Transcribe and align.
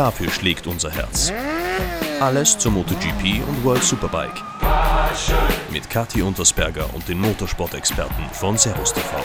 Dafür 0.00 0.30
schlägt 0.30 0.66
unser 0.66 0.90
Herz. 0.90 1.30
Alles 2.20 2.56
zur 2.56 2.72
MotoGP 2.72 3.46
und 3.46 3.62
World 3.62 3.84
Superbike. 3.84 4.42
Mit 5.70 5.90
Kathi 5.90 6.22
Untersberger 6.22 6.88
und 6.94 7.06
den 7.06 7.20
Motorsport-Experten 7.20 8.24
von 8.32 8.56
Servus 8.56 8.94
TV. 8.94 9.22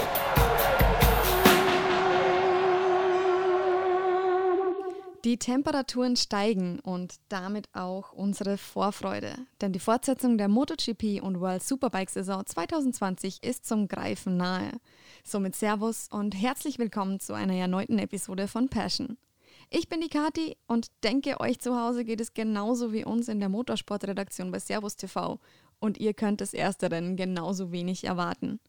Die 5.23 5.37
Temperaturen 5.37 6.17
steigen 6.17 6.81
und 6.81 7.15
damit 7.29 7.69
auch 7.71 8.11
unsere 8.11 8.57
Vorfreude. 8.57 9.33
Denn 9.61 9.71
die 9.71 9.79
Fortsetzung 9.79 10.37
der 10.37 10.49
MotoGP 10.49 11.23
und 11.23 11.39
World 11.39 11.63
Superbike 11.63 12.09
Saison 12.09 12.45
2020 12.45 13.41
ist 13.43 13.65
zum 13.65 13.87
Greifen 13.87 14.35
nahe. 14.35 14.71
Somit 15.23 15.55
Servus 15.55 16.09
und 16.11 16.35
herzlich 16.35 16.79
willkommen 16.79 17.21
zu 17.21 17.31
einer 17.31 17.55
erneuten 17.55 17.97
Episode 17.97 18.49
von 18.49 18.67
Passion. 18.67 19.15
Ich 19.69 19.89
bin 19.89 20.01
die 20.01 20.09
Kati 20.09 20.57
und 20.67 20.91
denke, 21.03 21.39
euch 21.39 21.59
zu 21.59 21.79
Hause 21.79 22.05
geht 22.05 22.21
es 22.21 22.33
genauso 22.33 22.93
wie 22.93 23.03
uns 23.03 23.27
in 23.27 23.39
der 23.39 23.49
Motorsportredaktion 23.49 24.51
bei 24.51 24.59
Servus 24.59 24.95
TV 24.95 25.39
und 25.79 25.97
ihr 25.97 26.13
könnt 26.13 26.41
das 26.41 26.53
erste 26.53 26.91
Rennen 26.91 27.15
genauso 27.15 27.71
wenig 27.71 28.03
erwarten. 28.03 28.59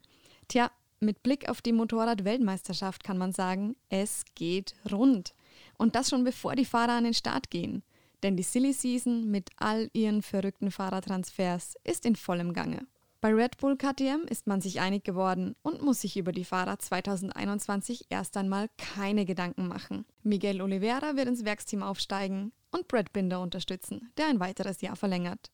Tja, 0.48 0.70
mit 1.00 1.22
Blick 1.22 1.48
auf 1.48 1.60
die 1.60 1.72
Motorrad-Weltmeisterschaft 1.72 3.04
kann 3.04 3.18
man 3.18 3.32
sagen, 3.32 3.76
es 3.90 4.24
geht 4.34 4.74
rund. 4.90 5.34
Und 5.76 5.94
das 5.94 6.08
schon 6.08 6.24
bevor 6.24 6.56
die 6.56 6.64
Fahrer 6.64 6.92
an 6.92 7.04
den 7.04 7.14
Start 7.14 7.50
gehen. 7.50 7.82
Denn 8.22 8.36
die 8.36 8.42
Silly 8.42 8.72
Season 8.72 9.30
mit 9.30 9.50
all 9.56 9.90
ihren 9.92 10.22
verrückten 10.22 10.70
Fahrertransfers 10.70 11.76
ist 11.84 12.06
in 12.06 12.16
vollem 12.16 12.54
Gange. 12.54 12.86
Bei 13.26 13.34
Red 13.34 13.58
Bull 13.58 13.76
KTM 13.76 14.28
ist 14.28 14.46
man 14.46 14.60
sich 14.60 14.78
einig 14.78 15.02
geworden 15.02 15.56
und 15.62 15.82
muss 15.82 16.02
sich 16.02 16.16
über 16.16 16.30
die 16.30 16.44
Fahrer 16.44 16.78
2021 16.78 18.06
erst 18.08 18.36
einmal 18.36 18.68
keine 18.78 19.24
Gedanken 19.24 19.66
machen. 19.66 20.04
Miguel 20.22 20.62
Oliveira 20.62 21.16
wird 21.16 21.26
ins 21.26 21.44
Werksteam 21.44 21.82
aufsteigen 21.82 22.52
und 22.70 22.86
Brad 22.86 23.12
Binder 23.12 23.40
unterstützen, 23.40 24.12
der 24.16 24.28
ein 24.28 24.38
weiteres 24.38 24.80
Jahr 24.80 24.94
verlängert. 24.94 25.50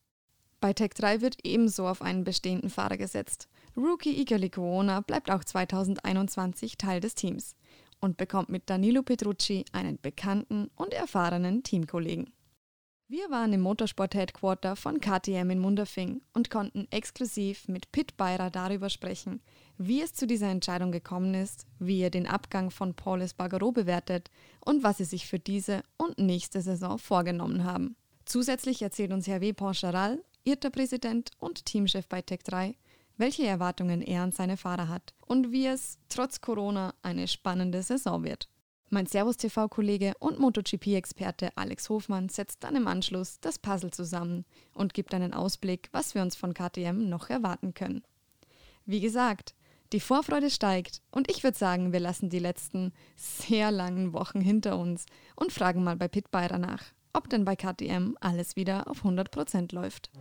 Bei 0.59 0.73
Tech 0.73 0.91
3 0.91 1.21
wird 1.21 1.37
ebenso 1.43 1.87
auf 1.87 2.03
einen 2.03 2.23
bestehenden 2.23 2.69
Fahrer 2.69 2.97
gesetzt. 2.97 3.49
Rookie 3.75 4.21
Iker 4.21 4.37
Lecuona 4.37 5.01
bleibt 5.01 5.31
auch 5.31 5.43
2021 5.43 6.77
Teil 6.77 6.99
des 6.99 7.15
Teams 7.15 7.55
und 7.99 8.17
bekommt 8.17 8.49
mit 8.49 8.69
Danilo 8.69 9.01
Petrucci 9.01 9.65
einen 9.71 9.99
bekannten 9.99 10.69
und 10.75 10.93
erfahrenen 10.93 11.63
Teamkollegen. 11.63 12.33
Wir 13.09 13.29
waren 13.29 13.51
im 13.51 13.61
Motorsport-Headquarter 13.61 14.77
von 14.77 15.01
KTM 15.01 15.49
in 15.49 15.59
Munderfing 15.59 16.21
und 16.33 16.49
konnten 16.49 16.87
exklusiv 16.89 17.67
mit 17.67 17.91
Pit 17.91 18.15
Beirer 18.15 18.49
darüber 18.49 18.89
sprechen, 18.89 19.41
wie 19.77 20.01
es 20.01 20.13
zu 20.13 20.25
dieser 20.25 20.49
Entscheidung 20.49 20.93
gekommen 20.93 21.33
ist, 21.33 21.67
wie 21.79 21.99
er 21.99 22.09
den 22.09 22.27
Abgang 22.27 22.71
von 22.71 22.93
Paul 22.93 23.21
Espargaro 23.21 23.73
bewertet 23.73 24.31
und 24.61 24.83
was 24.83 24.97
sie 24.97 25.03
sich 25.03 25.27
für 25.27 25.37
diese 25.37 25.83
und 25.97 26.17
nächste 26.17 26.61
Saison 26.61 26.97
vorgenommen 26.97 27.65
haben. 27.65 27.97
Zusätzlich 28.25 28.81
erzählt 28.81 29.11
uns 29.11 29.27
Hervé 29.27 29.53
Poncharal, 29.53 30.23
IRTA-Präsident 30.45 31.31
und 31.39 31.65
Teamchef 31.65 32.07
bei 32.07 32.21
Tech 32.21 32.39
3, 32.45 32.73
welche 33.17 33.45
Erwartungen 33.45 34.01
er 34.01 34.23
an 34.23 34.31
seine 34.31 34.55
Fahrer 34.55 34.87
hat 34.87 35.13
und 35.27 35.51
wie 35.51 35.67
es 35.67 35.99
trotz 36.07 36.39
Corona 36.39 36.93
eine 37.01 37.27
spannende 37.27 37.83
Saison 37.83 38.23
wird. 38.23 38.47
Mein 38.93 39.07
Servus 39.07 39.37
TV-Kollege 39.37 40.13
und 40.19 40.37
MotoGP-Experte 40.37 41.49
Alex 41.55 41.89
Hofmann 41.89 42.29
setzt 42.29 42.63
dann 42.63 42.75
im 42.75 42.85
Anschluss 42.85 43.39
das 43.41 43.57
Puzzle 43.57 43.89
zusammen 43.89 44.45
und 44.75 44.93
gibt 44.93 45.15
einen 45.15 45.33
Ausblick, 45.33 45.89
was 45.91 46.13
wir 46.13 46.21
uns 46.21 46.35
von 46.35 46.53
KTM 46.53 47.09
noch 47.09 47.31
erwarten 47.31 47.73
können. 47.73 48.03
Wie 48.85 48.99
gesagt, 48.99 49.55
die 49.93 49.99
Vorfreude 49.99 50.51
steigt 50.51 51.01
und 51.09 51.27
ich 51.31 51.43
würde 51.43 51.57
sagen, 51.57 51.91
wir 51.91 52.01
lassen 52.01 52.29
die 52.29 52.37
letzten 52.37 52.93
sehr 53.15 53.71
langen 53.71 54.13
Wochen 54.13 54.41
hinter 54.41 54.77
uns 54.77 55.07
und 55.35 55.51
fragen 55.51 55.83
mal 55.83 55.95
bei 55.95 56.07
Pit 56.07 56.29
Beirer 56.29 56.59
nach, 56.59 56.83
ob 57.13 57.27
denn 57.29 57.45
bei 57.45 57.55
KTM 57.55 58.15
alles 58.21 58.55
wieder 58.55 58.87
auf 58.87 59.03
100% 59.03 59.73
läuft. 59.73 60.11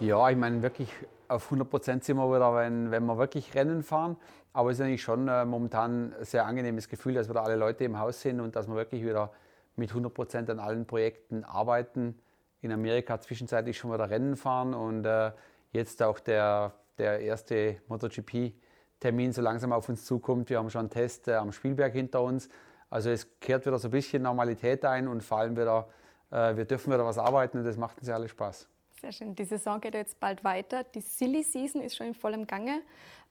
Ja, 0.00 0.28
ich 0.28 0.36
meine, 0.36 0.60
wirklich 0.60 0.90
auf 1.28 1.44
100 1.44 1.70
Prozent 1.70 2.04
sind 2.04 2.16
wir 2.16 2.28
wieder, 2.28 2.54
wenn, 2.54 2.90
wenn 2.90 3.06
wir 3.06 3.16
wirklich 3.16 3.54
Rennen 3.54 3.82
fahren. 3.82 4.16
Aber 4.52 4.70
es 4.70 4.78
ist 4.78 4.84
eigentlich 4.84 5.02
schon 5.02 5.28
äh, 5.28 5.44
momentan 5.44 6.14
ein 6.18 6.24
sehr 6.24 6.46
angenehmes 6.46 6.88
Gefühl, 6.88 7.14
dass 7.14 7.28
wieder 7.28 7.44
alle 7.44 7.56
Leute 7.56 7.84
im 7.84 7.98
Haus 7.98 8.20
sind 8.20 8.40
und 8.40 8.56
dass 8.56 8.66
wir 8.66 8.74
wirklich 8.74 9.04
wieder 9.04 9.30
mit 9.76 9.90
100 9.90 10.12
Prozent 10.12 10.50
an 10.50 10.58
allen 10.58 10.86
Projekten 10.86 11.44
arbeiten. 11.44 12.18
In 12.60 12.72
Amerika 12.72 13.20
zwischenzeitlich 13.20 13.78
schon 13.78 13.92
wieder 13.92 14.10
Rennen 14.10 14.36
fahren 14.36 14.74
und 14.74 15.04
äh, 15.04 15.30
jetzt 15.72 16.02
auch 16.02 16.18
der, 16.18 16.72
der 16.98 17.20
erste 17.20 17.76
MotoGP-Termin 17.88 19.32
so 19.32 19.42
langsam 19.42 19.72
auf 19.72 19.88
uns 19.88 20.04
zukommt. 20.04 20.50
Wir 20.50 20.58
haben 20.58 20.70
schon 20.70 20.80
einen 20.80 20.90
Test 20.90 21.28
äh, 21.28 21.34
am 21.34 21.52
Spielberg 21.52 21.92
hinter 21.92 22.22
uns. 22.22 22.48
Also 22.90 23.10
es 23.10 23.38
kehrt 23.38 23.64
wieder 23.64 23.78
so 23.78 23.88
ein 23.88 23.92
bisschen 23.92 24.22
Normalität 24.22 24.84
ein 24.84 25.06
und 25.06 25.22
vor 25.22 25.38
allem 25.38 25.56
wieder, 25.56 25.88
äh, 26.30 26.56
wir 26.56 26.64
dürfen 26.64 26.92
wieder 26.92 27.04
was 27.04 27.18
arbeiten 27.18 27.58
und 27.58 27.64
das 27.64 27.76
macht 27.76 27.98
uns 27.98 28.08
ja 28.08 28.14
alle 28.14 28.28
Spaß. 28.28 28.68
Sehr 29.04 29.12
schön. 29.12 29.34
Die 29.34 29.44
Saison 29.44 29.82
geht 29.82 29.92
jetzt 29.92 30.18
bald 30.18 30.44
weiter. 30.44 30.82
Die 30.82 31.02
Silly 31.02 31.42
Season 31.42 31.82
ist 31.82 31.94
schon 31.94 32.06
in 32.06 32.14
vollem 32.14 32.46
Gange. 32.46 32.80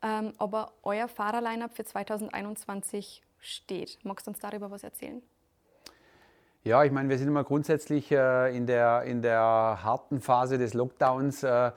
Ähm, 0.04 0.32
aber 0.38 0.74
euer 0.84 1.08
Fahrerline-up 1.08 1.76
für 1.76 1.84
2021 1.84 3.24
steht. 3.40 3.98
Magst 4.04 4.28
du 4.28 4.30
uns 4.30 4.40
darüber 4.40 4.70
was 4.70 4.84
erzählen? 4.84 5.24
Ja, 6.64 6.84
ich 6.84 6.92
meine, 6.92 7.10
wir 7.10 7.18
sind 7.18 7.28
immer 7.28 7.44
grundsätzlich 7.44 8.12
äh, 8.12 8.56
in, 8.56 8.68
der, 8.68 9.02
in 9.06 9.24
der 9.24 9.80
harten 9.84 10.22
Phase 10.22 10.60
des 10.60 10.76
Lockdowns. 10.76 11.42
Äh, 11.42 11.72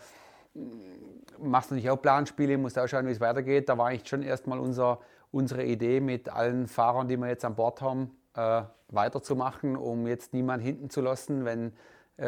machst 1.39 1.71
du 1.71 1.75
nicht 1.75 1.89
auch 1.89 1.97
Planspiele, 1.97 2.59
musst 2.59 2.79
auch 2.79 2.89
schauen, 2.89 3.07
wie 3.07 3.13
es 3.13 3.21
weitergeht. 3.21 3.71
Da 3.71 3.79
war 3.79 3.87
eigentlich 3.87 4.07
schon 4.07 4.23
erstmal 4.23 4.59
unser, 4.59 5.01
unsere 5.33 5.65
Idee 5.65 6.01
mit 6.01 6.29
allen 6.29 6.67
Fahrern, 6.67 7.09
die 7.09 7.17
wir 7.17 7.29
jetzt 7.29 7.47
an 7.47 7.55
Bord 7.55 7.81
haben, 7.81 8.15
äh, 8.35 8.61
weiterzumachen, 8.89 9.75
um 9.75 10.07
jetzt 10.07 10.35
niemanden 10.35 10.67
hinten 10.67 10.91
zu 10.91 11.01
lassen, 11.01 11.47
wenn 11.47 11.73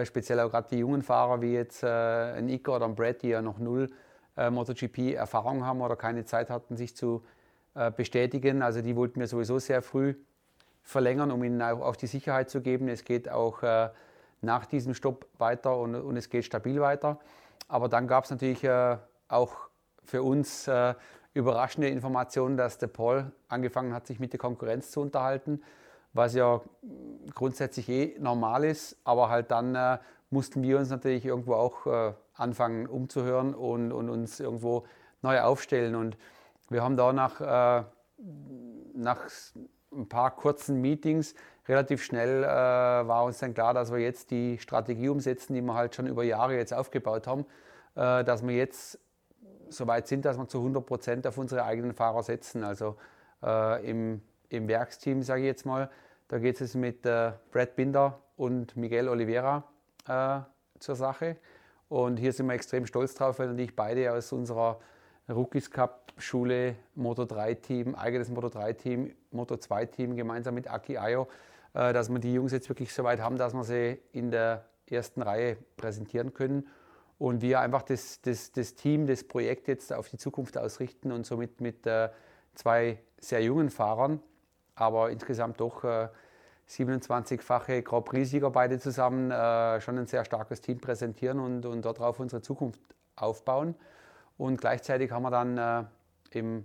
speziell 0.04 0.41
auch 0.41 0.50
gerade 0.50 0.69
die 0.71 0.78
jungen 0.78 1.03
Fahrer 1.03 1.41
wie 1.41 1.53
jetzt 1.53 1.82
äh, 1.82 1.88
ein 1.88 2.49
Iker 2.49 2.76
oder 2.76 2.84
ein 2.84 2.94
Brad, 2.94 3.22
die 3.22 3.28
ja 3.28 3.43
noch 3.43 3.59
null 3.59 3.88
äh, 4.37 4.50
MotoGP-Erfahrung 4.50 5.65
haben 5.65 5.81
oder 5.81 5.97
keine 5.97 6.25
Zeit 6.25 6.50
hatten, 6.50 6.76
sich 6.76 6.94
zu 6.94 7.25
äh, 7.75 7.91
bestätigen. 7.91 8.62
Also 8.62 8.82
die 8.82 8.97
wollten 8.97 9.19
wir 9.21 9.27
sowieso 9.27 9.59
sehr 9.59 9.82
früh 9.82 10.15
verlängern, 10.82 11.31
um 11.31 11.43
ihnen 11.43 11.60
auch, 11.60 11.97
die 11.97 12.06
Sicherheit 12.06 12.50
zu 12.50 12.60
geben. 12.60 12.88
Es 12.88 13.04
geht 13.04 13.28
auch 13.28 13.62
äh, 13.62 13.88
nach 14.41 14.66
diesem 14.66 14.94
Stopp 14.94 15.27
weiter 15.38 15.77
und, 15.77 15.94
und, 15.94 16.16
es 16.16 16.31
geht 16.31 16.44
stabil 16.44 16.81
weiter. 16.81 17.19
Aber 17.66 17.88
dann 17.88 18.06
gab 18.06 18.25
es 18.25 18.31
natürlich 18.31 18.62
äh, 18.65 18.97
auch 19.28 19.69
für 20.04 20.22
uns 20.22 20.71
überraschende 21.34 21.88
Informationen, 21.88 22.56
dass 22.56 22.78
der 22.78 22.87
Paul 22.87 23.31
angefangen 23.48 23.93
hat, 23.93 24.06
sich 24.06 24.19
mit 24.19 24.32
der 24.32 24.41
Konkurrenz 24.41 24.91
zu 24.91 25.03
unterhalten 25.03 25.60
was 26.12 26.34
ja 26.34 26.60
grundsätzlich 27.34 27.88
eh 27.88 28.16
normal 28.19 28.64
ist, 28.64 28.96
aber 29.04 29.28
halt 29.28 29.50
dann 29.50 29.74
äh, 29.74 29.98
mussten 30.30 30.62
wir 30.62 30.78
uns 30.78 30.91
natürlich 30.91 31.24
irgendwo 31.24 31.54
auch 31.54 31.86
äh, 31.86 32.12
anfangen 32.34 32.86
umzuhören 32.86 33.54
und, 33.54 33.92
und, 33.92 34.10
uns 34.10 34.41
irgendwo 34.41 34.86
neu 35.22 35.41
aufstellen. 35.41 35.94
Und 35.94 36.16
wir 36.68 36.82
haben 36.82 36.97
da 36.97 37.12
nach, 37.12 37.41
äh, 37.41 37.84
nach 38.94 39.18
ein 39.92 40.08
paar 40.08 40.34
kurzen 40.36 40.80
Meetings 40.80 41.34
relativ 41.66 42.02
schnell 42.02 42.44
äh, 42.44 42.47
war 42.47 43.24
uns 43.24 43.38
dann 43.38 43.54
klar, 43.54 43.74
dass 43.74 43.92
wir 43.92 43.98
jetzt 43.98 44.30
die 44.30 44.58
Strategie 44.58 45.08
umsetzen, 45.08 45.54
die 45.54 45.62
wir 45.62 45.74
halt 45.74 45.94
schon 45.94 46.06
über 46.06 46.24
Jahre 46.24 46.56
jetzt 46.56 46.72
aufgebaut 46.72 47.26
haben, 47.26 47.44
äh, 47.94 48.24
dass 48.24 48.47
wir 48.47 48.56
jetzt 48.56 48.98
so 49.68 49.86
weit 49.86 50.08
sind, 50.08 50.24
dass 50.24 50.38
wir 50.38 50.48
zu 50.48 50.58
100 50.58 50.84
Prozent 50.84 51.26
auf 51.26 51.36
unsere 51.36 51.64
eigenen 51.64 51.94
Fahrer 51.94 52.22
setzen. 52.22 52.65
Also 52.65 52.97
äh, 53.42 53.88
im 53.88 54.22
im 54.48 54.68
Werksteam, 54.68 55.22
sage 55.22 55.42
ich 55.42 55.47
jetzt 55.47 55.66
mal. 55.66 55.91
Da 56.28 56.39
geht 56.39 56.60
es 56.60 56.74
mit 56.74 57.06
äh, 57.06 57.33
Brad 57.50 57.77
Binder 57.77 58.21
und 58.36 58.77
Miguel 58.77 59.09
Oliveira 59.09 59.65
äh, 60.06 60.41
zur 60.78 60.97
Sache. 60.97 61.36
Und 61.89 62.18
hier 62.18 62.33
sind 62.33 62.47
wir 62.47 62.54
extrem 62.54 62.86
stolz 62.86 63.15
drauf, 63.15 63.39
weil 63.39 63.48
natürlich 63.48 63.74
beide 63.74 64.12
aus 64.12 64.33
unserer 64.33 64.78
Rookies 65.28 65.71
Cup 65.71 66.12
Schule, 66.18 66.77
Moto 66.95 67.24
3 67.24 67.54
Team, 67.54 67.95
eigenes 67.95 68.28
Moto 68.28 68.48
3 68.48 68.72
Team, 68.74 69.15
Moto 69.30 69.56
2 69.56 69.86
Team 69.86 70.16
gemeinsam 70.16 70.54
mit 70.54 70.71
Aki 70.71 70.98
Ayo, 70.98 71.28
äh, 71.74 71.92
dass 71.92 72.09
wir 72.10 72.18
die 72.18 72.34
Jungs 72.34 72.53
jetzt 72.53 72.68
wirklich 72.68 72.92
so 72.92 73.04
weit 73.04 73.21
haben, 73.21 73.36
dass 73.36 73.54
wir 73.54 73.65
sie 73.65 73.98
in 74.12 74.30
der 74.30 74.66
ersten 74.86 75.22
Reihe 75.22 75.56
präsentieren 75.77 76.34
können. 76.34 76.66
Und 77.18 77.42
wir 77.42 77.60
einfach 77.60 77.83
das, 77.83 78.21
das, 78.21 78.53
das 78.53 78.74
Team, 78.74 79.06
das 79.06 79.24
Projekt 79.24 79.66
jetzt 79.66 79.92
auf 79.92 80.09
die 80.09 80.18
Zukunft 80.18 80.56
ausrichten 80.56 81.10
und 81.10 81.27
somit 81.27 81.60
mit 81.60 81.86
äh, 81.86 82.10
zwei 82.54 82.98
sehr 83.18 83.42
jungen 83.42 83.71
Fahrern 83.71 84.21
aber 84.78 85.10
insgesamt 85.10 85.60
doch 85.60 85.84
äh, 85.84 86.09
27-fache 86.69 87.83
Grand 87.83 88.04
Prix-Sieger 88.04 88.51
beide 88.51 88.78
zusammen 88.78 89.30
äh, 89.30 89.80
schon 89.80 89.98
ein 89.98 90.07
sehr 90.07 90.25
starkes 90.25 90.60
Team 90.60 90.80
präsentieren 90.80 91.41
und, 91.41 91.65
und 91.65 91.84
darauf 91.84 92.21
unsere 92.21 92.42
Zukunft 92.42 92.80
aufbauen. 93.16 93.75
Und 94.36 94.60
gleichzeitig 94.60 95.10
haben 95.10 95.22
wir 95.22 95.30
dann 95.30 95.59
äh, 95.59 96.39
im 96.39 96.65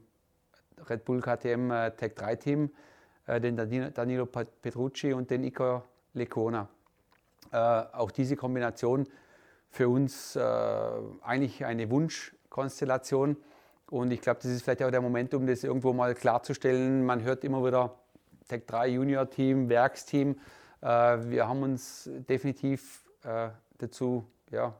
Red 0.89 1.05
Bull 1.05 1.21
KTM 1.21 1.71
äh, 1.71 1.91
Tech 1.91 2.13
3 2.15 2.35
Team 2.35 2.71
äh, 3.27 3.39
den 3.39 3.55
Danilo 3.93 4.25
Petrucci 4.25 5.13
und 5.13 5.31
den 5.31 5.43
Iker 5.43 5.83
Lecona. 6.13 6.67
Äh, 7.51 7.57
auch 7.57 8.11
diese 8.11 8.35
Kombination 8.35 9.07
für 9.69 9.89
uns 9.89 10.37
eigentlich 10.37 11.65
eine 11.65 11.89
Wunschkonstellation 11.89 13.37
Und 13.89 14.11
ich 14.11 14.21
glaube, 14.21 14.39
das 14.43 14.51
ist 14.51 14.61
vielleicht 14.61 14.83
auch 14.83 14.91
der 14.91 15.01
Moment, 15.01 15.33
um 15.33 15.47
das 15.47 15.63
irgendwo 15.63 15.93
mal 15.93 16.13
klarzustellen. 16.13 17.03
Man 17.03 17.23
hört 17.23 17.43
immer 17.43 17.65
wieder 17.65 17.95
Tech 18.47 18.63
3 18.67 18.87
Junior 18.89 19.29
Team, 19.29 19.69
Werksteam. 19.69 20.35
Äh, 20.81 20.85
wir 20.85 21.47
haben 21.47 21.63
uns 21.63 22.09
definitiv 22.29 23.03
äh, 23.23 23.49
dazu 23.77 24.25
ja, 24.51 24.73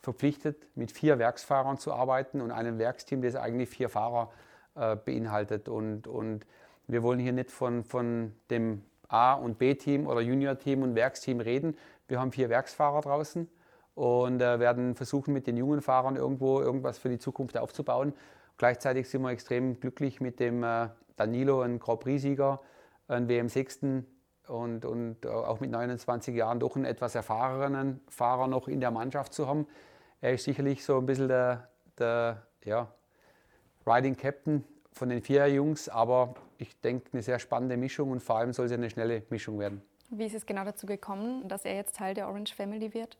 verpflichtet, 0.00 0.66
mit 0.74 0.92
vier 0.92 1.18
Werksfahrern 1.18 1.78
zu 1.78 1.92
arbeiten 1.92 2.40
und 2.40 2.50
einem 2.50 2.78
Werksteam, 2.78 3.22
das 3.22 3.36
eigentlich 3.36 3.68
vier 3.68 3.88
Fahrer 3.88 4.30
äh, 4.74 4.96
beinhaltet. 4.96 5.68
Und, 5.68 6.06
und 6.06 6.46
wir 6.86 7.02
wollen 7.02 7.18
hier 7.18 7.32
nicht 7.32 7.50
von, 7.50 7.84
von 7.84 8.32
dem 8.50 8.82
A- 9.08 9.34
und 9.34 9.58
B-Team 9.58 10.06
oder 10.06 10.20
Junior-Team 10.20 10.82
und 10.82 10.94
Werksteam 10.94 11.40
reden. 11.40 11.76
Wir 12.08 12.20
haben 12.20 12.32
vier 12.32 12.48
Werksfahrer 12.48 13.00
draußen 13.00 13.48
und 13.94 14.40
äh, 14.40 14.58
werden 14.60 14.94
versuchen, 14.94 15.32
mit 15.32 15.46
den 15.46 15.56
jungen 15.56 15.80
Fahrern 15.80 16.16
irgendwo 16.16 16.60
irgendwas 16.60 16.98
für 16.98 17.08
die 17.08 17.18
Zukunft 17.18 17.56
aufzubauen. 17.56 18.12
Gleichzeitig 18.56 19.08
sind 19.08 19.22
wir 19.22 19.30
extrem 19.30 19.80
glücklich 19.80 20.20
mit 20.20 20.40
dem 20.40 20.62
äh, 20.62 20.88
Danilo, 21.16 21.62
ein 21.62 21.78
Grand 21.78 22.00
Prix-Sieger, 22.00 22.60
ein 23.08 23.28
WM6. 23.28 24.04
Und, 24.46 24.84
und 24.84 25.26
auch 25.26 25.60
mit 25.60 25.70
29 25.70 26.34
Jahren 26.34 26.60
doch 26.60 26.76
einen 26.76 26.84
etwas 26.84 27.14
erfahrenen 27.14 28.00
Fahrer 28.08 28.46
noch 28.46 28.68
in 28.68 28.80
der 28.80 28.90
Mannschaft 28.90 29.32
zu 29.32 29.46
haben. 29.46 29.66
Er 30.20 30.34
ist 30.34 30.44
sicherlich 30.44 30.84
so 30.84 30.98
ein 30.98 31.06
bisschen 31.06 31.28
der, 31.28 31.68
der 31.98 32.42
ja, 32.62 32.88
Riding 33.86 34.16
Captain 34.16 34.64
von 34.92 35.08
den 35.08 35.22
vier 35.22 35.46
Jungs, 35.48 35.88
aber 35.88 36.34
ich 36.58 36.78
denke, 36.80 37.08
eine 37.12 37.22
sehr 37.22 37.38
spannende 37.38 37.76
Mischung 37.76 38.10
und 38.10 38.22
vor 38.22 38.36
allem 38.36 38.52
soll 38.52 38.66
es 38.66 38.72
eine 38.72 38.90
schnelle 38.90 39.22
Mischung 39.30 39.58
werden. 39.58 39.82
Wie 40.10 40.26
ist 40.26 40.34
es 40.34 40.46
genau 40.46 40.64
dazu 40.64 40.86
gekommen, 40.86 41.48
dass 41.48 41.64
er 41.64 41.74
jetzt 41.74 41.96
Teil 41.96 42.14
der 42.14 42.28
Orange 42.28 42.54
Family 42.54 42.94
wird? 42.94 43.16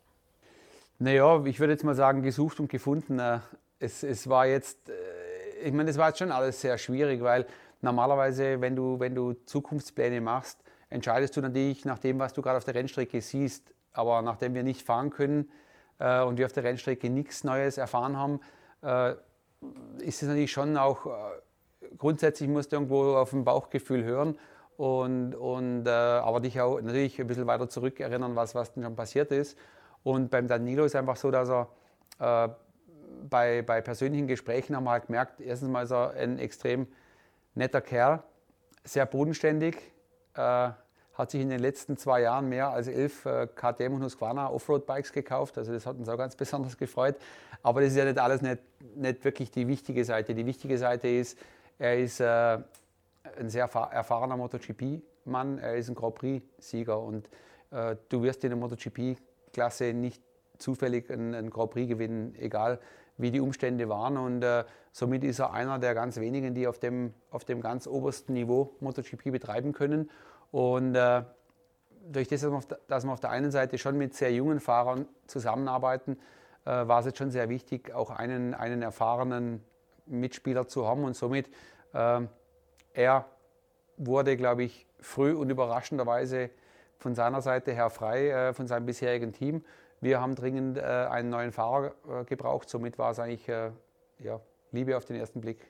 Naja, 0.99 1.45
ich 1.45 1.59
würde 1.59 1.73
jetzt 1.73 1.85
mal 1.85 1.95
sagen, 1.95 2.23
gesucht 2.23 2.61
und 2.61 2.69
gefunden. 2.69 3.19
Äh, 3.19 3.41
es, 3.81 4.03
es 4.03 4.29
war 4.29 4.47
jetzt, 4.47 4.89
äh, 4.89 4.93
ich 5.65 5.73
meine, 5.73 5.91
es 5.91 5.99
war 5.99 6.09
jetzt 6.09 6.19
schon 6.19 6.31
alles 6.31 6.61
sehr 6.61 6.79
schwierig, 6.79 7.21
weil 7.23 7.47
normalerweise, 7.85 8.61
wenn 8.61 8.75
du, 8.75 8.99
wenn 8.99 9.15
du 9.15 9.35
Zukunftspläne 9.45 10.21
machst, 10.21 10.65
entscheidest 10.91 11.37
du 11.37 11.41
natürlich 11.41 11.85
nach 11.85 11.99
dem, 11.99 12.19
was 12.19 12.33
du 12.33 12.43
gerade 12.43 12.57
auf 12.57 12.65
der 12.65 12.75
Rennstrecke 12.75 13.21
siehst. 13.21 13.73
Aber 13.93 14.23
nachdem 14.23 14.55
wir 14.55 14.65
nicht 14.65 14.83
fahren 14.83 15.11
können 15.11 15.51
äh, 15.99 16.23
und 16.23 16.39
wir 16.39 16.47
auf 16.47 16.53
der 16.53 16.65
Rennstrecke 16.65 17.11
nichts 17.11 17.45
Neues 17.45 17.79
erfahren 17.79 18.17
haben, 18.17 18.41
äh, 18.83 19.13
ist 19.99 20.23
es 20.23 20.29
natürlich 20.29 20.53
schon 20.53 20.77
auch, 20.77 21.07
äh, 21.07 21.11
grundsätzlich 21.97 22.49
musst 22.49 22.73
du 22.73 22.77
irgendwo 22.77 23.15
auf 23.15 23.33
ein 23.33 23.45
Bauchgefühl 23.45 24.03
hören 24.03 24.39
und, 24.77 25.35
und 25.35 25.87
äh, 25.87 25.91
aber 25.91 26.41
dich 26.41 26.61
auch 26.61 26.81
natürlich 26.81 27.21
ein 27.21 27.27
bisschen 27.27 27.47
weiter 27.47 27.69
zurückerinnern, 27.69 28.35
was, 28.35 28.55
was 28.55 28.73
denn 28.73 28.83
schon 28.83 28.97
passiert 28.97 29.31
ist. 29.31 29.57
Und 30.03 30.31
beim 30.31 30.49
Danilo 30.49 30.85
ist 30.85 30.97
einfach 30.97 31.17
so, 31.17 31.31
dass 31.31 31.49
er 31.49 31.69
äh, 32.19 32.49
bei, 33.31 33.63
bei 33.63 33.81
persönlichen 33.81 34.27
Gesprächen 34.27 34.77
haben 34.77 34.85
wir 34.85 34.91
halt 34.91 35.07
gemerkt, 35.07 35.41
erstens 35.41 35.69
mal 35.71 35.85
ist 35.85 35.93
er 35.93 36.11
ein 36.15 36.39
extrem 36.39 36.89
netter 37.55 37.81
Kerl, 37.81 38.23
sehr 38.85 39.07
bodenständig, 39.07 39.77
äh, 40.35 40.71
hat 41.15 41.31
sich 41.31 41.41
in 41.41 41.49
den 41.49 41.61
letzten 41.61 41.97
zwei 41.97 42.23
Jahren 42.23 42.49
mehr 42.49 42.69
als 42.69 42.89
elf 42.89 43.25
äh, 43.25 43.47
KTM 43.47 43.95
und 43.95 44.03
Husqvarna 44.03 44.51
Offroad-Bikes 44.51 45.13
gekauft. 45.13 45.57
Also 45.57 45.73
das 45.73 45.87
hat 45.87 45.97
uns 45.97 46.09
auch 46.09 46.19
ganz 46.19 46.35
besonders 46.35 46.77
gefreut. 46.77 47.17
Aber 47.63 47.81
das 47.81 47.91
ist 47.91 47.97
ja 47.97 48.05
nicht 48.05 48.19
alles 48.19 48.43
nicht, 48.43 48.61
nicht 48.97 49.25
wirklich 49.25 49.51
die 49.51 49.69
wichtige 49.69 50.05
Seite. 50.05 50.35
Die 50.35 50.45
wichtige 50.45 50.77
Seite 50.77 51.09
ist, 51.09 51.39
er 51.79 51.99
ist 51.99 52.21
äh, 52.21 52.59
ein 53.39 53.49
sehr 53.49 53.65
erfahrener 53.65 54.37
MotoGP-Mann, 54.37 55.59
er 55.59 55.77
ist 55.77 55.89
ein 55.89 55.95
Grand 55.95 56.17
Prix-Sieger 56.17 57.01
und 57.01 57.29
äh, 57.71 57.97
du 58.09 58.23
wirst 58.23 58.45
in 58.45 58.51
der 58.51 58.59
MotoGP-Klasse 58.59 59.93
nicht 59.93 60.23
zufällig 60.59 61.11
einen, 61.11 61.35
einen 61.35 61.51
Grand 61.51 61.71
Prix 61.71 61.89
gewinnen, 61.89 62.35
egal 62.39 62.81
wie 63.17 63.31
die 63.31 63.41
Umstände 63.41 63.89
waren. 63.89 64.17
Und 64.17 64.43
äh, 64.43 64.65
somit 64.93 65.25
ist 65.25 65.39
er 65.39 65.53
einer 65.53 65.79
der 65.79 65.95
ganz 65.95 66.19
wenigen, 66.19 66.55
die 66.55 66.67
auf 66.67 66.79
dem, 66.79 67.15
auf 67.31 67.45
dem 67.45 67.61
ganz 67.61 67.87
obersten 67.87 68.33
Niveau 68.33 68.75
MotoGP 68.81 69.31
betreiben 69.31 69.73
können. 69.73 70.11
Und 70.51 70.95
äh, 70.95 71.23
durch 72.11 72.29
das, 72.29 72.47
dass 72.89 73.05
wir 73.05 73.13
auf 73.13 73.21
der 73.21 73.31
einen 73.31 73.51
Seite 73.51 73.79
schon 73.79 73.97
mit 73.97 74.15
sehr 74.15 74.33
jungen 74.33 74.61
Fahrern 74.61 75.07
zusammenarbeiten, 75.27 76.19
äh, 76.65 76.71
war 76.71 77.01
es 77.01 77.07
jetzt 77.07 77.19
schon 77.19 77.31
sehr 77.31 77.49
wichtig, 77.49 77.95
auch 77.95 78.11
einen, 78.11 78.55
einen 78.55 78.83
erfahrenen 78.83 79.63
Mitspieler 80.07 80.67
zu 80.69 80.87
haben. 80.87 81.05
Und 81.05 81.17
somit, 81.17 81.49
äh, 81.93 82.21
er 82.93 83.25
wurde, 83.97 84.37
glaube 84.37 84.65
ich, 84.65 84.87
früh 85.01 85.35
und 85.35 85.51
überraschenderweise 85.51 86.51
von 86.99 87.15
seiner 87.15 87.43
Seite 87.43 87.73
her 87.73 87.91
frei, 87.91 88.31
äh, 88.31 88.55
von 88.55 88.67
seinem 88.67 88.87
bisherigen 88.87 89.33
Team. 89.33 89.65
Wir 90.05 90.21
haben 90.21 90.35
dringend 90.35 90.77
äh, 90.77 90.83
einen 90.83 91.31
neuen 91.31 91.51
Fahrer 91.51 91.95
äh, 92.07 92.25
gebraucht. 92.27 92.69
Somit 92.69 92.99
war 92.99 93.13
es 93.13 93.19
eigentlich 93.19 93.47
ja, 93.47 94.39
Liebe 94.71 94.99
auf 94.99 95.07
den 95.07 95.17
ersten 95.17 95.41
Blick. 95.41 95.67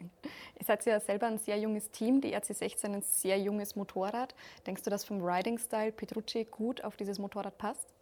Ihr 0.00 0.66
seid 0.66 0.84
ja 0.84 0.98
selber 0.98 1.28
ein 1.28 1.38
sehr 1.38 1.60
junges 1.60 1.88
Team, 1.92 2.20
die 2.20 2.36
RC16 2.36 2.86
ein 2.86 3.02
sehr 3.02 3.38
junges 3.38 3.76
Motorrad. 3.76 4.34
Denkst 4.66 4.82
du, 4.82 4.90
dass 4.90 5.04
vom 5.04 5.24
Riding-Style 5.24 5.92
Petrucci 5.92 6.44
gut 6.44 6.82
auf 6.82 6.96
dieses 6.96 7.20
Motorrad 7.20 7.56
passt? 7.56 7.94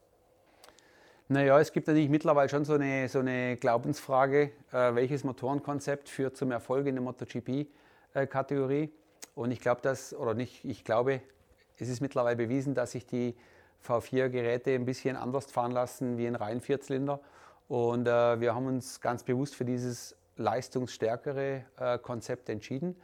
Naja, 1.28 1.61
es 1.61 1.70
gibt 1.70 1.88
natürlich 1.88 2.08
mittlerweile 2.08 2.49
schon 2.49 2.64
so 2.64 2.73
eine, 2.73 3.11
so 3.11 3.19
eine 3.19 3.58
Glaubensfrage, 3.58 4.52
äh, 4.73 4.94
welches 4.94 5.25
Motorenkonzept 5.25 6.08
führt 6.08 6.38
zum 6.38 6.52
Erfolg 6.52 6.87
in 6.87 6.94
der 6.94 7.05
MotoGP-Kategorie. 7.05 8.90
Und 9.34 9.50
ich 9.50 9.61
glaube, 9.61 9.82
dass, 9.82 10.14
oder 10.14 10.32
nicht, 10.32 10.64
ich 10.64 10.84
glaube, 10.84 11.20
es 11.76 11.90
ist 11.90 12.00
mittlerweile 12.00 12.37
bewiesen, 12.37 12.75
dass 12.75 12.93
sich 12.93 13.05
die 13.05 13.37
V4-Geräte 13.84 14.73
ein 14.73 14.84
bisschen 14.84 15.17
anders 15.17 15.50
fahren 15.50 15.73
lassen 15.73 16.19
wie 16.19 16.26
ein 16.26 16.37
rein 16.37 16.61
Vierzylinder. 16.61 17.20
Und 17.69 18.06
äh, 18.06 18.40
wir 18.40 18.55
haben 18.55 18.67
uns 18.67 19.00
ganz 19.00 19.23
bewusst 19.23 19.55
für 19.55 19.64
dieses 19.64 20.17
leistungsstärkere 20.37 21.64
äh, 21.78 21.99
Konzept 21.99 22.49
entschieden. 22.49 22.96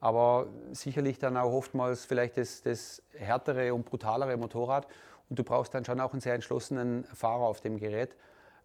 Aber 0.00 0.46
sicherlich 0.72 1.18
dann 1.18 1.36
auch 1.36 1.52
oftmals 1.52 2.04
vielleicht 2.04 2.36
das, 2.36 2.62
das 2.62 3.02
härtere 3.14 3.74
und 3.74 3.84
brutalere 3.84 4.36
Motorrad. 4.36 4.86
Und 5.28 5.38
du 5.38 5.44
brauchst 5.44 5.74
dann 5.74 5.84
schon 5.84 6.00
auch 6.00 6.12
einen 6.12 6.20
sehr 6.20 6.34
entschlossenen 6.34 7.04
Fahrer 7.14 7.42
auf 7.42 7.60
dem 7.60 7.78
Gerät. 7.78 8.16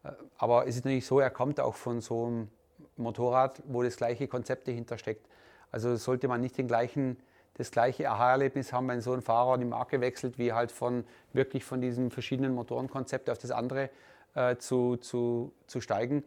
Äh, 0.04 0.12
aber 0.38 0.68
es 0.68 0.76
ist 0.76 0.86
natürlich 0.86 1.06
so, 1.06 1.20
er 1.20 1.30
kommt 1.32 1.60
auch 1.60 1.76
von 1.76 2.02
so 2.02 2.26
einem 2.26 2.50
Motorrad, 2.98 3.62
wo 3.66 3.84
das 3.84 3.98
gleiche 3.98 4.28
Konzept 4.28 4.68
dahinter 4.68 4.98
steckt. 4.98 5.28
Also 5.72 5.96
sollte 5.96 6.28
man 6.28 6.42
nicht 6.42 6.58
den 6.58 6.68
gleichen, 6.68 7.18
das 7.56 7.72
gleiche 7.72 8.10
Aha-Erlebnis 8.10 8.74
haben, 8.74 8.88
wenn 8.88 9.02
so 9.02 9.14
ein 9.14 9.22
Fahrer 9.22 9.58
die 9.58 9.66
Marke 9.66 10.02
wechselt, 10.02 10.38
wie 10.38 10.54
halt 10.54 10.72
von 10.72 11.06
wirklich 11.34 11.64
von 11.64 11.82
diesem 11.82 12.12
verschiedenen 12.12 12.56
Motorenkonzept 12.56 13.30
auf 13.30 13.38
das 13.38 13.52
andere 13.52 13.90
äh, 14.36 14.58
zu, 14.58 14.98
zu, 14.98 15.54
zu 15.68 15.82
steigen. 15.82 16.24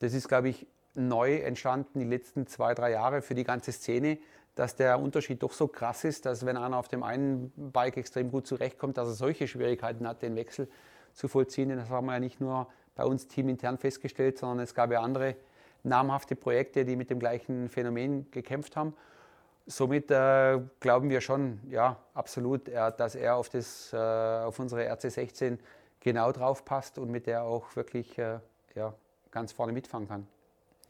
Das 0.00 0.12
ist, 0.12 0.28
glaube 0.28 0.48
ich, 0.50 0.66
neu 0.94 1.36
entstanden 1.36 2.00
die 2.00 2.06
letzten 2.06 2.46
zwei, 2.46 2.74
drei 2.74 2.90
Jahre 2.92 3.22
für 3.22 3.34
die 3.34 3.44
ganze 3.44 3.72
Szene 3.72 4.18
dass 4.56 4.74
der 4.74 4.98
Unterschied 4.98 5.42
doch 5.42 5.52
so 5.52 5.68
krass 5.68 6.02
ist, 6.02 6.24
dass 6.24 6.44
wenn 6.46 6.56
einer 6.56 6.78
auf 6.78 6.88
dem 6.88 7.02
einen 7.02 7.52
Bike 7.56 7.98
extrem 7.98 8.30
gut 8.30 8.46
zurechtkommt, 8.46 8.96
dass 8.96 9.06
er 9.06 9.14
solche 9.14 9.46
Schwierigkeiten 9.46 10.08
hat, 10.08 10.22
den 10.22 10.34
Wechsel 10.34 10.66
zu 11.12 11.28
vollziehen. 11.28 11.68
Das 11.76 11.90
haben 11.90 12.06
wir 12.06 12.14
ja 12.14 12.20
nicht 12.20 12.40
nur 12.40 12.66
bei 12.94 13.04
uns 13.04 13.28
teamintern 13.28 13.76
festgestellt, 13.76 14.38
sondern 14.38 14.60
es 14.60 14.74
gab 14.74 14.90
ja 14.90 15.02
andere 15.02 15.36
namhafte 15.82 16.36
Projekte, 16.36 16.86
die 16.86 16.96
mit 16.96 17.10
dem 17.10 17.18
gleichen 17.18 17.68
Phänomen 17.68 18.30
gekämpft 18.30 18.76
haben. 18.76 18.94
Somit 19.66 20.10
äh, 20.10 20.60
glauben 20.78 21.10
wir 21.10 21.20
schon, 21.20 21.60
ja, 21.68 21.96
absolut, 22.14 22.68
er, 22.68 22.92
dass 22.92 23.16
er 23.16 23.36
auf, 23.36 23.48
das, 23.48 23.92
äh, 23.92 23.96
auf 23.96 24.58
unsere 24.60 24.88
RC16 24.92 25.58
genau 25.98 26.30
drauf 26.30 26.64
passt 26.64 26.98
und 26.98 27.10
mit 27.10 27.26
der 27.26 27.42
auch 27.42 27.74
wirklich 27.74 28.16
äh, 28.16 28.38
ja, 28.76 28.94
ganz 29.32 29.50
vorne 29.52 29.72
mitfahren 29.72 30.06
kann. 30.06 30.26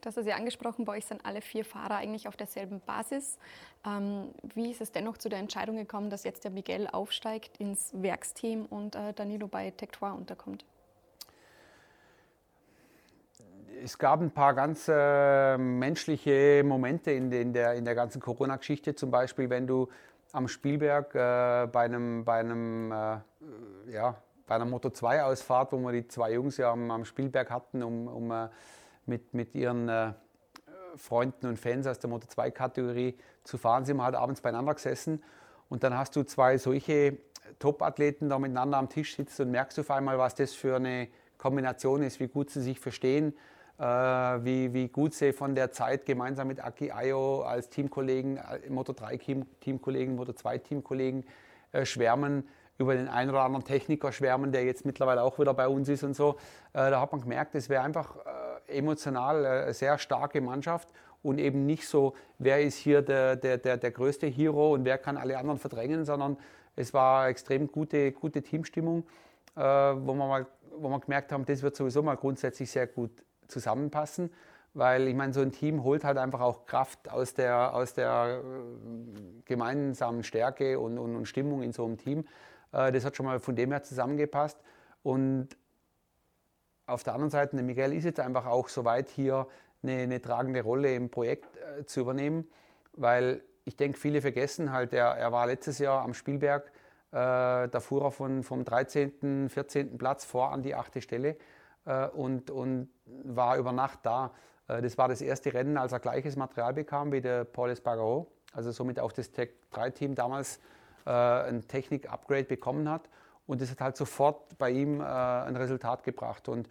Du 0.03 0.09
hast 0.09 0.19
es 0.19 0.27
ja 0.27 0.37
angesprochen, 0.37 0.85
bei 0.85 0.99
euch 0.99 1.07
sind 1.07 1.25
alle 1.25 1.41
vier 1.41 1.65
Fahrer 1.65 1.97
eigentlich 1.97 2.29
auf 2.29 2.37
derselben 2.37 2.81
Basis. 2.81 3.39
Ähm, 3.85 4.29
wie 4.55 4.71
ist 4.71 4.81
es 4.81 4.93
dennoch 4.93 5.17
zu 5.17 5.29
der 5.29 5.39
Entscheidung 5.39 5.77
gekommen, 5.77 6.11
dass 6.11 6.23
jetzt 6.25 6.45
der 6.45 6.51
Miguel 6.51 6.87
aufsteigt 6.87 7.57
ins 7.57 7.91
Werksteam 7.95 8.67
und 8.67 8.95
äh, 8.95 9.15
Danilo 9.15 9.49
bei 9.49 9.71
Tectoire 9.71 10.15
unterkommt? 10.15 10.65
Es 13.87 13.99
gab 13.99 14.21
ein 14.21 14.33
paar 14.33 14.53
ganz 14.53 14.89
äh, 14.89 15.57
menschliche 15.57 16.65
Momente 16.65 17.13
in, 17.13 17.31
in, 17.31 17.53
der, 17.53 17.75
in 17.75 17.85
der 17.85 17.95
ganzen 17.95 18.21
Corona-Geschichte. 18.21 18.97
Zum 18.97 19.13
Beispiel, 19.13 19.49
wenn 19.49 19.69
du 19.69 19.87
am 20.33 20.49
Spielberg 20.49 21.15
äh, 21.15 21.69
bei 21.71 21.85
einem, 21.85 22.25
bei 22.25 22.41
einem 22.41 22.91
äh, 22.91 23.19
ja, 23.93 24.21
bei 24.45 24.57
einer 24.57 24.65
Moto 24.65 24.91
2 24.91 25.23
Ausfahrt, 25.23 25.71
wo 25.71 25.79
wir 25.79 25.93
die 25.93 26.09
zwei 26.09 26.33
Jungs 26.33 26.57
ja 26.57 26.73
am, 26.73 26.91
am 26.91 27.05
Spielberg 27.05 27.49
hatten, 27.49 27.85
um, 27.85 28.09
um 28.09 28.33
äh, 28.33 28.49
mit, 29.07 29.33
mit 29.35 29.55
ihren 29.55 29.89
äh, 29.89 30.15
Freunden 30.97 31.47
und 31.47 31.57
Fans 31.57 31.87
aus 31.87 32.01
der 32.01 32.11
Moto 32.11 32.27
2-Kategorie 32.27 33.17
zu 33.45 33.57
fahren, 33.57 33.85
sind 33.85 33.99
wir 33.99 34.05
halt 34.05 34.17
abends 34.17 34.41
beieinander 34.41 34.75
gesessen. 34.75 35.23
Und 35.69 35.85
dann 35.85 35.97
hast 35.97 36.17
du 36.17 36.25
zwei 36.25 36.59
solche 36.59 37.19
Top-Athleten 37.61 38.31
da 38.31 38.41
miteinander 38.41 38.79
am 38.79 38.89
Tisch 38.89 39.15
sitzen 39.15 39.43
und 39.43 39.53
merkst 39.53 39.79
auf 39.79 39.93
einmal, 39.93 40.19
was 40.19 40.35
das 40.35 40.55
für 40.55 40.75
eine 40.75 41.07
Kombination 41.39 42.03
ist, 42.03 42.19
wie 42.19 42.27
gut 42.27 42.51
sie 42.51 42.63
sich 42.63 42.81
verstehen, 42.81 43.33
wie, 43.79 44.73
wie 44.73 44.89
gut 44.89 45.13
sie 45.15 45.33
von 45.33 45.55
der 45.55 45.71
Zeit 45.71 46.07
gemeinsam 46.07 46.49
mit 46.49 46.65
Aki 46.65 46.93
Ayo 46.93 47.43
als 47.43 47.69
Teamkollegen, 47.69 48.39
äh, 48.39 48.71
Moto 48.71 48.93
3-Teamkollegen, 48.93 50.17
Moto 50.17 50.33
2-Teamkollegen 50.33 51.25
äh, 51.73 51.85
schwärmen, 51.85 52.49
über 52.79 52.95
den 52.95 53.09
einen 53.09 53.31
oder 53.31 53.43
anderen 53.43 53.65
Techniker 53.65 54.13
schwärmen, 54.13 54.53
der 54.53 54.65
jetzt 54.65 54.85
mittlerweile 54.85 55.23
auch 55.23 55.39
wieder 55.39 55.55
bei 55.55 55.69
uns 55.69 55.89
ist 55.89 56.03
und 56.03 56.15
so. 56.15 56.37
Äh, 56.73 56.91
da 56.91 57.01
hat 57.01 57.13
man 57.13 57.21
gemerkt, 57.21 57.55
es 57.55 57.69
wäre 57.69 57.83
einfach 57.83 58.17
äh, 58.17 58.79
emotional 58.79 59.45
äh, 59.45 59.49
eine 59.49 59.75
sehr 59.75 59.99
starke 59.99 60.41
Mannschaft 60.41 60.89
und 61.23 61.39
eben 61.39 61.67
nicht 61.67 61.89
so, 61.89 62.15
wer 62.39 62.61
ist 62.61 62.77
hier 62.77 63.03
der, 63.03 63.37
der, 63.37 63.59
der, 63.59 63.77
der 63.77 63.91
größte 63.91 64.27
Hero 64.27 64.75
und 64.75 64.85
wer 64.85 64.99
kann 64.99 65.17
alle 65.17 65.39
anderen 65.39 65.59
verdrängen, 65.59 66.05
sondern 66.05 66.37
es 66.77 66.93
war 66.93 67.29
extrem 67.29 67.71
gute, 67.71 68.13
gute 68.13 68.43
Teamstimmung, 68.43 69.05
äh, 69.57 69.61
wo, 69.61 70.15
wir 70.15 70.27
mal, 70.27 70.47
wo 70.77 70.89
wir 70.89 71.01
gemerkt 71.01 71.33
haben, 71.33 71.45
das 71.47 71.63
wird 71.63 71.77
sowieso 71.77 72.03
mal 72.03 72.17
grundsätzlich 72.17 72.71
sehr 72.71 72.87
gut 72.87 73.11
zusammenpassen. 73.49 74.31
Weil 74.77 75.09
ich 75.09 75.15
meine, 75.15 75.33
so 75.33 75.41
ein 75.41 75.53
Team 75.53 75.85
holt 75.85 76.05
halt 76.05 76.19
einfach 76.19 76.43
auch 76.43 76.67
Kraft 76.67 77.11
aus 77.11 77.33
der, 77.33 77.75
aus 77.75 77.95
der 77.95 78.43
äh, 78.45 79.41
gemeinsamen 79.47 80.23
Stärke 80.23 80.79
und, 80.79 80.99
und, 80.99 81.17
und 81.17 81.25
Stimmung 81.25 81.63
in 81.63 81.73
so 81.73 81.87
einem 81.87 81.97
Team. 81.97 82.27
Äh, 82.73 82.93
das 82.93 83.07
hat 83.07 83.17
schon 83.17 83.25
mal 83.25 83.41
von 83.41 83.57
dem 83.57 83.71
her 83.71 83.83
zusammengepasst. 83.83 84.59
Und 85.03 85.57
auf 86.85 87.05
der 87.05 87.15
anderen 87.15 87.31
Seite, 87.31 87.57
der 87.57 87.65
Miguel 87.65 87.95
ist 87.95 88.05
jetzt 88.05 88.21
einfach 88.21 88.45
auch 88.45 88.69
so 88.69 88.85
weit, 88.85 89.09
hier 89.09 89.47
eine, 89.83 90.03
eine 90.03 90.21
tragende 90.21 90.61
Rolle 90.61 90.95
im 90.95 91.09
Projekt 91.09 91.57
äh, 91.57 91.87
zu 91.87 92.01
übernehmen, 92.01 92.47
weil 92.93 93.41
ich 93.65 93.77
denke, 93.77 93.99
viele 93.99 94.21
vergessen 94.21 94.73
halt, 94.73 94.93
er, 94.93 95.07
er 95.07 95.33
war 95.33 95.47
letztes 95.47 95.79
Jahr 95.79 96.03
am 96.03 96.13
Spielberg, 96.15 96.71
da 97.11 97.81
fuhr 97.81 98.03
er 98.05 98.11
von, 98.11 98.43
vom 98.43 98.65
13., 98.65 99.49
14. 99.49 99.97
Platz 99.97 100.25
vor 100.25 100.53
an 100.53 100.63
die 100.63 100.75
achte 100.75 101.01
Stelle 101.01 101.37
und, 102.15 102.51
und 102.51 102.89
war 103.25 103.57
über 103.57 103.73
Nacht 103.73 104.01
da. 104.03 104.33
Äh, 104.69 104.83
das 104.83 104.99
war 104.99 105.09
das 105.09 105.21
erste 105.21 105.53
Rennen, 105.55 105.77
als 105.77 105.93
er 105.93 106.01
gleiches 106.01 106.37
Material 106.37 106.75
bekam 106.75 107.13
wie 107.13 107.21
der 107.21 107.45
Paul 107.45 107.71
Espargaro, 107.71 108.27
also 108.53 108.71
somit 108.71 109.01
auch 109.01 109.13
das 109.13 109.31
Tech 109.31 109.51
3-Team 109.73 110.15
damals 110.15 110.61
äh, 111.07 111.11
ein 111.11 111.67
Technik-Upgrade 111.67 112.45
bekommen 112.45 112.89
hat. 112.89 113.09
Und 113.47 113.61
das 113.61 113.71
hat 113.71 113.81
halt 113.81 113.97
sofort 113.97 114.59
bei 114.59 114.71
ihm 114.71 115.01
äh, 115.01 115.05
ein 115.05 115.55
Resultat 115.57 116.03
gebracht. 116.03 116.49
Und 116.49 116.69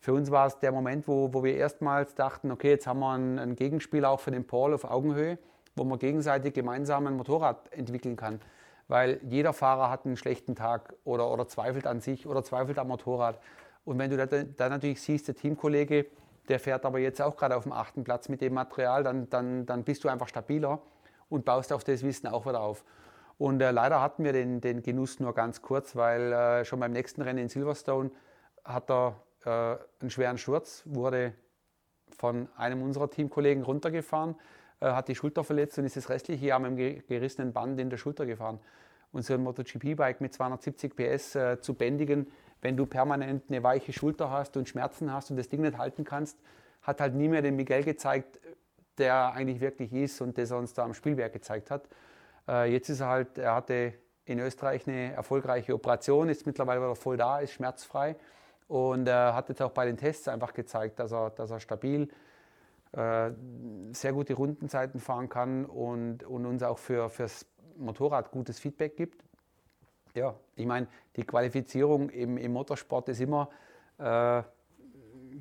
für 0.00 0.12
uns 0.12 0.30
war 0.30 0.46
es 0.46 0.58
der 0.58 0.72
Moment, 0.72 1.06
wo, 1.06 1.32
wo 1.32 1.44
wir 1.44 1.56
erstmals 1.56 2.14
dachten, 2.14 2.50
okay, 2.50 2.70
jetzt 2.70 2.86
haben 2.86 3.00
wir 3.00 3.12
ein, 3.12 3.38
ein 3.38 3.56
Gegenspiel 3.56 4.04
auch 4.04 4.20
für 4.20 4.32
den 4.32 4.46
Paul 4.46 4.74
auf 4.74 4.84
Augenhöhe, 4.84 5.38
wo 5.76 5.84
man 5.84 5.98
gegenseitig 5.98 6.54
gemeinsam 6.54 7.06
ein 7.06 7.16
Motorrad 7.16 7.72
entwickeln 7.72 8.16
kann. 8.16 8.40
Weil 8.88 9.20
jeder 9.24 9.52
Fahrer 9.52 9.90
hat 9.90 10.04
einen 10.04 10.16
schlechten 10.16 10.54
Tag 10.54 10.94
oder, 11.04 11.30
oder 11.30 11.48
zweifelt 11.48 11.86
an 11.86 12.00
sich 12.00 12.26
oder 12.26 12.42
zweifelt 12.44 12.78
am 12.78 12.88
Motorrad. 12.88 13.38
Und 13.86 13.98
wenn 14.00 14.10
du 14.10 14.26
dann 14.26 14.70
natürlich 14.72 15.00
siehst, 15.00 15.28
der 15.28 15.36
Teamkollege, 15.36 16.06
der 16.48 16.58
fährt 16.58 16.84
aber 16.84 16.98
jetzt 16.98 17.22
auch 17.22 17.36
gerade 17.36 17.56
auf 17.56 17.62
dem 17.62 17.72
achten 17.72 18.02
Platz 18.02 18.28
mit 18.28 18.40
dem 18.40 18.52
Material, 18.52 19.04
dann, 19.04 19.30
dann, 19.30 19.64
dann 19.64 19.84
bist 19.84 20.02
du 20.02 20.08
einfach 20.08 20.26
stabiler 20.26 20.82
und 21.28 21.44
baust 21.44 21.72
auf 21.72 21.84
das 21.84 22.02
Wissen 22.02 22.26
auch 22.26 22.46
wieder 22.46 22.60
auf. 22.60 22.84
Und 23.38 23.60
äh, 23.60 23.70
leider 23.70 24.02
hatten 24.02 24.24
wir 24.24 24.32
den, 24.32 24.60
den 24.60 24.82
Genuss 24.82 25.20
nur 25.20 25.34
ganz 25.34 25.62
kurz, 25.62 25.94
weil 25.94 26.32
äh, 26.32 26.64
schon 26.64 26.80
beim 26.80 26.92
nächsten 26.92 27.22
Rennen 27.22 27.38
in 27.38 27.48
Silverstone 27.48 28.10
hat 28.64 28.90
er 28.90 29.20
äh, 29.44 29.76
einen 30.00 30.10
schweren 30.10 30.36
Sturz, 30.36 30.82
wurde 30.84 31.32
von 32.18 32.48
einem 32.56 32.82
unserer 32.82 33.08
Teamkollegen 33.08 33.62
runtergefahren, 33.62 34.34
äh, 34.80 34.86
hat 34.86 35.06
die 35.06 35.14
Schulter 35.14 35.44
verletzt 35.44 35.78
und 35.78 35.84
ist 35.84 35.96
das 35.96 36.08
restliche 36.08 36.44
Jahr 36.44 36.58
mit 36.58 36.72
einem 36.72 37.06
gerissenen 37.06 37.52
Band 37.52 37.78
in 37.78 37.88
der 37.88 37.98
Schulter 37.98 38.26
gefahren. 38.26 38.58
Und 39.12 39.24
so 39.24 39.34
ein 39.34 39.44
MotoGP-Bike 39.44 40.20
mit 40.20 40.34
270 40.34 40.96
PS 40.96 41.34
äh, 41.36 41.60
zu 41.60 41.74
bändigen, 41.74 42.26
wenn 42.62 42.76
du 42.76 42.86
permanent 42.86 43.44
eine 43.48 43.62
weiche 43.62 43.92
Schulter 43.92 44.30
hast 44.30 44.56
und 44.56 44.68
Schmerzen 44.68 45.12
hast 45.12 45.30
und 45.30 45.36
das 45.36 45.48
Ding 45.48 45.62
nicht 45.62 45.78
halten 45.78 46.04
kannst, 46.04 46.38
hat 46.82 47.00
halt 47.00 47.14
nie 47.14 47.28
mehr 47.28 47.42
den 47.42 47.56
Miguel 47.56 47.84
gezeigt, 47.84 48.40
der 48.98 49.32
eigentlich 49.32 49.60
wirklich 49.60 49.92
ist 49.92 50.20
und 50.20 50.38
das 50.38 50.50
er 50.50 50.58
uns 50.58 50.72
da 50.72 50.84
am 50.84 50.94
Spielwerk 50.94 51.32
gezeigt 51.32 51.70
hat. 51.70 51.88
Äh, 52.48 52.72
jetzt 52.72 52.88
ist 52.88 53.00
er 53.00 53.08
halt, 53.08 53.38
er 53.38 53.54
hatte 53.54 53.94
in 54.24 54.38
Österreich 54.38 54.86
eine 54.88 55.12
erfolgreiche 55.12 55.74
Operation, 55.74 56.28
ist 56.28 56.46
mittlerweile 56.46 56.80
wieder 56.80 56.96
voll 56.96 57.16
da, 57.16 57.40
ist 57.40 57.52
schmerzfrei 57.52 58.16
und 58.68 59.06
er 59.06 59.34
hat 59.34 59.48
jetzt 59.48 59.62
auch 59.62 59.70
bei 59.70 59.86
den 59.86 59.96
Tests 59.96 60.28
einfach 60.28 60.52
gezeigt, 60.52 60.98
dass 60.98 61.12
er, 61.12 61.30
dass 61.30 61.50
er 61.50 61.60
stabil 61.60 62.08
äh, 62.92 63.30
sehr 63.92 64.12
gute 64.12 64.34
Rundenzeiten 64.34 65.00
fahren 65.00 65.28
kann 65.28 65.64
und, 65.64 66.24
und 66.24 66.46
uns 66.46 66.62
auch 66.62 66.78
für, 66.78 67.08
fürs 67.10 67.46
Motorrad 67.76 68.30
gutes 68.30 68.58
Feedback 68.58 68.96
gibt. 68.96 69.22
Ja, 70.16 70.34
ich 70.54 70.64
meine, 70.64 70.86
die 71.14 71.24
Qualifizierung 71.24 72.08
im, 72.08 72.38
im 72.38 72.52
Motorsport 72.52 73.10
ist 73.10 73.20
immer 73.20 73.50
äh, 73.98 74.42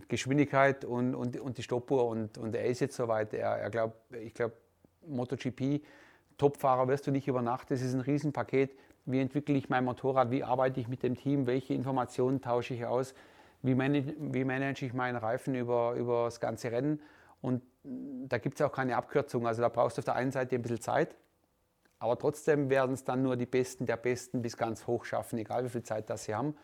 Geschwindigkeit 0.09 0.83
und, 0.83 1.15
und, 1.15 1.39
und 1.39 1.57
die 1.57 1.63
Stoppuhr 1.63 2.05
und, 2.07 2.37
und 2.37 2.53
er 2.53 2.65
ist 2.65 2.81
jetzt 2.81 2.97
soweit. 2.97 3.33
Er, 3.33 3.51
er 3.51 3.69
glaub, 3.69 3.93
ich 4.11 4.33
glaube, 4.33 4.55
MotoGP 5.07 5.81
Topfahrer 6.37 6.89
wirst 6.89 7.07
du 7.07 7.11
nicht 7.11 7.27
über 7.29 7.41
Nacht. 7.41 7.71
Das 7.71 7.81
ist 7.81 7.93
ein 7.93 8.01
Riesenpaket. 8.01 8.75
Wie 9.05 9.21
entwickle 9.21 9.55
ich 9.55 9.69
mein 9.69 9.85
Motorrad? 9.85 10.29
Wie 10.29 10.43
arbeite 10.43 10.81
ich 10.81 10.89
mit 10.89 11.03
dem 11.03 11.15
Team? 11.15 11.47
Welche 11.47 11.73
Informationen 11.73 12.41
tausche 12.41 12.73
ich 12.73 12.85
aus? 12.85 13.13
Wie 13.61 13.75
manage, 13.75 14.13
wie 14.19 14.43
manage 14.43 14.85
ich 14.85 14.93
meinen 14.93 15.15
Reifen 15.15 15.55
über, 15.55 15.93
über 15.93 16.25
das 16.25 16.41
ganze 16.41 16.71
Rennen? 16.71 16.99
Und 17.41 17.61
da 17.83 18.39
gibt 18.39 18.59
es 18.59 18.65
auch 18.65 18.73
keine 18.73 18.97
Abkürzung. 18.97 19.47
Also 19.47 19.61
da 19.61 19.69
brauchst 19.69 19.97
du 19.97 20.01
auf 20.01 20.05
der 20.05 20.15
einen 20.15 20.31
Seite 20.31 20.55
ein 20.55 20.61
bisschen 20.61 20.81
Zeit, 20.81 21.15
aber 22.05 22.17
trotzdem 22.17 22.69
werden 22.69 22.93
es 22.93 23.03
dann 23.03 23.21
nur 23.21 23.35
die 23.35 23.45
Besten 23.45 23.85
der 23.85 23.97
Besten 23.97 24.41
bis 24.41 24.57
ganz 24.57 24.87
hoch 24.87 25.05
schaffen, 25.05 25.37
egal 25.39 25.65
wie 25.65 25.69
viel 25.69 25.83
Zeit 25.83 26.09
das 26.09 26.25
sie 26.25 26.35
haben. 26.35 26.55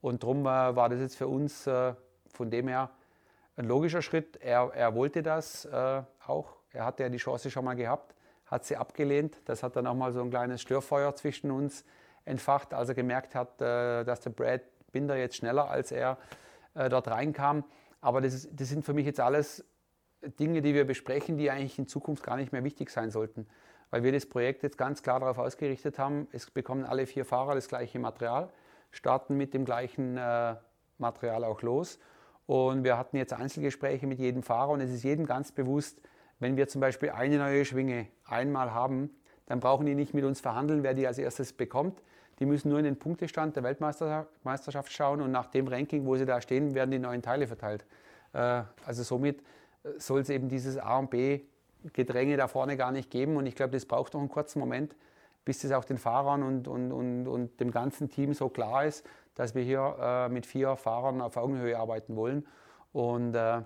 Und 0.00 0.22
darum 0.22 0.40
äh, 0.42 0.44
war 0.44 0.88
das 0.88 1.00
jetzt 1.00 1.16
für 1.16 1.28
uns 1.28 1.66
äh, 1.66 1.94
von 2.32 2.50
dem 2.50 2.68
her 2.68 2.90
ein 3.56 3.64
logischer 3.66 4.02
Schritt. 4.02 4.36
Er, 4.36 4.70
er 4.74 4.94
wollte 4.94 5.22
das 5.22 5.64
äh, 5.64 6.02
auch. 6.26 6.56
Er 6.72 6.84
hatte 6.84 7.02
ja 7.02 7.08
die 7.08 7.18
Chance 7.18 7.50
schon 7.50 7.64
mal 7.64 7.74
gehabt 7.74 8.14
hat 8.52 8.66
sie 8.66 8.76
abgelehnt. 8.76 9.38
Das 9.46 9.62
hat 9.62 9.76
dann 9.76 9.86
auch 9.86 9.94
mal 9.94 10.12
so 10.12 10.20
ein 10.20 10.28
kleines 10.28 10.60
Störfeuer 10.60 11.16
zwischen 11.16 11.50
uns 11.50 11.86
entfacht, 12.26 12.74
als 12.74 12.90
er 12.90 12.94
gemerkt 12.94 13.34
hat, 13.34 13.60
äh, 13.62 14.04
dass 14.04 14.20
der 14.20 14.30
Brad 14.30 14.60
Binder 14.92 15.16
jetzt 15.16 15.36
schneller 15.36 15.70
als 15.70 15.90
er 15.90 16.18
äh, 16.74 16.90
dort 16.90 17.08
reinkam. 17.08 17.64
Aber 18.02 18.20
das, 18.20 18.34
ist, 18.34 18.50
das 18.52 18.68
sind 18.68 18.84
für 18.84 18.92
mich 18.92 19.06
jetzt 19.06 19.20
alles 19.20 19.64
Dinge, 20.38 20.60
die 20.60 20.74
wir 20.74 20.86
besprechen, 20.86 21.38
die 21.38 21.50
eigentlich 21.50 21.78
in 21.78 21.88
Zukunft 21.88 22.22
gar 22.22 22.36
nicht 22.36 22.52
mehr 22.52 22.62
wichtig 22.62 22.90
sein 22.90 23.10
sollten. 23.10 23.46
Weil 23.92 24.02
wir 24.04 24.10
das 24.10 24.24
Projekt 24.24 24.62
jetzt 24.62 24.78
ganz 24.78 25.02
klar 25.02 25.20
darauf 25.20 25.36
ausgerichtet 25.36 25.98
haben, 25.98 26.26
es 26.32 26.50
bekommen 26.50 26.86
alle 26.86 27.06
vier 27.06 27.26
Fahrer 27.26 27.54
das 27.54 27.68
gleiche 27.68 27.98
Material, 27.98 28.48
starten 28.90 29.36
mit 29.36 29.52
dem 29.52 29.66
gleichen 29.66 30.16
äh, 30.16 30.56
Material 30.96 31.44
auch 31.44 31.60
los. 31.60 31.98
Und 32.46 32.84
wir 32.84 32.96
hatten 32.96 33.18
jetzt 33.18 33.34
Einzelgespräche 33.34 34.06
mit 34.06 34.18
jedem 34.18 34.42
Fahrer 34.42 34.70
und 34.70 34.80
es 34.80 34.90
ist 34.90 35.02
jedem 35.04 35.26
ganz 35.26 35.52
bewusst, 35.52 36.00
wenn 36.38 36.56
wir 36.56 36.68
zum 36.68 36.80
Beispiel 36.80 37.10
eine 37.10 37.36
neue 37.36 37.66
Schwinge 37.66 38.06
einmal 38.24 38.72
haben, 38.72 39.10
dann 39.44 39.60
brauchen 39.60 39.84
die 39.84 39.94
nicht 39.94 40.14
mit 40.14 40.24
uns 40.24 40.40
verhandeln, 40.40 40.82
wer 40.82 40.94
die 40.94 41.06
als 41.06 41.18
erstes 41.18 41.52
bekommt. 41.52 42.02
Die 42.38 42.46
müssen 42.46 42.70
nur 42.70 42.78
in 42.78 42.86
den 42.86 42.98
Punktestand 42.98 43.56
der 43.56 43.62
Weltmeisterschaft 43.62 44.90
schauen 44.90 45.20
und 45.20 45.30
nach 45.30 45.48
dem 45.48 45.68
Ranking, 45.68 46.06
wo 46.06 46.16
sie 46.16 46.24
da 46.24 46.40
stehen, 46.40 46.74
werden 46.74 46.90
die 46.90 46.98
neuen 46.98 47.20
Teile 47.20 47.46
verteilt. 47.46 47.84
Äh, 48.32 48.62
also 48.86 49.02
somit 49.02 49.42
äh, 49.84 49.90
soll 49.98 50.22
es 50.22 50.30
eben 50.30 50.48
dieses 50.48 50.78
A 50.78 50.98
und 50.98 51.10
B 51.10 51.42
Gedränge 51.92 52.36
da 52.36 52.48
vorne 52.48 52.76
gar 52.76 52.92
nicht 52.92 53.10
geben. 53.10 53.36
Und 53.36 53.46
ich 53.46 53.54
glaube, 53.54 53.72
das 53.72 53.86
braucht 53.86 54.14
noch 54.14 54.20
einen 54.20 54.28
kurzen 54.28 54.58
Moment, 54.58 54.94
bis 55.44 55.60
das 55.60 55.72
auch 55.72 55.84
den 55.84 55.98
Fahrern 55.98 56.42
und, 56.42 56.68
und, 56.68 56.92
und, 56.92 57.26
und 57.26 57.60
dem 57.60 57.70
ganzen 57.70 58.08
Team 58.08 58.34
so 58.34 58.48
klar 58.48 58.84
ist, 58.84 59.04
dass 59.34 59.54
wir 59.54 59.62
hier 59.62 59.96
äh, 60.00 60.28
mit 60.28 60.46
vier 60.46 60.76
Fahrern 60.76 61.20
auf 61.20 61.36
Augenhöhe 61.36 61.78
arbeiten 61.78 62.16
wollen. 62.16 62.46
Und 62.92 63.34
äh, 63.34 63.62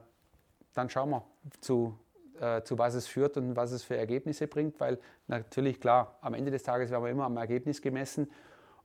dann 0.74 0.90
schauen 0.90 1.10
wir 1.10 1.24
zu 1.60 1.98
äh, 2.40 2.62
zu 2.62 2.78
was 2.78 2.94
es 2.94 3.06
führt 3.06 3.36
und 3.36 3.56
was 3.56 3.72
es 3.72 3.82
für 3.82 3.96
Ergebnisse 3.96 4.46
bringt, 4.46 4.78
weil 4.78 4.98
natürlich 5.26 5.80
klar, 5.80 6.18
am 6.20 6.34
Ende 6.34 6.50
des 6.50 6.62
Tages 6.62 6.90
werden 6.90 7.04
wir 7.04 7.10
immer 7.10 7.24
am 7.24 7.36
Ergebnis 7.36 7.80
gemessen. 7.80 8.30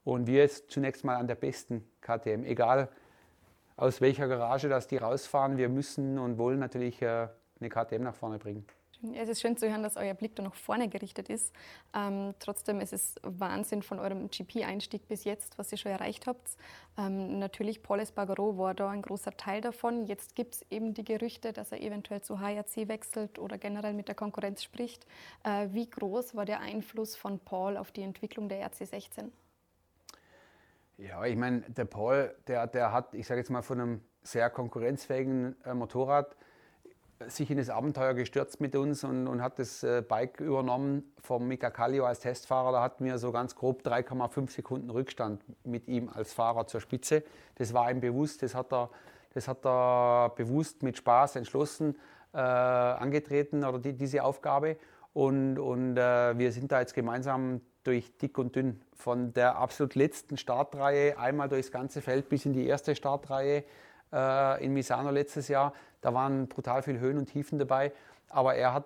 Und 0.03 0.25
wir 0.25 0.39
jetzt 0.39 0.71
zunächst 0.71 1.03
mal 1.03 1.17
an 1.17 1.27
der 1.27 1.35
besten 1.35 1.85
KTM, 2.01 2.43
egal 2.45 2.89
aus 3.75 4.01
welcher 4.01 4.27
Garage 4.27 4.69
das 4.69 4.87
die 4.87 4.97
rausfahren, 4.97 5.57
wir 5.57 5.69
müssen 5.69 6.17
und 6.17 6.37
wollen 6.37 6.59
natürlich 6.59 7.01
äh, 7.01 7.27
eine 7.59 7.69
KTM 7.69 8.03
nach 8.03 8.15
vorne 8.15 8.39
bringen. 8.39 8.65
Es 9.15 9.29
ist 9.29 9.41
schön 9.41 9.57
zu 9.57 9.67
hören, 9.67 9.81
dass 9.81 9.97
euer 9.97 10.13
Blick 10.13 10.35
da 10.35 10.43
nach 10.43 10.53
vorne 10.53 10.87
gerichtet 10.87 11.27
ist. 11.27 11.55
Ähm, 11.95 12.35
trotzdem 12.37 12.79
ist 12.79 12.93
es 12.93 13.15
Wahnsinn 13.23 13.81
von 13.81 13.99
eurem 13.99 14.29
GP-Einstieg 14.29 15.07
bis 15.07 15.23
jetzt, 15.23 15.57
was 15.57 15.71
ihr 15.71 15.79
schon 15.79 15.91
erreicht 15.91 16.27
habt. 16.27 16.55
Ähm, 16.99 17.39
natürlich, 17.39 17.81
Paul 17.81 17.99
Espargaro 17.99 18.59
war 18.59 18.75
da 18.75 18.91
ein 18.91 19.01
großer 19.01 19.35
Teil 19.37 19.61
davon. 19.61 20.05
Jetzt 20.05 20.35
gibt 20.35 20.55
es 20.55 20.65
eben 20.69 20.93
die 20.93 21.03
Gerüchte, 21.03 21.51
dass 21.51 21.71
er 21.71 21.81
eventuell 21.81 22.21
zu 22.21 22.39
HRC 22.39 22.87
wechselt 22.87 23.39
oder 23.39 23.57
generell 23.57 23.93
mit 23.93 24.07
der 24.07 24.15
Konkurrenz 24.15 24.61
spricht. 24.61 25.07
Äh, 25.43 25.69
wie 25.71 25.89
groß 25.89 26.35
war 26.35 26.45
der 26.45 26.59
Einfluss 26.59 27.15
von 27.15 27.39
Paul 27.39 27.77
auf 27.77 27.91
die 27.91 28.03
Entwicklung 28.03 28.49
der 28.49 28.69
RC16? 28.69 29.31
Ja, 30.97 31.25
ich 31.25 31.35
meine, 31.35 31.61
der 31.61 31.85
Paul, 31.85 32.35
der, 32.45 32.67
der 32.67 32.91
hat, 32.91 33.15
ich 33.15 33.25
sage 33.25 33.39
jetzt 33.39 33.49
mal, 33.49 33.63
von 33.63 33.81
einem 33.81 34.01
sehr 34.21 34.51
konkurrenzfähigen 34.51 35.55
äh, 35.65 35.73
Motorrad 35.73 36.35
sich 37.27 37.51
in 37.51 37.57
das 37.57 37.69
Abenteuer 37.69 38.13
gestürzt 38.13 38.61
mit 38.61 38.75
uns 38.75 39.03
und, 39.03 39.27
und 39.27 39.41
hat 39.41 39.59
das 39.59 39.83
äh, 39.83 40.01
Bike 40.07 40.39
übernommen 40.39 41.11
vom 41.21 41.47
Mika 41.47 41.69
Kallio 41.69 42.05
als 42.05 42.19
Testfahrer. 42.19 42.71
Da 42.71 42.81
hatten 42.81 43.05
wir 43.05 43.17
so 43.17 43.31
ganz 43.31 43.55
grob 43.55 43.81
3,5 43.83 44.51
Sekunden 44.51 44.89
Rückstand 44.89 45.43
mit 45.63 45.87
ihm 45.87 46.09
als 46.09 46.33
Fahrer 46.33 46.67
zur 46.67 46.81
Spitze. 46.81 47.23
Das 47.55 47.73
war 47.73 47.91
ihm 47.91 48.01
bewusst, 48.01 48.43
das 48.43 48.55
hat 48.55 48.73
er, 48.73 48.89
das 49.33 49.47
hat 49.47 49.65
er 49.65 50.33
bewusst 50.35 50.83
mit 50.83 50.97
Spaß 50.97 51.35
entschlossen 51.35 51.95
äh, 52.33 52.37
angetreten 52.37 53.63
oder 53.63 53.79
die, 53.79 53.93
diese 53.93 54.23
Aufgabe. 54.23 54.77
Und, 55.13 55.59
und 55.59 55.97
äh, 55.97 56.37
wir 56.37 56.51
sind 56.51 56.71
da 56.71 56.79
jetzt 56.79 56.93
gemeinsam 56.93 57.61
durch 57.83 58.17
dick 58.17 58.37
und 58.37 58.55
dünn 58.55 58.81
von 58.93 59.33
der 59.33 59.57
absolut 59.57 59.95
letzten 59.95 60.37
Startreihe 60.37 61.17
einmal 61.17 61.49
durchs 61.49 61.71
ganze 61.71 62.01
Feld 62.01 62.29
bis 62.29 62.45
in 62.45 62.53
die 62.53 62.67
erste 62.67 62.95
Startreihe 62.95 63.63
äh, 64.13 64.63
in 64.63 64.73
Misano 64.73 65.09
letztes 65.09 65.47
Jahr. 65.47 65.73
Da 66.01 66.13
waren 66.13 66.47
brutal 66.47 66.83
viele 66.83 66.99
Höhen 66.99 67.17
und 67.17 67.27
Tiefen 67.27 67.59
dabei. 67.59 67.93
aber 68.29 68.55
er 68.55 68.73
hat 68.73 68.85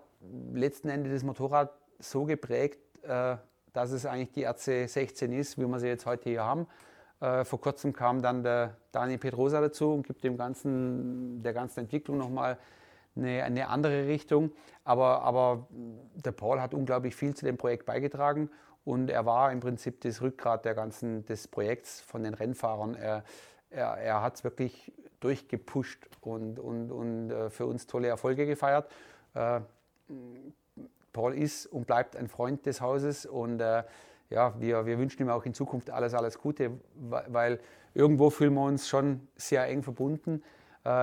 letzten 0.54 0.90
Endes 0.90 1.14
das 1.14 1.24
Motorrad 1.24 1.72
so 2.00 2.26
geprägt, 2.26 2.80
äh, 3.04 3.38
dass 3.74 3.92
es 3.92 4.06
eigentlich 4.06 4.32
die 4.32 4.48
RC16 4.48 5.32
ist, 5.38 5.58
wie 5.58 5.66
wir 5.66 5.80
sie 5.80 5.88
jetzt 5.88 6.06
heute 6.06 6.30
hier 6.30 6.44
haben. 6.44 6.68
Äh, 7.20 7.44
vor 7.44 7.62
kurzem 7.62 7.94
kam 7.94 8.22
dann 8.22 8.44
der 8.44 8.76
Dani 8.92 9.18
Pedrosa 9.18 9.62
dazu 9.62 9.94
und 9.94 10.08
gibt 10.08 10.24
dem 10.24 10.38
ganzen, 10.38 11.44
der 11.44 11.54
ganzen 11.54 11.82
Entwicklung 11.82 12.18
nochmal 12.18 12.58
eine, 13.16 13.44
eine 13.44 13.70
andere 13.70 14.08
Richtung. 14.08 14.52
Aber, 14.84 15.22
aber 15.22 15.68
der 15.70 16.32
Paul 16.32 16.62
hat 16.62 16.74
unglaublich 16.74 17.16
viel 17.16 17.36
zu 17.36 17.46
dem 17.46 17.58
Projekt 17.58 17.86
beigetragen 17.86 18.50
und 18.84 19.10
er 19.10 19.26
war 19.26 19.52
im 19.52 19.60
Prinzip 19.60 20.02
das 20.02 20.22
Rückgrat 20.22 20.66
der 20.66 20.76
ganzen, 20.76 21.26
des 21.26 21.48
Projekts 21.48 22.02
von 22.02 22.24
den 22.24 22.34
Rennfahrern. 22.34 22.96
Er, 22.96 23.24
er, 23.70 23.98
er 23.98 24.22
hat 24.22 24.36
es 24.36 24.44
wirklich 24.44 24.94
durchgepusht 25.26 26.08
und, 26.22 26.60
und, 26.60 26.92
und 26.92 27.32
äh, 27.32 27.50
für 27.50 27.66
uns 27.66 27.88
tolle 27.88 28.08
Erfolge 28.08 28.46
gefeiert. 28.46 28.92
Äh, 29.34 29.62
Paul 31.14 31.34
ist 31.34 31.66
und 31.66 31.88
bleibt 31.88 32.16
ein 32.16 32.28
Freund 32.28 32.66
des 32.68 32.80
Hauses 32.80 33.26
und 33.26 33.60
äh, 33.60 33.84
ja, 34.30 34.54
wir, 34.60 34.86
wir 34.86 35.00
wünschen 35.00 35.24
ihm 35.24 35.30
auch 35.30 35.46
in 35.46 35.56
Zukunft 35.56 35.90
alles, 35.90 36.14
alles 36.14 36.38
Gute, 36.40 36.72
weil 36.96 37.60
irgendwo 37.94 38.30
fühlen 38.30 38.54
wir 38.54 38.64
uns 38.64 38.88
schon 38.88 39.28
sehr 39.36 39.68
eng 39.68 39.84
verbunden. 39.84 40.44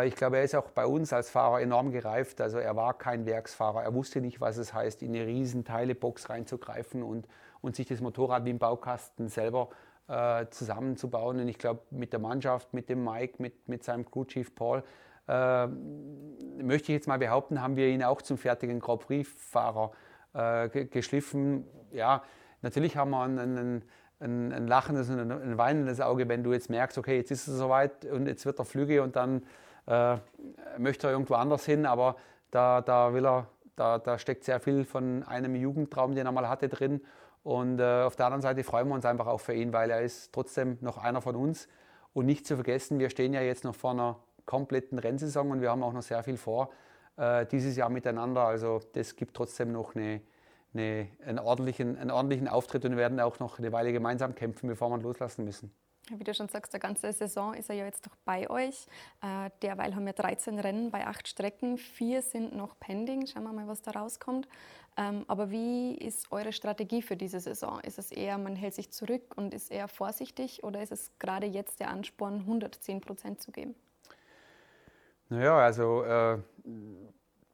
Ich 0.04 0.14
glaube, 0.14 0.36
er 0.36 0.44
ist 0.44 0.54
auch 0.54 0.70
bei 0.70 0.86
uns 0.86 1.12
als 1.12 1.30
Fahrer 1.30 1.60
enorm 1.60 1.90
gereift. 1.92 2.40
Also 2.40 2.58
er 2.58 2.76
war 2.76 2.98
kein 2.98 3.26
Werksfahrer. 3.26 3.82
Er 3.82 3.94
wusste 3.94 4.20
nicht, 4.20 4.40
was 4.40 4.56
es 4.56 4.74
heißt, 4.74 5.02
in 5.02 5.14
eine 5.14 5.26
riesen 5.26 5.64
Teilebox 5.64 6.30
reinzugreifen 6.30 7.02
und, 7.02 7.26
und 7.60 7.76
sich 7.76 7.86
das 7.86 8.00
Motorrad 8.00 8.44
wie 8.44 8.50
im 8.50 8.58
Baukasten 8.58 9.28
selber 9.28 9.70
äh, 10.12 10.46
zusammenzubauen. 10.50 11.40
Und 11.40 11.48
ich 11.48 11.58
glaube, 11.58 11.80
mit 11.90 12.12
der 12.12 12.20
Mannschaft, 12.20 12.74
mit 12.74 12.90
dem 12.90 13.02
Mike, 13.02 13.40
mit, 13.40 13.66
mit 13.66 13.82
seinem 13.82 14.04
Crew 14.04 14.24
Chief 14.26 14.54
Paul, 14.54 14.82
äh, 15.26 15.66
möchte 15.66 16.92
ich 16.92 16.96
jetzt 16.96 17.08
mal 17.08 17.18
behaupten, 17.18 17.62
haben 17.62 17.76
wir 17.76 17.88
ihn 17.88 18.02
auch 18.02 18.20
zum 18.20 18.36
fertigen 18.36 18.78
Grand 18.78 19.00
Prix-Fahrer 19.00 19.92
äh, 20.34 20.68
geschliffen. 20.84 21.64
Ja, 21.92 22.22
natürlich 22.60 22.96
haben 22.96 23.10
wir 23.10 23.22
einen, 23.22 23.38
einen, 23.38 23.84
ein, 24.20 24.52
ein 24.52 24.66
lachendes 24.66 25.08
und 25.08 25.18
ein, 25.18 25.56
weinendes 25.56 26.00
Auge, 26.02 26.28
wenn 26.28 26.44
du 26.44 26.52
jetzt 26.52 26.68
merkst, 26.68 26.98
okay, 26.98 27.16
jetzt 27.16 27.30
ist 27.30 27.48
es 27.48 27.56
soweit 27.56 28.04
und 28.04 28.26
jetzt 28.26 28.44
wird 28.44 28.58
er 28.58 28.66
Flüge 28.66 29.02
und 29.02 29.16
dann 29.16 29.42
äh, 29.86 30.16
möchte 30.76 31.06
er 31.06 31.12
irgendwo 31.12 31.34
anders 31.34 31.64
hin, 31.64 31.86
aber 31.86 32.16
da, 32.50 32.82
da 32.82 33.14
will 33.14 33.26
er, 33.26 33.46
da, 33.76 33.98
da 33.98 34.18
steckt 34.18 34.44
sehr 34.44 34.60
viel 34.60 34.84
von 34.84 35.22
einem 35.22 35.54
Jugendtraum, 35.54 36.14
den 36.14 36.26
er 36.26 36.32
mal 36.32 36.50
hatte, 36.50 36.68
drin. 36.68 37.00
Und 37.42 37.80
äh, 37.80 38.02
auf 38.02 38.16
der 38.16 38.26
anderen 38.26 38.42
Seite 38.42 38.62
freuen 38.62 38.88
wir 38.88 38.94
uns 38.94 39.04
einfach 39.04 39.26
auch 39.26 39.40
für 39.40 39.54
ihn, 39.54 39.72
weil 39.72 39.90
er 39.90 40.02
ist 40.02 40.32
trotzdem 40.32 40.78
noch 40.80 40.98
einer 40.98 41.20
von 41.20 41.36
uns. 41.36 41.68
Und 42.12 42.26
nicht 42.26 42.46
zu 42.46 42.56
vergessen, 42.56 42.98
wir 42.98 43.10
stehen 43.10 43.32
ja 43.32 43.40
jetzt 43.40 43.64
noch 43.64 43.74
vor 43.74 43.92
einer 43.92 44.20
kompletten 44.44 44.98
Rennsaison 44.98 45.50
und 45.50 45.60
wir 45.60 45.70
haben 45.70 45.82
auch 45.82 45.92
noch 45.92 46.02
sehr 46.02 46.22
viel 46.22 46.36
vor 46.36 46.70
äh, 47.16 47.46
dieses 47.46 47.76
Jahr 47.76 47.88
miteinander. 47.88 48.42
Also 48.42 48.80
das 48.92 49.16
gibt 49.16 49.34
trotzdem 49.34 49.72
noch 49.72 49.94
eine, 49.94 50.20
eine, 50.74 51.08
einen, 51.24 51.38
ordentlichen, 51.38 51.96
einen 51.96 52.10
ordentlichen 52.10 52.48
Auftritt 52.48 52.84
und 52.84 52.92
wir 52.92 52.98
werden 52.98 53.18
auch 53.20 53.38
noch 53.38 53.58
eine 53.58 53.72
Weile 53.72 53.92
gemeinsam 53.92 54.34
kämpfen, 54.34 54.68
bevor 54.68 54.90
wir 54.90 54.98
loslassen 54.98 55.44
müssen. 55.44 55.72
Wie 56.10 56.24
du 56.24 56.34
schon 56.34 56.48
sagst, 56.48 56.72
der 56.72 56.80
ganze 56.80 57.12
Saison 57.12 57.54
ist 57.54 57.70
er 57.70 57.76
ja 57.76 57.84
jetzt 57.84 58.06
doch 58.06 58.16
bei 58.24 58.50
euch. 58.50 58.86
Äh, 59.22 59.50
derweil 59.62 59.94
haben 59.94 60.04
wir 60.04 60.12
13 60.12 60.58
Rennen 60.58 60.90
bei 60.90 61.06
acht 61.06 61.28
Strecken. 61.28 61.78
Vier 61.78 62.22
sind 62.22 62.56
noch 62.56 62.78
pending. 62.80 63.26
Schauen 63.26 63.44
wir 63.44 63.52
mal, 63.52 63.68
was 63.68 63.82
da 63.82 63.92
rauskommt. 63.92 64.48
Ähm, 64.96 65.24
aber 65.28 65.50
wie 65.50 65.94
ist 65.94 66.30
eure 66.32 66.52
Strategie 66.52 67.02
für 67.02 67.16
diese 67.16 67.40
Saison? 67.40 67.80
Ist 67.80 67.98
es 67.98 68.10
eher, 68.10 68.36
man 68.36 68.56
hält 68.56 68.74
sich 68.74 68.90
zurück 68.90 69.22
und 69.36 69.54
ist 69.54 69.70
eher 69.70 69.88
vorsichtig 69.88 70.64
oder 70.64 70.82
ist 70.82 70.92
es 70.92 71.12
gerade 71.18 71.46
jetzt 71.46 71.80
der 71.80 71.88
Ansporn, 71.88 72.40
110 72.40 73.00
Prozent 73.00 73.40
zu 73.40 73.52
geben? 73.52 73.74
Naja, 75.28 75.56
also 75.56 76.02
äh, 76.02 76.38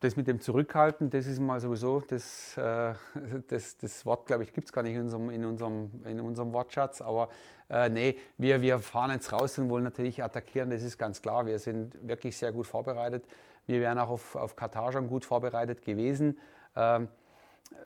das 0.01 0.17
mit 0.17 0.29
dem 0.29 0.41
Zurückhalten, 0.41 1.11
das 1.11 1.27
ist 1.27 1.41
mal 1.41 1.61
sowieso, 1.61 2.01
das, 2.01 2.57
äh, 2.57 2.95
das, 3.49 3.77
das 3.79 4.07
Wort, 4.07 4.27
glaube 4.27 4.45
ich, 4.45 4.53
gibt 4.53 4.69
es 4.69 4.73
gar 4.73 4.83
nicht 4.83 4.95
in 4.95 5.03
unserem, 5.03 5.31
in 5.31 5.45
unserem, 5.45 5.91
in 6.05 6.21
unserem 6.21 6.53
Wortschatz. 6.53 7.01
Aber 7.01 7.29
äh, 7.69 7.89
nee, 7.89 8.17
wir, 8.37 8.63
wir 8.63 8.79
fahren 8.79 9.11
jetzt 9.11 9.33
raus 9.33 9.59
und 9.59 9.69
wollen 9.71 9.85
natürlich 9.85 10.23
attackieren, 10.23 10.71
das 10.71 10.83
ist 10.83 10.99
ganz 10.99 11.21
klar. 11.21 11.47
Wir 11.47 11.59
sind 11.59 11.97
wirklich 12.07 12.37
sehr 12.37 12.53
gut 12.53 12.67
vorbereitet. 12.67 13.25
Wir 13.67 13.81
wären 13.81 13.99
auch 13.99 14.11
auf, 14.11 14.37
auf 14.37 14.57
Katar 14.57 14.93
schon 14.93 15.09
gut 15.09 15.25
vorbereitet 15.25 15.83
gewesen. 15.83 16.39
Ähm, 16.77 17.09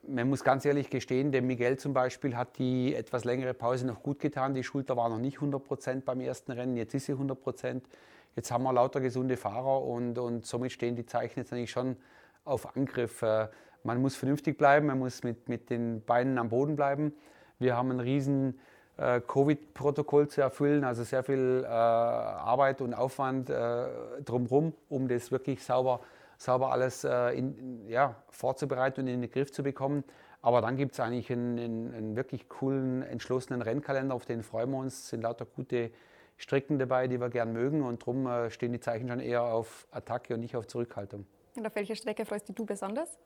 man 0.07 0.29
muss 0.29 0.45
ganz 0.45 0.65
ehrlich 0.65 0.91
gestehen, 0.91 1.33
dem 1.33 1.47
Miguel 1.47 1.79
zum 1.79 1.93
Beispiel 1.93 2.37
hat 2.37 2.59
die 2.59 2.95
etwas 2.95 3.25
längere 3.25 3.55
Pause 3.55 3.87
noch 3.87 4.03
gut 4.03 4.21
getan. 4.21 4.55
Die 4.55 4.63
Schulter 4.63 4.97
war 4.97 5.09
noch 5.09 5.19
nicht 5.19 5.37
100 5.37 5.65
Prozent 5.65 6.05
beim 6.05 6.21
ersten 6.21 6.53
Rennen, 6.53 6.77
jetzt 6.77 6.95
ist 6.95 7.07
sie 7.07 7.13
100 7.13 7.41
Prozent. 7.41 7.87
Jetzt 8.35 8.51
haben 8.51 8.65
wir 8.65 8.73
lauter 8.73 9.01
gesunde 9.01 9.37
Fahrer 9.37 9.83
und, 9.83 10.19
und 10.19 10.47
somit 10.47 10.73
stehen 10.73 10.97
die 10.97 11.05
Zeichen 11.05 11.41
jetzt 11.41 11.53
eigentlich 11.53 11.71
schon 11.71 11.97
auf 12.45 12.77
Angriff. 12.77 13.23
Äh, 13.23 13.49
man 13.85 14.01
muss 14.01 14.17
vernünftig 14.17 14.57
bleiben, 14.57 14.87
man 14.87 14.99
muss 14.99 15.23
mit, 15.23 15.49
mit 15.49 15.71
den 15.71 16.03
Beinen 16.05 16.39
am 16.39 16.49
Boden 16.49 16.77
bleiben. 16.77 17.13
Wir 17.59 17.77
haben 17.77 17.91
ein 17.91 18.01
riesen 18.01 18.59
äh, 18.97 19.21
Covid-Protokoll 19.21 20.29
zu 20.29 20.41
erfüllen, 20.41 20.85
also 20.85 21.03
sehr 21.03 21.23
viel 21.23 21.63
äh, 21.65 21.67
Arbeit 21.67 22.81
und 22.81 22.95
Aufwand 22.95 23.51
äh, 23.51 23.87
drumherum, 24.25 24.73
um 24.89 25.09
das 25.09 25.31
wirklich 25.31 25.63
sauber, 25.63 26.01
sauber 26.39 26.73
alles 26.73 27.05
äh, 27.05 27.31
in, 27.31 27.87
ja, 27.89 28.17
vorzubereiten 28.31 29.03
und 29.03 29.09
in 29.09 29.21
den 29.21 29.31
Griff 29.31 29.53
zu 29.53 29.63
bekommen. 29.63 30.05
Aber 30.41 30.61
dann 30.61 30.77
gibt 30.77 30.93
es 30.93 31.01
eigentlich 31.01 31.31
einen, 31.31 31.59
einen, 31.59 31.95
einen, 31.95 32.17
wirklich 32.17 32.49
coolen, 32.49 33.03
entschlossenen 33.03 33.63
Rennkalender, 33.63 34.15
auf 34.15 34.25
den 34.25 34.43
freuen 34.43 34.71
wir 34.71 34.79
uns. 34.79 34.95
Es 34.95 35.09
sind 35.11 35.23
lauter 35.23 35.47
gute 35.47 35.91
Strecken 36.37 36.79
dabei, 36.79 37.09
die 37.09 37.21
wir 37.21 37.29
gern 37.29 37.53
mögen 37.53 37.83
und 37.83 38.03
darum 38.03 38.27
äh, 38.27 38.51
stehen 38.51 38.73
die 38.73 38.81
Zeichen 38.81 39.09
schon 39.09 39.21
eher 39.21 39.43
auf 39.43 39.87
Attacke 39.91 40.35
und 40.35 40.41
nicht 40.41 40.57
auf 40.57 40.67
Zurückhaltung. 40.67 41.27
Und 41.57 41.67
auf 41.67 41.75
welche 41.75 41.95
Strecke 41.95 42.25
freust 42.25 42.49
du 42.49 42.65
besonders? 42.65 43.19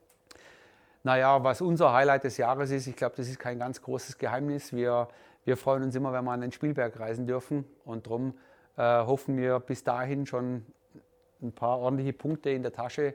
Naja, 1.03 1.43
was 1.45 1.61
unser 1.61 1.93
Highlight 1.93 2.25
des 2.25 2.37
Jahres 2.37 2.71
ist, 2.71 2.89
ich 2.89 2.97
glaube, 2.97 3.15
das 3.17 3.29
ist 3.29 3.39
kein 3.39 3.59
ganz 3.59 3.81
großes 3.81 4.19
Geheimnis. 4.19 4.73
Wir, 4.73 5.09
wir 5.45 5.57
freuen 5.57 5.85
uns 5.85 5.95
immer, 5.95 6.13
wenn 6.13 6.25
wir 6.25 6.33
an 6.33 6.41
den 6.41 6.51
Spielberg 6.51 6.99
reisen 6.99 7.27
dürfen 7.27 7.65
und 7.85 8.07
darum 8.07 8.35
äh, 8.77 8.83
hoffen 8.83 9.37
wir 9.37 9.61
bis 9.61 9.85
dahin 9.85 10.27
schon 10.27 10.67
ein 11.41 11.53
paar 11.53 11.79
ordentliche 11.79 12.13
Punkte 12.13 12.51
in 12.51 12.63
der 12.63 12.73
Tasche 12.73 13.15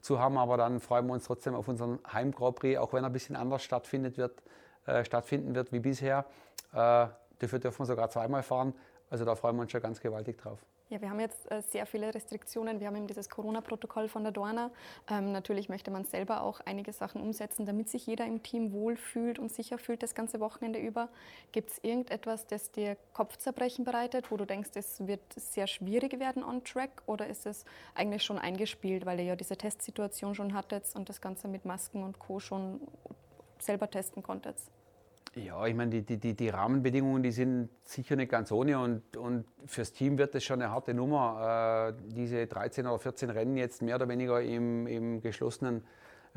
zu 0.00 0.18
haben, 0.18 0.38
aber 0.38 0.56
dann 0.56 0.80
freuen 0.80 1.06
wir 1.06 1.14
uns 1.14 1.24
trotzdem 1.24 1.54
auf 1.54 1.68
unseren 1.68 1.98
Heim 2.12 2.32
Grand 2.32 2.56
Prix, 2.56 2.78
auch 2.78 2.92
wenn 2.92 3.04
er 3.04 3.08
ein 3.08 3.12
bisschen 3.12 3.36
anders 3.36 3.62
stattfindet 3.62 4.18
wird, 4.18 4.42
äh, 4.86 5.04
stattfinden 5.04 5.54
wird 5.54 5.72
wie 5.72 5.80
bisher. 5.80 6.26
Äh, 6.72 7.06
dafür 7.38 7.58
dürfen 7.58 7.80
wir 7.80 7.86
sogar 7.86 8.10
zweimal 8.10 8.42
fahren. 8.42 8.74
Also 9.12 9.26
da 9.26 9.34
freuen 9.34 9.56
wir 9.56 9.60
uns 9.60 9.70
schon 9.70 9.82
ganz 9.82 10.00
gewaltig 10.00 10.38
drauf. 10.38 10.58
Ja, 10.88 11.02
wir 11.02 11.10
haben 11.10 11.20
jetzt 11.20 11.50
äh, 11.50 11.60
sehr 11.60 11.84
viele 11.84 12.14
Restriktionen. 12.14 12.80
Wir 12.80 12.86
haben 12.86 12.96
eben 12.96 13.06
dieses 13.06 13.28
Corona-Protokoll 13.28 14.08
von 14.08 14.22
der 14.22 14.32
Dorna. 14.32 14.70
Ähm, 15.10 15.32
natürlich 15.32 15.68
möchte 15.68 15.90
man 15.90 16.06
selber 16.06 16.42
auch 16.42 16.60
einige 16.64 16.94
Sachen 16.94 17.20
umsetzen, 17.20 17.66
damit 17.66 17.90
sich 17.90 18.06
jeder 18.06 18.24
im 18.24 18.42
Team 18.42 18.72
wohlfühlt 18.72 19.38
und 19.38 19.52
sicher 19.52 19.76
fühlt 19.76 20.02
das 20.02 20.14
ganze 20.14 20.40
Wochenende 20.40 20.78
über. 20.78 21.10
Gibt 21.52 21.72
es 21.72 21.78
irgendetwas, 21.84 22.46
das 22.46 22.72
dir 22.72 22.96
Kopfzerbrechen 23.12 23.84
bereitet, 23.84 24.30
wo 24.30 24.38
du 24.38 24.46
denkst, 24.46 24.70
es 24.76 25.06
wird 25.06 25.20
sehr 25.36 25.66
schwierig 25.66 26.18
werden 26.18 26.42
on 26.42 26.64
track? 26.64 27.02
Oder 27.04 27.26
ist 27.26 27.44
es 27.44 27.66
eigentlich 27.94 28.22
schon 28.22 28.38
eingespielt, 28.38 29.04
weil 29.04 29.18
ihr 29.20 29.26
ja 29.26 29.36
diese 29.36 29.58
Testsituation 29.58 30.34
schon 30.34 30.54
hattet 30.54 30.86
und 30.94 31.10
das 31.10 31.20
Ganze 31.20 31.48
mit 31.48 31.66
Masken 31.66 32.02
und 32.02 32.18
Co. 32.18 32.40
schon 32.40 32.80
selber 33.58 33.90
testen 33.90 34.22
konntet? 34.22 34.56
Ja, 35.34 35.66
ich 35.66 35.74
meine, 35.74 36.02
die, 36.02 36.18
die, 36.18 36.34
die, 36.34 36.48
Rahmenbedingungen, 36.50 37.22
die 37.22 37.32
sind 37.32 37.70
sicher 37.84 38.16
nicht 38.16 38.30
ganz 38.30 38.52
ohne 38.52 38.78
und, 38.78 39.16
und 39.16 39.46
fürs 39.64 39.92
Team 39.92 40.18
wird 40.18 40.34
das 40.34 40.44
schon 40.44 40.60
eine 40.60 40.70
harte 40.70 40.92
Nummer, 40.92 41.88
äh, 41.88 42.12
diese 42.12 42.46
13 42.46 42.86
oder 42.86 42.98
14 42.98 43.30
Rennen 43.30 43.56
jetzt 43.56 43.80
mehr 43.80 43.96
oder 43.96 44.06
weniger 44.08 44.42
im, 44.42 44.86
im 44.86 45.22
geschlossenen 45.22 45.84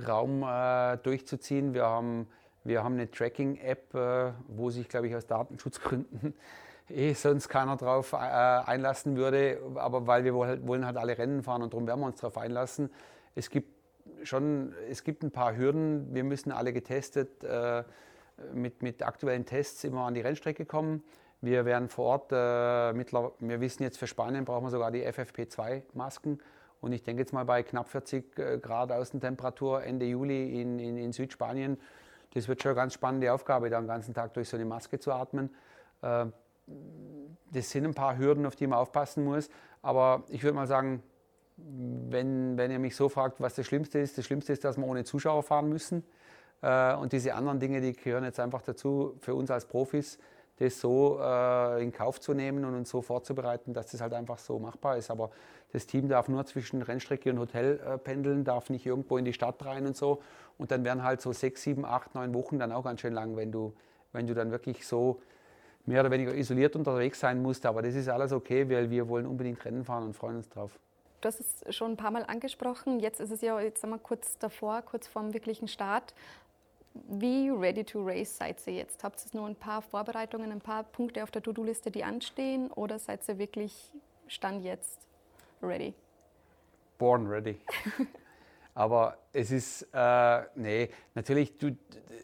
Raum 0.07 0.43
äh, 0.43 0.95
durchzuziehen. 0.99 1.73
Wir 1.73 1.85
haben, 1.85 2.27
wir 2.63 2.85
haben 2.85 2.93
eine 2.93 3.11
Tracking-App, 3.11 3.93
äh, 3.95 4.31
wo 4.47 4.69
sich, 4.69 4.87
glaube 4.87 5.07
ich, 5.09 5.15
aus 5.15 5.27
Datenschutzgründen 5.27 6.33
eh 6.89 7.13
sonst 7.15 7.49
keiner 7.49 7.75
drauf 7.75 8.13
äh, 8.13 8.15
einlassen 8.15 9.17
würde, 9.17 9.59
aber 9.75 10.07
weil 10.07 10.23
wir 10.23 10.33
wollen 10.33 10.85
halt 10.85 10.95
alle 10.95 11.17
Rennen 11.17 11.43
fahren 11.43 11.63
und 11.63 11.73
darum 11.73 11.85
werden 11.85 11.99
wir 11.99 12.07
uns 12.07 12.21
darauf 12.21 12.37
einlassen. 12.37 12.89
Es 13.35 13.49
gibt 13.49 13.75
schon, 14.23 14.73
es 14.89 15.03
gibt 15.03 15.21
ein 15.21 15.31
paar 15.31 15.57
Hürden, 15.57 16.15
wir 16.15 16.23
müssen 16.23 16.53
alle 16.53 16.71
getestet 16.71 17.43
äh, 17.43 17.83
mit, 18.53 18.81
mit 18.81 19.03
aktuellen 19.03 19.45
Tests 19.45 19.83
immer 19.83 20.01
an 20.01 20.13
die 20.13 20.21
Rennstrecke 20.21 20.65
kommen. 20.65 21.03
Wir 21.41 21.65
werden 21.65 21.89
vor 21.89 22.05
Ort, 22.05 22.31
äh, 22.31 22.93
mittler, 22.93 23.33
wir 23.39 23.61
wissen 23.61 23.83
jetzt 23.83 23.97
für 23.97 24.07
Spanien 24.07 24.45
brauchen 24.45 24.65
wir 24.65 24.71
sogar 24.71 24.91
die 24.91 25.05
FFP2-Masken. 25.05 26.39
Und 26.81 26.91
ich 26.91 27.03
denke 27.03 27.21
jetzt 27.21 27.33
mal 27.33 27.45
bei 27.45 27.63
knapp 27.63 27.89
40 27.89 28.37
äh, 28.37 28.57
Grad 28.59 28.91
Außentemperatur 28.91 29.83
Ende 29.83 30.05
Juli 30.05 30.61
in, 30.61 30.79
in, 30.79 30.97
in, 30.97 31.13
Südspanien, 31.13 31.77
das 32.33 32.47
wird 32.47 32.61
schon 32.61 32.71
eine 32.71 32.75
ganz 32.75 32.93
spannende 32.93 33.31
Aufgabe, 33.31 33.69
da 33.69 33.79
den 33.79 33.87
ganzen 33.87 34.13
Tag 34.13 34.33
durch 34.33 34.49
so 34.49 34.57
eine 34.57 34.65
Maske 34.65 34.99
zu 34.99 35.11
atmen. 35.13 35.53
Äh, 36.01 36.25
das 37.51 37.69
sind 37.69 37.85
ein 37.85 37.93
paar 37.93 38.17
Hürden, 38.17 38.45
auf 38.45 38.55
die 38.55 38.67
man 38.67 38.79
aufpassen 38.79 39.23
muss. 39.23 39.49
Aber 39.81 40.23
ich 40.29 40.43
würde 40.43 40.55
mal 40.55 40.67
sagen, 40.67 41.03
wenn, 41.57 42.57
wenn 42.57 42.71
ihr 42.71 42.79
mich 42.79 42.95
so 42.95 43.07
fragt, 43.07 43.39
was 43.39 43.55
das 43.55 43.65
Schlimmste 43.65 43.99
ist, 43.99 44.17
das 44.17 44.25
Schlimmste 44.25 44.51
ist, 44.51 44.63
dass 44.63 44.77
wir 44.77 44.85
ohne 44.85 45.03
Zuschauer 45.03 45.43
fahren 45.43 45.69
müssen. 45.69 46.03
Äh, 46.65 46.95
und 46.95 47.13
diese 47.13 47.35
anderen 47.35 47.59
Dinge, 47.59 47.79
die 47.79 47.93
gehören 47.93 48.23
jetzt 48.23 48.39
einfach 48.39 48.63
dazu 48.63 49.15
für 49.19 49.35
uns 49.35 49.51
als 49.51 49.65
Profis, 49.65 50.17
das 50.57 50.79
so 50.79 51.19
äh, 51.21 51.83
in 51.83 51.91
Kauf 51.91 52.19
zu 52.19 52.33
nehmen 52.33 52.65
und 52.65 52.73
uns 52.73 52.89
so 52.89 53.01
vorzubereiten, 53.01 53.73
dass 53.73 53.91
das 53.91 54.01
halt 54.01 54.13
einfach 54.13 54.39
so 54.39 54.57
machbar 54.57 54.97
ist. 54.97 55.11
Aber 55.11 55.29
das 55.73 55.85
Team 55.85 56.09
darf 56.09 56.27
nur 56.27 56.43
zwischen 56.45 56.81
Rennstrecke 56.81 57.29
und 57.29 57.37
Hotel 57.37 57.79
äh, 57.85 57.97
pendeln, 57.99 58.43
darf 58.43 58.69
nicht 58.69 58.85
irgendwo 58.85 59.17
in 59.17 59.25
die 59.25 59.33
Stadt 59.33 59.63
rein 59.63 59.85
und 59.85 59.95
so. 59.95 60.23
Und 60.57 60.71
dann 60.71 60.83
wären 60.83 61.03
halt 61.03 61.21
so 61.21 61.33
sechs, 61.33 61.61
sieben, 61.61 61.85
acht, 61.85 62.15
neun 62.15 62.33
Wochen 62.33 62.57
dann 62.57 62.71
auch 62.71 62.83
ganz 62.83 63.01
schön 63.01 63.13
lang, 63.13 63.35
wenn 63.35 63.51
du, 63.51 63.73
wenn 64.11 64.25
du 64.25 64.33
dann 64.33 64.49
wirklich 64.49 64.87
so 64.87 65.21
mehr 65.85 65.99
oder 66.01 66.09
weniger 66.09 66.33
isoliert 66.33 66.75
unterwegs 66.75 67.19
sein 67.19 67.43
musst. 67.43 67.65
Aber 67.67 67.83
das 67.83 67.93
ist 67.93 68.09
alles 68.09 68.31
okay, 68.31 68.67
weil 68.69 68.89
wir 68.89 69.07
wollen 69.07 69.27
unbedingt 69.27 69.63
Rennen 69.65 69.83
fahren 69.83 70.05
und 70.05 70.13
freuen 70.15 70.37
uns 70.37 70.49
drauf. 70.49 70.79
Du 71.21 71.27
hast 71.27 71.39
es 71.39 71.75
schon 71.75 71.91
ein 71.91 71.97
paar 71.97 72.11
Mal 72.11 72.23
angesprochen. 72.23 72.99
Jetzt 72.99 73.19
ist 73.19 73.31
es 73.31 73.41
ja 73.41 73.59
jetzt 73.59 73.83
kurz 74.03 74.37
davor, 74.37 74.83
kurz 74.83 75.07
vor 75.07 75.23
dem 75.23 75.33
wirklichen 75.33 75.67
Start. 75.67 76.13
Wie 77.07 77.49
ready 77.49 77.83
to 77.83 78.01
race 78.03 78.37
seid 78.37 78.65
ihr 78.67 78.73
jetzt? 78.73 79.03
Habt 79.03 79.19
ihr 79.25 79.37
nur 79.37 79.47
ein 79.47 79.55
paar 79.55 79.81
Vorbereitungen, 79.81 80.51
ein 80.51 80.61
paar 80.61 80.83
Punkte 80.83 81.23
auf 81.23 81.31
der 81.31 81.43
To-Do-Liste, 81.43 81.91
die 81.91 82.03
anstehen? 82.03 82.71
Oder 82.71 82.99
seid 82.99 83.27
ihr 83.27 83.37
wirklich 83.37 83.91
Stand 84.27 84.63
jetzt 84.63 84.99
ready? 85.61 85.93
Born 86.97 87.27
ready. 87.27 87.57
Aber 88.75 89.17
es 89.31 89.51
ist, 89.51 89.87
äh, 89.93 90.41
nee, 90.55 90.89
natürlich, 91.13 91.57
du, 91.57 91.77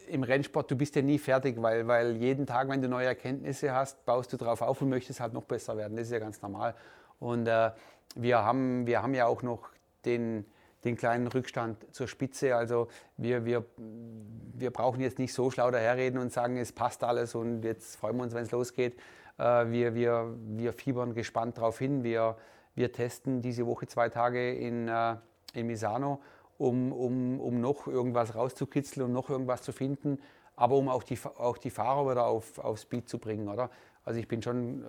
im 0.07 0.23
Rennsport, 0.23 0.69
du 0.69 0.75
bist 0.75 0.95
ja 0.95 1.01
nie 1.01 1.17
fertig, 1.17 1.61
weil, 1.61 1.87
weil 1.87 2.17
jeden 2.17 2.45
Tag, 2.45 2.67
wenn 2.67 2.81
du 2.81 2.89
neue 2.89 3.07
Erkenntnisse 3.07 3.73
hast, 3.73 4.05
baust 4.05 4.33
du 4.33 4.37
drauf 4.37 4.61
auf 4.61 4.81
und 4.81 4.89
möchtest 4.89 5.21
halt 5.21 5.33
noch 5.33 5.43
besser 5.43 5.77
werden. 5.77 5.95
Das 5.95 6.07
ist 6.07 6.11
ja 6.11 6.19
ganz 6.19 6.41
normal. 6.41 6.75
Und 7.19 7.47
äh, 7.47 7.71
wir, 8.15 8.43
haben, 8.43 8.85
wir 8.85 9.01
haben 9.01 9.13
ja 9.13 9.27
auch 9.27 9.43
noch 9.43 9.69
den, 10.03 10.45
den 10.83 10.95
kleinen 10.95 11.27
Rückstand 11.27 11.77
zur 11.93 12.07
Spitze. 12.07 12.55
Also 12.55 12.87
wir, 13.17 13.45
wir, 13.45 13.65
wir 13.77 14.71
brauchen 14.71 15.01
jetzt 15.01 15.19
nicht 15.19 15.33
so 15.33 15.51
schlau 15.51 15.71
daherreden 15.71 16.19
und 16.19 16.31
sagen, 16.31 16.57
es 16.57 16.71
passt 16.71 17.03
alles 17.03 17.35
und 17.35 17.63
jetzt 17.63 17.97
freuen 17.97 18.17
wir 18.17 18.23
uns, 18.23 18.33
wenn 18.33 18.43
es 18.43 18.51
losgeht. 18.51 18.97
Äh, 19.37 19.69
wir, 19.71 19.95
wir, 19.95 20.35
wir 20.57 20.73
fiebern 20.73 21.13
gespannt 21.13 21.57
darauf 21.57 21.79
hin. 21.79 22.03
Wir, 22.03 22.37
wir 22.75 22.91
testen 22.91 23.41
diese 23.41 23.65
Woche 23.65 23.87
zwei 23.87 24.09
Tage 24.09 24.53
in, 24.53 24.87
äh, 24.87 25.15
in 25.53 25.67
Misano, 25.67 26.21
um, 26.57 26.91
um, 26.91 27.39
um 27.39 27.61
noch 27.61 27.87
irgendwas 27.87 28.35
rauszukitzeln 28.35 29.05
und 29.05 29.13
noch 29.13 29.29
irgendwas 29.29 29.61
zu 29.61 29.71
finden, 29.71 30.19
aber 30.55 30.75
um 30.75 30.89
auch 30.89 31.03
die, 31.03 31.17
auch 31.37 31.57
die 31.57 31.69
Fahrer 31.71 32.09
wieder 32.09 32.25
auf, 32.25 32.59
auf 32.59 32.79
Speed 32.79 33.09
zu 33.09 33.17
bringen. 33.17 33.49
Oder? 33.49 33.69
Also 34.03 34.19
ich 34.19 34.27
bin 34.27 34.41
schon 34.41 34.83
äh, 34.83 34.87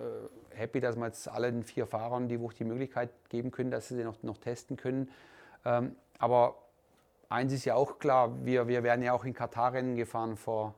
happy, 0.55 0.79
dass 0.79 0.95
wir 0.95 1.05
jetzt 1.05 1.27
allen 1.27 1.63
vier 1.63 1.85
Fahrern 1.85 2.27
die 2.27 2.39
Woche 2.39 2.55
die 2.55 2.63
Möglichkeit 2.63 3.09
geben 3.29 3.51
können, 3.51 3.71
dass 3.71 3.89
sie 3.89 4.03
noch, 4.03 4.21
noch 4.23 4.37
testen 4.37 4.77
können. 4.77 5.09
Ähm, 5.65 5.95
aber 6.19 6.55
eins 7.29 7.53
ist 7.53 7.65
ja 7.65 7.75
auch 7.75 7.99
klar, 7.99 8.45
wir, 8.45 8.67
wir 8.67 8.83
werden 8.83 9.03
ja 9.03 9.13
auch 9.13 9.25
in 9.25 9.33
Katar-Rennen 9.33 9.95
gefahren 9.95 10.37
vor 10.37 10.75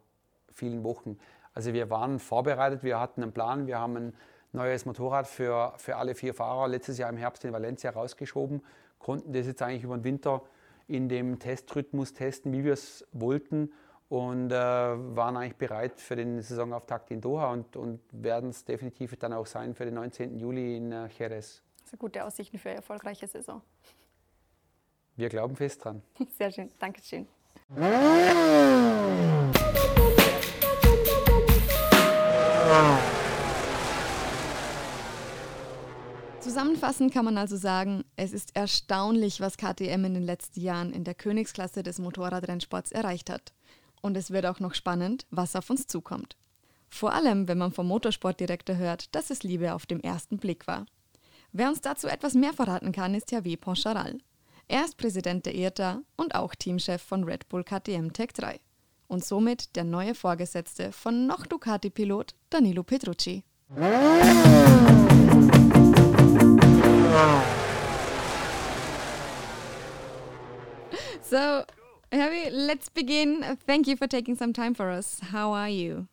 vielen 0.52 0.84
Wochen. 0.84 1.18
Also 1.54 1.74
wir 1.74 1.90
waren 1.90 2.20
vorbereitet, 2.20 2.84
wir 2.84 3.00
hatten 3.00 3.24
einen 3.24 3.32
Plan, 3.32 3.68
wir 3.68 3.80
haben 3.80 3.96
ein 3.96 4.14
neues 4.52 4.86
Motorrad 4.86 5.28
für, 5.28 5.74
für 5.78 5.98
alle 5.98 6.16
vier 6.16 6.34
Fahrer 6.34 6.68
letztes 6.68 6.98
Jahr 6.98 7.10
im 7.10 7.18
Herbst 7.18 7.46
in 7.46 7.54
Valencia 7.54 7.92
rausgeschoben, 7.92 8.62
konnten 9.00 9.34
das 9.34 9.46
jetzt 9.46 9.62
eigentlich 9.62 9.84
über 9.84 9.98
den 9.98 10.04
Winter 10.04 10.42
in 10.88 11.10
dem 11.10 11.40
Testrhythmus 11.40 12.14
testen, 12.14 12.52
wie 12.52 12.64
wir 12.64 12.74
es 12.74 13.06
wollten 13.12 13.72
und 14.10 14.52
äh, 14.52 14.56
waren 14.56 15.36
eigentlich 15.36 15.56
bereit 15.56 16.00
für 16.00 16.16
den 16.16 16.42
Saisonauftakt 16.42 17.12
in 17.12 17.22
Doha 17.22 17.52
und, 17.52 17.76
und 17.76 18.02
werden 18.12 18.50
es 18.50 18.66
definitiv 18.66 19.16
dann 19.18 19.34
auch 19.34 19.48
sein 19.48 19.74
für 19.74 19.86
den 19.86 19.96
19. 19.96 20.38
Juli 20.38 20.78
in 20.78 20.92
äh, 20.92 21.08
Jerez. 21.18 21.62
Also 21.84 21.98
gute 21.98 22.24
Aussichten 22.24 22.58
für 22.58 22.70
eine 22.70 22.78
erfolgreiche 22.78 23.28
Saison. 23.28 23.62
Wir 25.18 25.30
glauben 25.30 25.56
fest 25.56 25.84
dran. 25.84 26.02
Sehr 26.38 26.52
schön, 26.52 26.70
Dankeschön. 26.80 27.28
Zusammenfassend 36.40 37.14
kann 37.14 37.26
man 37.26 37.38
also 37.38 37.56
sagen, 37.56 38.04
es 38.18 38.34
ist 38.34 38.56
erstaunlich, 38.56 39.40
was 39.42 39.58
KTM 39.58 40.06
in 40.06 40.14
den 40.14 40.24
letzten 40.24 40.62
Jahren 40.62 40.92
in 40.94 41.04
der 41.04 41.16
Königsklasse 41.16 41.82
des 41.82 41.98
Motorradrennsports 41.98 42.92
erreicht 42.92 43.30
hat. 43.30 43.54
Und 44.02 44.16
es 44.16 44.32
wird 44.32 44.46
auch 44.46 44.60
noch 44.60 44.76
spannend, 44.76 45.26
was 45.32 45.56
auf 45.56 45.70
uns 45.70 45.88
zukommt. 45.88 46.36
Vor 46.88 47.14
allem, 47.14 47.48
wenn 47.48 47.58
man 47.58 47.72
vom 47.72 47.88
Motorsportdirektor 47.88 48.76
hört, 48.76 49.16
dass 49.16 49.32
es 49.32 49.44
Liebe 49.44 49.74
auf 49.74 49.86
dem 49.86 50.02
ersten 50.02 50.38
Blick 50.38 50.68
war. 50.68 50.86
Wer 51.52 51.70
uns 51.70 51.82
dazu 51.82 52.08
etwas 52.08 52.36
mehr 52.36 52.54
verraten 52.54 52.92
kann, 52.92 53.16
ist 53.16 53.32
Javier 53.32 53.58
Poncharal. 53.58 54.20
Er 54.68 54.84
ist 54.84 54.98
Präsident 54.98 55.46
der 55.46 55.54
IRTA 55.54 56.02
und 56.16 56.34
auch 56.34 56.56
Teamchef 56.56 57.00
von 57.00 57.24
Red 57.24 57.48
Bull 57.50 57.64
KTM 57.64 58.12
Tech 58.14 58.30
3 58.34 58.60
und 59.08 59.24
somit 59.24 59.76
der 59.76 59.84
neue 59.84 60.16
Vorgesetzte 60.16 60.92
von 60.92 61.28
noch 61.28 61.46
Ducati-Pilot 61.46 62.34
Danilo 62.50 62.82
Petrucci. 62.82 63.44
So, 71.22 71.64
Harry, 72.12 72.50
let's 72.50 72.90
begin. 72.90 73.44
Thank 73.68 73.88
you 73.88 73.96
for 73.96 74.08
taking 74.08 74.36
some 74.36 74.52
time 74.52 74.74
for 74.74 74.90
us. 74.90 75.22
How 75.32 75.54
are 75.54 75.70
you? 75.70 76.08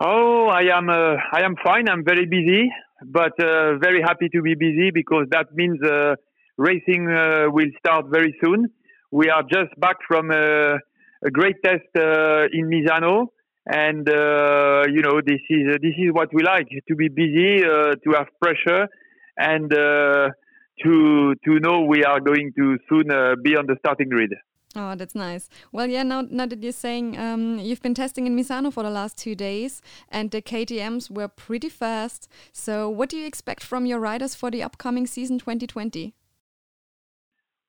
Oh, 0.00 0.48
I 0.48 0.70
am. 0.72 0.88
Uh, 0.88 1.16
I 1.32 1.42
am 1.42 1.56
fine. 1.62 1.88
I'm 1.88 2.04
very 2.04 2.26
busy, 2.26 2.70
but 3.04 3.32
uh, 3.38 3.76
very 3.78 4.00
happy 4.02 4.28
to 4.30 4.42
be 4.42 4.54
busy 4.54 4.90
because 4.90 5.26
that 5.30 5.54
means 5.54 5.82
uh, 5.82 6.16
racing 6.56 7.08
uh, 7.08 7.46
will 7.50 7.70
start 7.78 8.06
very 8.10 8.34
soon. 8.42 8.70
We 9.10 9.28
are 9.28 9.42
just 9.42 9.78
back 9.78 9.96
from 10.06 10.30
a, 10.30 10.76
a 11.24 11.30
great 11.30 11.56
test 11.64 11.88
uh, 11.96 12.46
in 12.52 12.68
Misano, 12.68 13.26
and 13.66 14.08
uh, 14.08 14.84
you 14.88 15.02
know 15.02 15.20
this 15.24 15.40
is 15.48 15.76
this 15.82 15.94
is 15.98 16.12
what 16.12 16.28
we 16.32 16.42
like 16.42 16.68
to 16.88 16.94
be 16.94 17.08
busy, 17.08 17.60
to 17.62 18.10
have 18.14 18.28
pressure, 18.40 18.88
and 19.36 19.70
to 19.70 21.34
to 21.44 21.60
know 21.60 21.82
we 21.82 22.04
are 22.04 22.20
going 22.20 22.52
to 22.56 22.78
soon 22.88 23.10
uh, 23.10 23.34
be 23.42 23.56
on 23.56 23.66
the 23.66 23.76
starting 23.80 24.08
grid. 24.08 24.34
Oh, 24.78 24.94
that's 24.94 25.14
nice. 25.14 25.48
Well, 25.72 25.86
yeah, 25.86 26.02
now, 26.02 26.20
now 26.20 26.44
that 26.44 26.62
you're 26.62 26.70
saying 26.70 27.16
um, 27.18 27.58
you've 27.58 27.80
been 27.80 27.94
testing 27.94 28.26
in 28.26 28.36
Misano 28.36 28.70
for 28.70 28.82
the 28.82 28.90
last 28.90 29.16
two 29.16 29.34
days 29.34 29.80
and 30.10 30.30
the 30.30 30.42
KTMs 30.42 31.10
were 31.10 31.28
pretty 31.28 31.70
fast. 31.70 32.28
So, 32.52 32.90
what 32.90 33.08
do 33.08 33.16
you 33.16 33.26
expect 33.26 33.64
from 33.64 33.86
your 33.86 33.98
riders 33.98 34.34
for 34.34 34.50
the 34.50 34.62
upcoming 34.62 35.06
season 35.06 35.38
2020? 35.38 36.12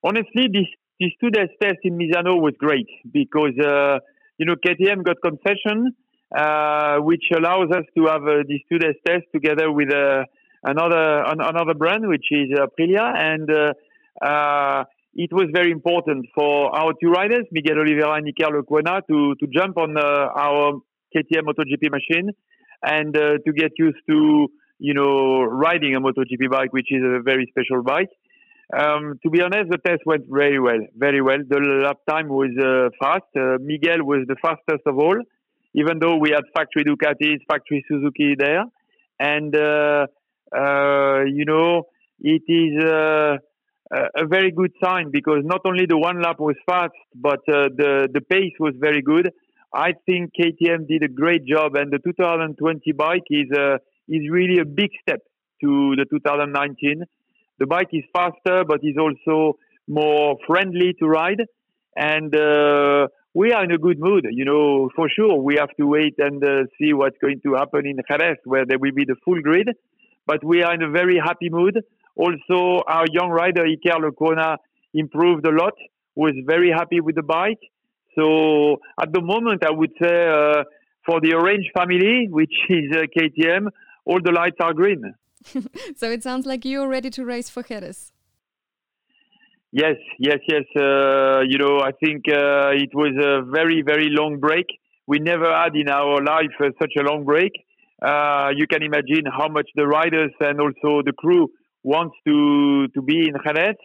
Honestly, 0.04 0.48
this, 0.52 0.68
this 1.00 1.12
two 1.22 1.30
days 1.30 1.50
test 1.62 1.78
in 1.84 1.98
Misano 1.98 2.40
was 2.40 2.54
great 2.60 2.88
because, 3.12 3.58
uh, 3.60 4.00
you 4.38 4.46
know, 4.46 4.56
KTM 4.56 5.04
got 5.04 5.18
concession, 5.24 5.96
uh, 6.36 6.98
which 6.98 7.24
allows 7.36 7.72
us 7.72 7.84
to 7.96 8.06
have 8.06 8.24
uh, 8.24 8.44
this 8.48 8.60
two 8.70 8.78
days 8.78 8.96
test 9.06 9.24
together 9.34 9.72
with 9.72 9.94
uh, 9.94 10.24
another 10.64 11.24
an, 11.24 11.40
another 11.40 11.74
brand, 11.74 12.08
which 12.08 12.26
is 12.32 12.50
Aprilia, 12.52 13.16
and 13.16 13.50
uh, 13.50 14.26
uh, 14.26 14.84
it 15.14 15.32
was 15.32 15.48
very 15.54 15.72
important 15.72 16.28
for 16.36 16.76
our 16.76 16.94
two 17.02 17.10
riders, 17.10 17.46
Miguel 17.52 17.80
Oliveira 17.80 18.16
and 18.16 18.28
Iker 18.28 18.62
Lecuona, 18.62 19.02
to 19.08 19.36
to 19.36 19.48
jump 19.48 19.78
on 19.78 19.98
our 19.98 20.82
KTM 21.16 21.44
MotoGP 21.48 21.90
machine 21.92 22.32
and 22.84 23.14
to 23.14 23.54
get 23.56 23.72
used 23.78 23.98
to 24.10 24.48
you 24.80 24.94
know 24.94 25.44
riding 25.44 25.96
a 25.96 26.02
MotoGP 26.02 26.52
bike, 26.52 26.74
which 26.74 26.92
is 26.92 27.02
a 27.04 27.22
very 27.24 27.48
special 27.52 27.84
bike. 27.84 28.10
Um, 28.76 29.18
to 29.24 29.30
be 29.30 29.42
honest, 29.42 29.70
the 29.70 29.78
test 29.78 30.02
went 30.06 30.26
very 30.30 30.60
well, 30.60 30.80
very 30.96 31.22
well. 31.22 31.38
The 31.48 31.60
lap 31.86 32.00
time 32.10 32.28
was 32.28 32.52
uh, 32.60 32.90
fast. 33.00 33.24
Uh, 33.36 33.58
Miguel 33.62 34.04
was 34.04 34.26
the 34.28 34.36
fastest 34.42 34.86
of 34.86 34.98
all, 34.98 35.18
even 35.74 36.00
though 36.00 36.18
we 36.18 36.32
had 36.32 36.44
factory 36.54 36.84
Ducatis, 36.84 37.40
factory 37.50 37.86
Suzuki 37.88 38.36
there. 38.38 38.66
And 39.20 39.56
uh, 39.56 40.08
uh, 40.54 41.24
you 41.24 41.46
know, 41.46 41.84
it 42.20 42.44
is 42.48 42.84
uh, 42.84 43.38
a 44.18 44.28
very 44.28 44.52
good 44.52 44.74
sign 44.84 45.12
because 45.12 45.44
not 45.46 45.62
only 45.66 45.86
the 45.86 45.98
one 45.98 46.22
lap 46.22 46.40
was 46.40 46.56
fast, 46.66 46.92
but 47.16 47.40
uh, 47.48 47.70
the 47.74 48.10
the 48.14 48.22
pace 48.22 48.54
was 48.60 48.74
very 48.78 49.02
good. 49.02 49.32
I 49.74 49.94
think 50.06 50.32
KTM 50.38 50.90
did 50.90 51.04
a 51.04 51.08
great 51.08 51.46
job, 51.46 51.76
and 51.76 51.90
the 51.90 52.00
2020 52.00 52.92
bike 52.92 53.28
is 53.30 53.48
is 54.10 54.30
really 54.30 54.60
a 54.60 54.66
big 54.66 54.90
step 55.02 55.22
to 55.62 55.96
the 55.96 56.06
2019. 56.10 57.04
The 57.60 57.66
bike 57.66 57.90
is 57.92 58.04
faster, 58.14 58.64
but 58.66 58.80
is 58.84 58.98
also 58.98 59.58
more 59.88 60.38
friendly 60.46 60.94
to 61.00 61.08
ride, 61.08 61.42
and 61.96 62.36
uh, 62.36 63.08
we 63.34 63.54
are 63.54 63.64
in 63.64 63.72
a 63.72 63.78
good 63.78 64.00
mood. 64.00 64.26
You 64.30 64.46
know, 64.46 64.90
for 64.96 65.10
sure, 65.10 65.42
we 65.42 65.56
have 65.56 65.70
to 65.80 65.86
wait 65.86 66.16
and 66.18 66.44
uh, 66.44 66.64
see 66.78 66.94
what's 66.94 67.18
going 67.20 67.42
to 67.44 67.56
happen 67.56 67.86
in 67.86 67.98
Jerez, 68.08 68.38
where 68.46 68.66
there 68.66 68.78
will 68.78 68.94
be 68.94 69.06
the 69.06 69.16
full 69.24 69.42
grid 69.42 69.70
but 70.28 70.44
we 70.44 70.62
are 70.62 70.74
in 70.74 70.84
a 70.84 70.90
very 70.92 71.18
happy 71.18 71.50
mood. 71.50 71.84
Also, 72.16 72.84
our 72.86 73.06
young 73.12 73.30
rider, 73.30 73.64
Iker 73.64 73.98
Lecona, 74.04 74.58
improved 74.94 75.48
a 75.48 75.52
lot, 75.52 75.74
was 76.16 76.34
very 76.46 76.70
happy 76.70 77.00
with 77.00 77.16
the 77.16 77.24
bike. 77.24 77.62
So 78.16 78.78
at 79.02 79.14
the 79.14 79.22
moment, 79.22 79.64
I 79.66 79.72
would 79.72 79.92
say 80.02 80.28
uh, 80.28 80.64
for 81.06 81.22
the 81.22 81.34
Orange 81.36 81.72
family, 81.74 82.28
which 82.30 82.54
is 82.70 82.92
uh, 82.92 83.04
KTM, 83.16 83.68
all 84.06 84.20
the 84.22 84.32
lights 84.32 84.58
are 84.60 84.74
green. 84.74 85.14
so 85.96 86.10
it 86.12 86.24
sounds 86.24 86.46
like 86.46 86.66
you're 86.66 86.88
ready 86.88 87.10
to 87.12 87.26
race 87.26 87.50
for 87.50 87.64
Jerez. 87.64 88.12
Yes, 89.72 89.98
yes, 90.20 90.40
yes. 90.48 90.64
Uh, 90.76 91.42
you 91.48 91.58
know, 91.58 91.80
I 91.82 91.92
think 92.04 92.24
uh, 92.30 92.72
it 92.72 92.90
was 92.94 93.14
a 93.22 93.44
very, 93.52 93.82
very 93.86 94.10
long 94.10 94.40
break. 94.40 94.66
we 95.08 95.20
never 95.20 95.46
had 95.46 95.76
in 95.76 95.90
our 95.90 96.22
life 96.24 96.56
uh, 96.60 96.70
such 96.80 96.94
a 97.00 97.02
long 97.02 97.24
break. 97.24 97.52
Uh, 98.02 98.50
you 98.56 98.68
can 98.68 98.84
imagine 98.84 99.26
how 99.26 99.48
much 99.48 99.70
the 99.76 99.88
riders 99.88 100.32
and 100.40 100.60
also 100.60 101.02
the 101.04 101.14
crew 101.18 101.48
wants 101.84 102.16
to 102.28 102.88
to 102.94 103.02
be 103.02 103.28
in 103.30 103.36
Jerez. 103.44 103.80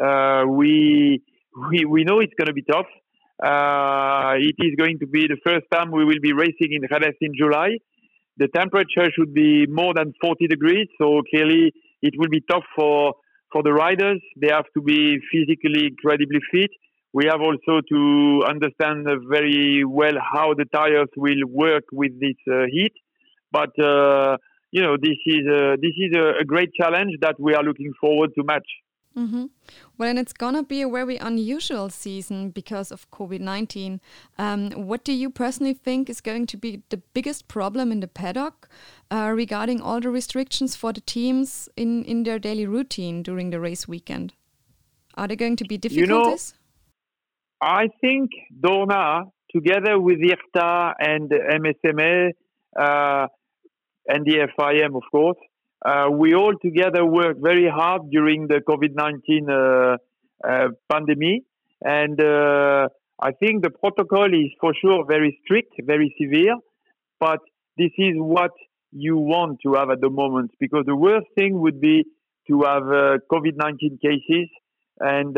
Uh, 0.00 0.44
we 0.46 1.22
we 1.70 1.84
we 1.84 2.04
know 2.04 2.20
it's 2.20 2.34
going 2.38 2.46
to 2.46 2.52
be 2.52 2.62
tough. 2.62 2.90
Uh, 3.42 4.34
it 4.36 4.56
is 4.58 4.74
going 4.76 4.98
to 5.00 5.06
be 5.06 5.26
the 5.26 5.38
first 5.44 5.66
time 5.72 5.90
we 5.90 6.04
will 6.04 6.20
be 6.20 6.32
racing 6.32 6.70
in 6.76 6.82
Jerez 6.88 7.16
in 7.20 7.32
July. 7.36 7.78
The 8.38 8.48
temperature 8.54 9.10
should 9.14 9.34
be 9.34 9.66
more 9.66 9.94
than 9.94 10.14
40 10.20 10.46
degrees, 10.46 10.86
so 11.00 11.22
clearly 11.28 11.72
it 12.02 12.14
will 12.16 12.28
be 12.28 12.42
tough 12.48 12.64
for 12.76 13.14
for 13.52 13.62
the 13.62 13.72
riders. 13.72 14.20
They 14.40 14.48
have 14.48 14.66
to 14.74 14.82
be 14.82 15.18
physically 15.32 15.86
incredibly 15.88 16.40
fit. 16.52 16.70
We 17.12 17.24
have 17.26 17.40
also 17.40 17.80
to 17.88 18.42
understand 18.46 19.06
very 19.28 19.82
well 19.84 20.14
how 20.20 20.54
the 20.54 20.66
tires 20.66 21.08
will 21.16 21.42
work 21.48 21.84
with 21.92 22.12
this 22.20 22.36
uh, 22.50 22.66
heat. 22.70 22.92
But 23.50 23.72
uh, 23.82 24.36
you 24.70 24.82
know, 24.82 24.96
this 25.00 25.16
is 25.24 25.46
a, 25.46 25.76
this 25.80 25.96
is 25.96 26.14
a, 26.14 26.40
a, 26.40 26.44
great 26.44 26.70
challenge 26.78 27.12
that 27.22 27.36
we 27.40 27.54
are 27.54 27.62
looking 27.62 27.92
forward 28.00 28.30
to 28.36 28.44
match. 28.44 28.68
Mm 29.14 29.30
-hmm. 29.30 29.50
Well, 29.98 30.10
and 30.10 30.18
it's 30.18 30.32
gonna 30.32 30.62
be 30.62 30.82
a 30.84 30.88
very 30.88 31.18
unusual 31.18 31.90
season 31.90 32.50
because 32.50 32.94
of 32.94 33.10
COVID 33.10 33.40
nineteen. 33.40 34.00
Um, 34.38 34.70
what 34.88 35.04
do 35.04 35.12
you 35.12 35.30
personally 35.30 35.74
think 35.74 36.08
is 36.08 36.20
going 36.20 36.46
to 36.46 36.58
be 36.58 36.82
the 36.88 37.00
biggest 37.12 37.48
problem 37.48 37.92
in 37.92 38.00
the 38.00 38.08
paddock 38.08 38.68
uh, 39.10 39.32
regarding 39.36 39.80
all 39.82 40.00
the 40.00 40.10
restrictions 40.10 40.76
for 40.76 40.92
the 40.92 41.02
teams 41.04 41.68
in 41.76 42.04
in 42.04 42.24
their 42.24 42.38
daily 42.38 42.66
routine 42.66 43.22
during 43.22 43.50
the 43.50 43.60
race 43.60 43.86
weekend? 43.88 44.34
Are 45.14 45.26
there 45.26 45.36
going 45.36 45.56
to 45.56 45.64
be 45.64 45.78
difficulties? 45.78 46.54
You 46.54 46.58
know, 47.68 47.82
I 47.82 47.88
think 48.00 48.30
Dorna, 48.60 49.32
together 49.50 49.98
with 50.00 50.18
IRTA 50.20 50.94
and 50.98 51.30
MSMA. 51.30 52.32
Uh, 52.78 53.26
and 54.08 54.24
the 54.24 54.48
FIM, 54.58 54.96
of 54.96 55.02
course. 55.10 55.38
Uh, 55.84 56.08
we 56.10 56.34
all 56.34 56.54
together 56.60 57.04
worked 57.04 57.40
very 57.40 57.68
hard 57.68 58.10
during 58.10 58.48
the 58.48 58.60
COVID-19 58.68 59.48
uh, 59.48 59.96
uh, 60.46 60.68
pandemic, 60.90 61.44
and 61.82 62.20
uh, 62.20 62.88
I 63.20 63.32
think 63.32 63.62
the 63.62 63.70
protocol 63.70 64.26
is 64.26 64.50
for 64.60 64.74
sure 64.80 65.04
very 65.06 65.38
strict, 65.44 65.74
very 65.84 66.14
severe, 66.20 66.56
but 67.20 67.40
this 67.76 67.92
is 67.96 68.14
what 68.16 68.50
you 68.90 69.16
want 69.16 69.60
to 69.62 69.74
have 69.74 69.90
at 69.90 70.00
the 70.00 70.10
moment 70.10 70.50
because 70.58 70.84
the 70.86 70.96
worst 70.96 71.26
thing 71.36 71.60
would 71.60 71.80
be 71.80 72.04
to 72.48 72.62
have 72.62 72.82
uh, 72.82 73.18
COVID-19 73.30 74.00
cases, 74.00 74.48
and 74.98 75.36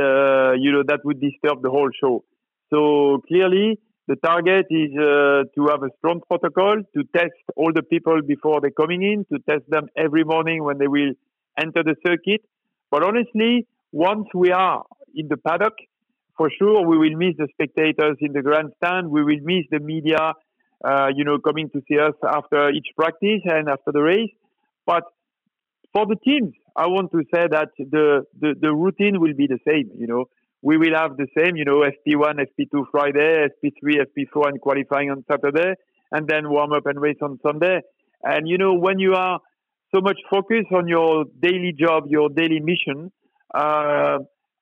you 0.62 0.72
know 0.72 0.82
that 0.86 1.00
would 1.04 1.20
disturb 1.20 1.60
the 1.62 1.70
whole 1.70 1.90
show. 2.00 2.24
So 2.72 3.20
clearly, 3.28 3.78
the 4.08 4.16
target 4.16 4.66
is 4.70 4.90
uh, 4.96 5.44
to 5.54 5.68
have 5.68 5.82
a 5.82 5.90
strong 5.98 6.20
protocol, 6.26 6.76
to 6.94 7.04
test 7.16 7.32
all 7.56 7.72
the 7.72 7.82
people 7.82 8.20
before 8.26 8.60
they're 8.60 8.70
coming 8.70 9.02
in, 9.02 9.24
to 9.32 9.38
test 9.48 9.68
them 9.68 9.88
every 9.96 10.24
morning 10.24 10.64
when 10.64 10.78
they 10.78 10.88
will 10.88 11.12
enter 11.58 11.82
the 11.82 11.94
circuit. 12.06 12.42
But 12.90 13.04
honestly, 13.04 13.66
once 13.92 14.26
we 14.34 14.50
are 14.50 14.84
in 15.14 15.28
the 15.28 15.36
paddock, 15.36 15.74
for 16.36 16.50
sure 16.58 16.86
we 16.86 16.98
will 16.98 17.16
miss 17.16 17.36
the 17.36 17.48
spectators 17.52 18.16
in 18.20 18.32
the 18.32 18.42
grandstand. 18.42 19.10
We 19.10 19.22
will 19.22 19.40
miss 19.42 19.66
the 19.70 19.78
media, 19.78 20.32
uh, 20.84 21.08
you 21.14 21.24
know, 21.24 21.38
coming 21.38 21.68
to 21.70 21.82
see 21.86 21.98
us 21.98 22.14
after 22.26 22.70
each 22.70 22.88
practice 22.96 23.42
and 23.44 23.68
after 23.68 23.92
the 23.92 24.00
race. 24.00 24.32
But 24.86 25.04
for 25.92 26.06
the 26.06 26.16
teams, 26.16 26.54
I 26.74 26.86
want 26.86 27.12
to 27.12 27.22
say 27.32 27.46
that 27.50 27.68
the, 27.78 28.24
the, 28.40 28.54
the 28.58 28.72
routine 28.72 29.20
will 29.20 29.34
be 29.34 29.46
the 29.46 29.58
same, 29.66 29.90
you 29.98 30.06
know 30.06 30.24
we 30.62 30.76
will 30.76 30.94
have 30.94 31.16
the 31.16 31.26
same, 31.36 31.56
you 31.56 31.64
know, 31.64 31.80
FP1, 31.80 32.34
FP2 32.34 32.84
Friday, 32.90 33.46
FP3, 33.48 34.04
FP4 34.06 34.48
and 34.48 34.60
qualifying 34.60 35.10
on 35.10 35.24
Saturday, 35.30 35.74
and 36.12 36.28
then 36.28 36.50
warm 36.50 36.72
up 36.72 36.86
and 36.86 37.00
race 37.00 37.16
on 37.22 37.38
Sunday. 37.42 37.80
And, 38.22 38.46
you 38.46 38.58
know, 38.58 38.74
when 38.74 38.98
you 38.98 39.14
are 39.14 39.40
so 39.94 40.00
much 40.00 40.18
focused 40.30 40.72
on 40.74 40.86
your 40.86 41.24
daily 41.40 41.74
job, 41.78 42.04
your 42.08 42.28
daily 42.28 42.60
mission, 42.60 43.10
uh, 43.54 44.18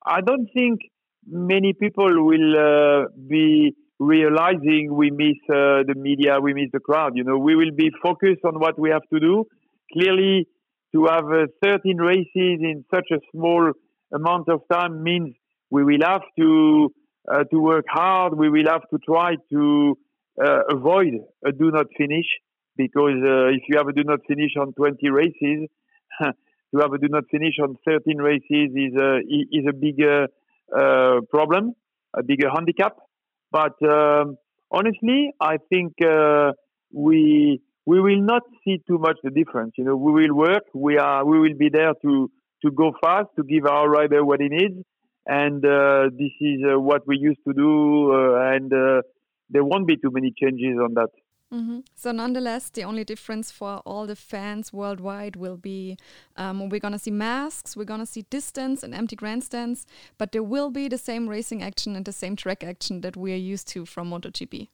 I 0.07 0.21
don't 0.25 0.49
think 0.55 0.81
many 1.27 1.73
people 1.73 2.25
will 2.25 2.57
uh, 2.57 3.09
be 3.29 3.75
realizing 3.99 4.95
we 4.95 5.11
miss 5.11 5.37
uh, 5.51 5.83
the 5.87 5.95
media, 5.97 6.39
we 6.41 6.55
miss 6.55 6.71
the 6.73 6.81
crowd. 6.81 7.13
You 7.17 7.25
know, 7.25 7.39
we 7.39 7.57
will 7.57 7.73
be 7.75 7.91
focused 8.03 8.45
on 8.45 8.61
what 8.61 8.79
we 8.79 8.91
have 8.91 9.03
to 9.13 9.19
do. 9.19 9.45
Clearly, 9.93 10.47
to 10.95 11.07
have 11.07 11.25
uh, 11.25 11.47
13 11.63 11.97
races 11.97 12.29
in 12.35 12.85
such 12.95 13.09
a 13.13 13.19
small 13.33 13.73
amount 14.15 14.49
of 14.49 14.63
time 14.73 15.03
means 15.03 15.35
we 15.71 15.85
will 15.85 16.01
have 16.05 16.23
to 16.39 16.93
uh, 17.31 17.45
to 17.45 17.61
work 17.61 17.85
hard. 17.89 18.37
We 18.37 18.49
will 18.49 18.69
have 18.69 18.89
to 18.91 18.99
try 18.99 19.35
to 19.53 19.99
uh, 20.43 20.61
avoid 20.71 21.15
a 21.45 21.53
do 21.53 21.71
not 21.71 21.87
finish 21.97 22.27
because 22.77 23.21
uh, 23.23 23.49
if 23.49 23.63
you 23.69 23.77
have 23.77 23.89
a 23.89 23.93
do 23.93 24.05
not 24.05 24.21
finish 24.27 24.53
on 24.59 24.73
20 24.73 25.11
races, 25.11 25.69
to 26.23 26.81
have 26.81 26.93
a 26.93 26.99
do 26.99 27.09
not 27.09 27.25
finish 27.31 27.55
on 27.63 27.77
13 27.87 28.19
races 28.19 28.71
is 28.75 28.95
a 29.01 29.19
is 29.29 29.65
a 29.69 29.73
bigger 29.73 30.29
uh, 30.77 31.21
problem, 31.31 31.75
a 32.17 32.23
bigger 32.23 32.49
handicap. 32.55 32.97
But 33.51 33.75
um, 33.83 34.37
honestly, 34.71 35.33
I 35.41 35.57
think 35.69 35.95
uh, 36.03 36.53
we 36.93 37.61
we 37.85 38.01
will 38.01 38.21
not 38.21 38.43
see 38.65 38.79
too 38.87 38.99
much 38.99 39.17
the 39.23 39.31
difference. 39.31 39.73
You 39.77 39.85
know, 39.85 39.97
we 39.97 40.13
will 40.13 40.35
work. 40.35 40.65
We 40.75 40.99
are 40.99 41.25
we 41.25 41.39
will 41.39 41.57
be 41.59 41.69
there 41.73 41.93
to 42.03 42.31
to 42.65 42.71
go 42.71 42.93
fast 43.03 43.29
to 43.37 43.45
give 43.45 43.67
our 43.67 43.89
rider 43.89 44.25
what 44.25 44.41
he 44.41 44.49
needs 44.49 44.85
and 45.29 45.65
uh, 45.65 46.09
this 46.11 46.33
is 46.41 46.61
uh, 46.65 46.81
what 46.81 47.07
we 47.07 47.19
used 47.19 47.41
to 47.47 47.53
do, 47.53 48.13
uh, 48.13 48.55
and 48.55 48.73
there 49.51 49.65
won't 49.65 49.87
be 49.87 49.97
too 49.97 50.11
many 50.11 50.33
changes 50.41 50.79
on 50.83 50.95
that. 50.95 51.11
Mm 51.51 51.67
-hmm. 51.67 51.83
So, 51.95 52.13
nonetheless, 52.13 52.71
the 52.71 52.85
only 52.85 53.05
difference 53.05 53.55
for 53.59 53.81
all 53.85 54.07
the 54.07 54.17
fans 54.17 54.73
worldwide 54.73 55.39
will 55.39 55.57
be 55.57 55.97
um, 56.37 56.69
we're 56.69 56.85
going 56.87 56.99
to 56.99 57.05
see 57.07 57.13
masks, 57.13 57.75
we're 57.77 57.93
going 57.93 58.05
to 58.07 58.13
see 58.15 58.25
distance 58.31 58.87
and 58.87 58.95
empty 58.95 59.17
grandstands, 59.17 59.87
but 60.19 60.31
there 60.31 60.45
will 60.45 60.71
be 60.71 60.89
the 60.89 60.99
same 60.99 61.31
racing 61.31 61.63
action 61.63 61.97
and 61.97 62.05
the 62.05 62.13
same 62.13 62.35
track 62.37 62.65
action 62.65 63.01
that 63.01 63.17
we 63.17 63.31
are 63.33 63.53
used 63.55 63.67
to 63.75 63.87
from 63.87 64.09
MotoGP. 64.11 64.69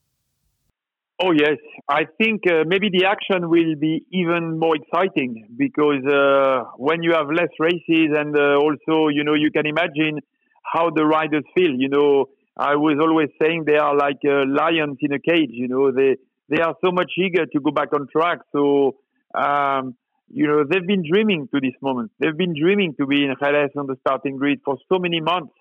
Oh, 1.23 1.33
yes. 1.33 1.59
I 1.89 2.07
think 2.19 2.41
uh, 2.51 2.65
maybe 2.67 2.89
the 2.91 3.05
action 3.07 3.49
will 3.49 3.77
be 3.77 4.05
even 4.11 4.59
more 4.59 4.75
exciting 4.75 5.47
because 5.57 6.05
uh, 6.05 6.65
when 6.77 7.05
you 7.05 7.13
have 7.13 7.29
less 7.31 7.53
races 7.61 8.09
and 8.21 8.37
uh, 8.37 8.57
also, 8.65 9.09
you 9.09 9.23
know, 9.23 9.35
you 9.35 9.51
can 9.53 9.67
imagine 9.67 10.19
how 10.65 10.91
the 10.91 11.05
riders 11.05 11.45
feel. 11.55 11.71
You 11.71 11.89
know, 11.89 12.27
I 12.57 12.77
was 12.77 12.99
always 13.01 13.29
saying 13.41 13.65
they 13.67 13.77
are 13.77 13.97
like 13.97 14.19
uh, 14.25 14.45
lions 14.47 14.99
in 15.01 15.13
a 15.13 15.19
cage. 15.19 15.51
You 15.51 15.69
know, 15.69 15.93
they 15.93 16.17
they 16.49 16.61
are 16.63 16.75
so 16.85 16.93
much 16.93 17.13
eager 17.19 17.47
to 17.47 17.61
go 17.61 17.71
back 17.71 17.89
on 17.93 18.07
track. 18.11 18.39
So, 18.53 18.97
um, 19.35 19.97
you 20.29 20.47
know, 20.47 20.65
they've 20.69 20.87
been 20.87 21.05
dreaming 21.11 21.49
to 21.55 21.61
this 21.61 21.75
moment. 21.81 22.13
They've 22.19 22.37
been 22.37 22.55
dreaming 22.59 22.95
to 22.99 23.07
be 23.07 23.25
in 23.25 23.35
Jerez 23.43 23.71
on 23.77 23.87
the 23.87 23.97
starting 24.01 24.37
grid 24.37 24.61
for 24.65 24.77
so 24.93 24.99
many 24.99 25.21
months, 25.21 25.55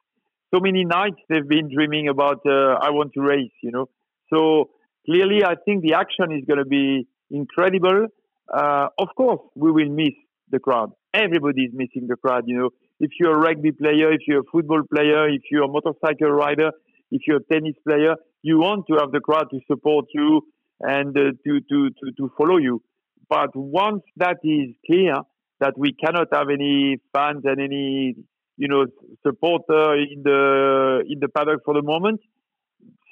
so 0.54 0.60
many 0.60 0.86
nights. 0.86 1.18
They've 1.30 1.48
been 1.48 1.74
dreaming 1.74 2.10
about 2.10 2.42
uh, 2.46 2.78
I 2.82 2.92
want 2.92 3.14
to 3.14 3.22
race. 3.22 3.52
You 3.62 3.72
know, 3.72 3.90
so 4.34 4.70
clearly, 5.06 5.44
I 5.44 5.56
think 5.66 5.84
the 5.84 5.94
action 5.94 6.32
is 6.32 6.46
going 6.46 6.60
to 6.60 6.66
be 6.66 7.08
incredible. 7.32 8.08
Uh, 8.54 8.88
of 9.00 9.10
course, 9.16 9.42
we 9.56 9.72
will 9.72 9.90
miss 9.90 10.14
the 10.52 10.60
crowd. 10.60 10.92
Everybody 11.14 11.64
is 11.64 11.72
missing 11.74 12.08
the 12.08 12.16
crowd. 12.16 12.44
You 12.48 12.58
know, 12.58 12.70
if 13.00 13.12
you're 13.20 13.36
a 13.36 13.38
rugby 13.38 13.72
player, 13.72 14.12
if 14.12 14.22
you're 14.28 14.42
a 14.42 14.52
football 14.52 14.82
player, 14.94 15.30
if 15.30 15.44
you're 15.52 15.64
a 15.64 15.68
motorcycle 15.68 16.32
rider, 16.32 16.72
if 17.12 17.22
you're 17.28 17.38
a 17.38 17.54
tennis 17.54 17.76
player, 17.88 18.16
you 18.42 18.58
want 18.60 18.86
to 18.88 18.98
have 19.00 19.12
the 19.12 19.20
crowd 19.20 19.48
to 19.52 19.60
support 19.68 20.06
you 20.14 20.42
and 20.82 21.16
uh, 21.18 21.32
to, 21.46 21.62
to, 21.70 21.90
to, 21.90 22.12
to 22.18 22.32
follow 22.38 22.58
you. 22.58 22.82
But 23.30 23.56
once 23.56 24.02
that 24.18 24.38
is 24.44 24.76
clear, 24.86 25.16
that 25.60 25.78
we 25.78 25.94
cannot 25.94 26.28
have 26.34 26.50
any 26.50 26.98
fans 27.14 27.44
and 27.46 27.62
any, 27.62 28.16
you 28.58 28.68
know, 28.68 28.86
supporter 29.26 29.96
in 29.96 30.24
the 30.24 31.04
in 31.08 31.20
the 31.20 31.30
paddock 31.30 31.62
for 31.64 31.74
the 31.74 31.82
moment, 31.82 32.20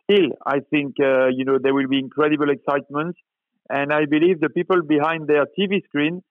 still, 0.04 0.32
I 0.46 0.60
think, 0.70 0.96
uh, 1.00 1.28
you 1.28 1.46
know, 1.46 1.58
there 1.62 1.74
will 1.74 1.88
be 1.88 2.00
incredible 2.00 2.50
excitement. 2.50 3.16
And 3.70 3.94
I 3.94 4.06
believe 4.06 4.42
the 4.42 4.50
people 4.50 4.82
behind 4.82 5.28
their 5.28 5.46
TV 5.58 5.84
screen, 5.86 6.24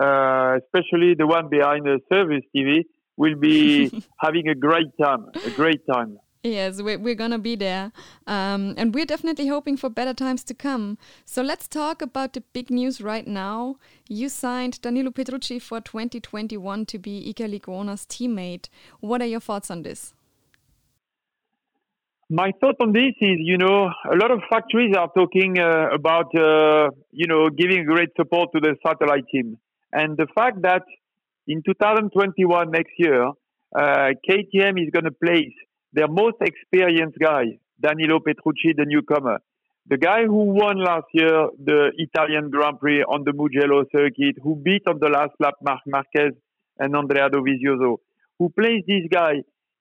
uh, 0.00 0.58
especially 0.62 1.14
the 1.14 1.26
one 1.26 1.48
behind 1.48 1.84
the 1.84 2.00
service 2.12 2.44
TV, 2.54 2.84
will 3.16 3.36
be 3.36 4.04
having 4.20 4.48
a 4.48 4.54
great 4.54 4.88
time. 5.00 5.26
A 5.44 5.50
great 5.50 5.80
time. 5.90 6.18
Yes, 6.42 6.80
we're, 6.80 6.98
we're 6.98 7.16
going 7.16 7.32
to 7.32 7.38
be 7.38 7.56
there. 7.56 7.90
Um, 8.26 8.74
and 8.76 8.94
we're 8.94 9.06
definitely 9.06 9.48
hoping 9.48 9.76
for 9.76 9.90
better 9.90 10.14
times 10.14 10.44
to 10.44 10.54
come. 10.54 10.96
So 11.24 11.42
let's 11.42 11.66
talk 11.66 12.02
about 12.02 12.34
the 12.34 12.42
big 12.52 12.70
news 12.70 13.00
right 13.00 13.26
now. 13.26 13.76
You 14.08 14.28
signed 14.28 14.80
Danilo 14.80 15.10
Petrucci 15.10 15.58
for 15.58 15.80
2021 15.80 16.86
to 16.86 16.98
be 16.98 17.34
Iker 17.34 17.50
Lecuona's 17.50 18.06
teammate. 18.06 18.68
What 19.00 19.22
are 19.22 19.26
your 19.26 19.40
thoughts 19.40 19.72
on 19.72 19.82
this? 19.82 20.14
My 22.28 22.52
thought 22.60 22.76
on 22.80 22.92
this 22.92 23.14
is, 23.20 23.38
you 23.38 23.56
know, 23.58 23.90
a 24.12 24.16
lot 24.16 24.30
of 24.30 24.40
factories 24.50 24.94
are 24.96 25.08
talking 25.16 25.58
uh, 25.58 25.88
about, 25.92 26.26
uh, 26.36 26.90
you 27.10 27.26
know, 27.26 27.48
giving 27.50 27.84
great 27.84 28.10
support 28.16 28.50
to 28.52 28.60
the 28.60 28.76
satellite 28.84 29.24
team. 29.32 29.58
And 29.96 30.18
the 30.18 30.26
fact 30.34 30.60
that 30.60 30.82
in 31.46 31.62
2021, 31.64 32.70
next 32.70 32.92
year, 32.98 33.28
uh, 33.28 34.10
KTM 34.28 34.76
is 34.84 34.90
going 34.92 35.06
to 35.06 35.16
place 35.24 35.56
their 35.94 36.06
most 36.06 36.36
experienced 36.42 37.18
guy, 37.18 37.44
Danilo 37.80 38.20
Petrucci, 38.20 38.74
the 38.76 38.84
newcomer, 38.84 39.38
the 39.88 39.96
guy 39.96 40.26
who 40.26 40.52
won 40.60 40.84
last 40.84 41.06
year 41.14 41.48
the 41.64 41.92
Italian 41.96 42.50
Grand 42.50 42.78
Prix 42.78 43.04
on 43.04 43.24
the 43.24 43.32
Mugello 43.32 43.84
circuit, 43.90 44.36
who 44.42 44.54
beat 44.56 44.82
on 44.86 44.98
the 45.00 45.08
last 45.08 45.32
lap 45.40 45.54
Marc 45.62 45.80
Marquez 45.86 46.34
and 46.78 46.94
Andrea 46.94 47.30
Dovizioso, 47.30 47.96
who 48.38 48.50
plays 48.50 48.82
this 48.86 49.08
guy 49.10 49.36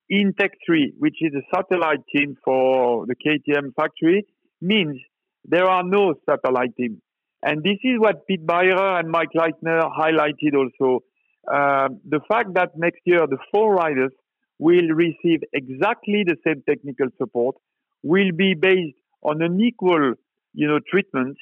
in 0.09 0.33
Tech 0.39 0.51
3, 0.65 0.93
which 0.97 1.17
is 1.19 1.33
a 1.33 1.43
satellite 1.53 2.05
team 2.15 2.37
for 2.45 3.05
the 3.05 3.15
KTM 3.15 3.73
factory, 3.75 4.25
means 4.61 4.97
there 5.43 5.65
are 5.65 5.83
no 5.83 6.13
satellite 6.29 6.73
teams. 6.77 7.01
And 7.43 7.63
this 7.63 7.77
is 7.83 7.99
what 7.99 8.25
Pete 8.27 8.45
Beyer 8.45 8.99
and 8.99 9.09
Mike 9.09 9.29
Leitner 9.35 9.89
highlighted 9.91 10.55
also. 10.55 11.03
Uh, 11.51 11.89
the 12.09 12.19
fact 12.27 12.53
that 12.55 12.71
next 12.75 13.01
year 13.05 13.27
the 13.27 13.37
four 13.51 13.75
riders 13.75 14.11
will 14.57 14.87
receive 14.89 15.41
exactly 15.53 16.23
the 16.25 16.37
same 16.45 16.63
technical 16.67 17.07
support, 17.17 17.55
will 18.03 18.31
be 18.35 18.53
based 18.53 18.97
on 19.21 19.41
an 19.41 19.59
equal, 19.61 20.13
you 20.53 20.67
know, 20.67 20.79
treatment, 20.89 21.37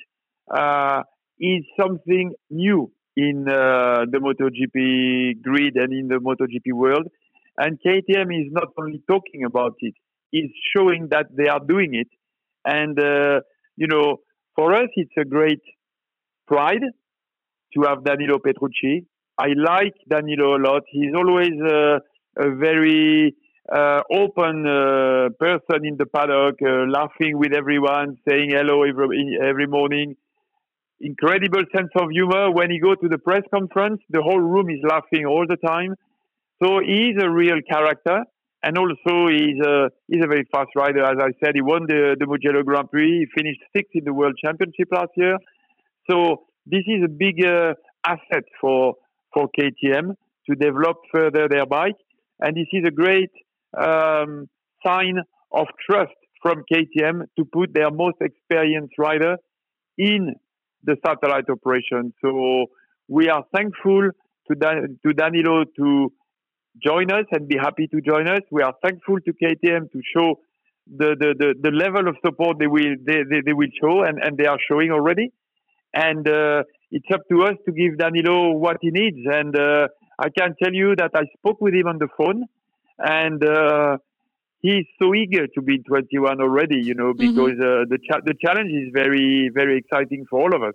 uh, 0.54 1.04
is 1.40 1.64
something 1.80 2.34
new 2.50 2.92
in 3.16 3.48
uh, 3.48 4.06
the 4.10 4.18
MotoGP 4.18 5.42
grid 5.42 5.76
and 5.76 5.94
in 5.94 6.08
the 6.08 6.16
MotoGP 6.16 6.74
world. 6.74 7.08
And 7.58 7.78
KTM 7.86 8.46
is 8.46 8.52
not 8.52 8.70
only 8.80 9.04
talking 9.08 9.44
about 9.46 9.76
it, 9.80 9.94
it, 10.32 10.38
is 10.46 10.52
showing 10.76 11.10
that 11.12 11.28
they 11.36 11.48
are 11.48 11.60
doing 11.60 11.94
it. 11.94 12.08
And, 12.66 13.00
uh, 13.00 13.42
you 13.76 13.88
know, 13.88 14.18
for 14.56 14.74
us, 14.74 14.90
it's 14.96 15.14
a 15.20 15.26
great 15.26 15.62
pride 16.48 16.84
to 17.74 17.82
have 17.88 18.04
Danilo 18.04 18.40
Petrucci. 18.40 19.06
I 19.38 19.48
like 19.58 19.96
Danilo 20.10 20.56
a 20.58 20.60
lot. 20.60 20.84
He's 20.90 21.14
always 21.16 21.54
uh, 21.62 22.00
a 22.38 22.56
very 22.56 23.36
uh, 23.72 24.02
open 24.12 24.68
uh, 24.68 25.30
person 25.40 25.86
in 25.86 25.98
the 25.98 26.06
paddock, 26.06 26.56
uh, 26.62 26.86
laughing 26.88 27.38
with 27.38 27.54
everyone, 27.54 28.18
saying 28.28 28.52
hello 28.52 28.84
every, 28.84 29.38
every 29.42 29.68
morning. 29.68 30.16
Incredible 31.00 31.64
sense 31.76 31.90
of 31.96 32.12
humor. 32.12 32.52
When 32.52 32.70
he 32.70 32.80
go 32.80 32.96
to 32.96 33.08
the 33.08 33.18
press 33.18 33.42
conference, 33.54 34.02
the 34.10 34.22
whole 34.22 34.40
room 34.40 34.70
is 34.70 34.80
laughing 34.88 35.26
all 35.26 35.46
the 35.48 35.58
time. 35.58 35.96
So 36.64 36.80
he's 36.80 37.16
a 37.22 37.30
real 37.30 37.60
character, 37.70 38.24
and 38.62 38.78
also 38.78 39.28
he's 39.28 39.60
a 39.66 39.90
he's 40.08 40.24
a 40.24 40.28
very 40.28 40.48
fast 40.54 40.70
rider. 40.76 41.04
As 41.04 41.18
I 41.20 41.32
said, 41.44 41.56
he 41.56 41.62
won 41.62 41.88
the 41.88 42.16
the 42.18 42.26
Mugello 42.26 42.64
Grand 42.64 42.90
Prix. 42.90 43.20
He 43.20 43.42
finished 43.42 43.60
sixth 43.76 43.92
in 43.96 44.06
the 44.06 44.14
World 44.14 44.36
Championship 44.42 44.88
last 44.92 45.12
year. 45.18 45.38
So 46.10 46.44
this 46.66 46.84
is 46.88 47.04
a 47.04 47.10
big 47.10 47.46
uh, 47.46 47.74
asset 48.06 48.44
for 48.60 48.96
for 49.34 49.50
KTM 49.58 50.16
to 50.50 50.56
develop 50.56 50.98
further 51.14 51.48
their 51.50 51.66
bike, 51.66 51.96
and 52.40 52.56
this 52.56 52.68
is 52.72 52.84
a 52.88 52.92
great 52.92 53.32
um, 53.78 54.48
sign 54.86 55.18
of 55.52 55.68
trust 55.90 56.14
from 56.42 56.64
KTM 56.72 57.24
to 57.38 57.46
put 57.46 57.74
their 57.74 57.90
most 57.90 58.18
experienced 58.22 58.94
rider 59.00 59.38
in 59.98 60.36
the 60.84 60.98
satellite 61.06 61.50
operation. 61.50 62.14
So 62.22 62.68
we 63.08 63.30
are 63.30 63.44
thankful 63.56 64.10
to, 64.50 64.56
Dan- 64.56 65.00
to 65.06 65.14
Danilo 65.14 65.64
to 65.78 66.12
join 66.84 67.12
us 67.12 67.26
and 67.32 67.48
be 67.48 67.58
happy 67.58 67.88
to 67.88 68.02
join 68.02 68.28
us. 68.28 68.42
We 68.52 68.62
are 68.62 68.74
thankful 68.84 69.18
to 69.22 69.34
KTM 69.34 69.92
to 69.92 70.02
show 70.16 70.36
the, 70.88 71.16
the, 71.18 71.34
the, 71.40 71.54
the 71.62 71.72
level 71.72 72.10
of 72.10 72.16
support 72.26 72.58
they 72.60 72.68
will 72.68 72.96
they, 73.06 73.24
they, 73.30 73.42
they, 73.46 73.54
will 73.54 73.70
show 73.82 74.04
and, 74.04 74.20
and 74.22 74.38
they 74.38 74.46
are 74.46 74.58
showing 74.70 74.92
already. 74.92 75.32
And 75.94 76.28
uh, 76.28 76.64
it's 76.92 77.06
up 77.14 77.22
to 77.30 77.44
us 77.44 77.56
to 77.66 77.72
give 77.72 77.98
Danilo 77.98 78.52
what 78.52 78.78
he 78.82 78.90
needs. 78.92 79.20
And 79.26 79.56
uh, 79.56 79.88
I 80.20 80.30
can 80.30 80.56
tell 80.62 80.74
you 80.74 80.96
that 80.98 81.12
I 81.14 81.24
spoke 81.38 81.62
with 81.62 81.74
him 81.74 81.88
on 81.88 81.98
the 82.00 82.08
phone 82.18 82.46
and 83.00 83.44
uh, 83.44 83.98
he's 84.62 84.86
so 85.02 85.14
eager 85.14 85.48
to 85.48 85.62
be 85.62 85.80
21 85.80 86.42
already, 86.42 86.82
you 86.82 86.96
know, 86.96 87.14
mm-hmm. 87.14 87.28
because 87.36 87.58
mm-hmm. 87.60 87.90
the, 87.90 88.00
cha- 88.08 88.22
the 88.26 88.34
challenge 88.44 88.72
is 88.72 88.90
very, 88.94 89.50
very 89.54 89.78
exciting 89.78 90.26
for 90.30 90.42
all 90.42 90.56
of 90.56 90.64
us. 90.64 90.74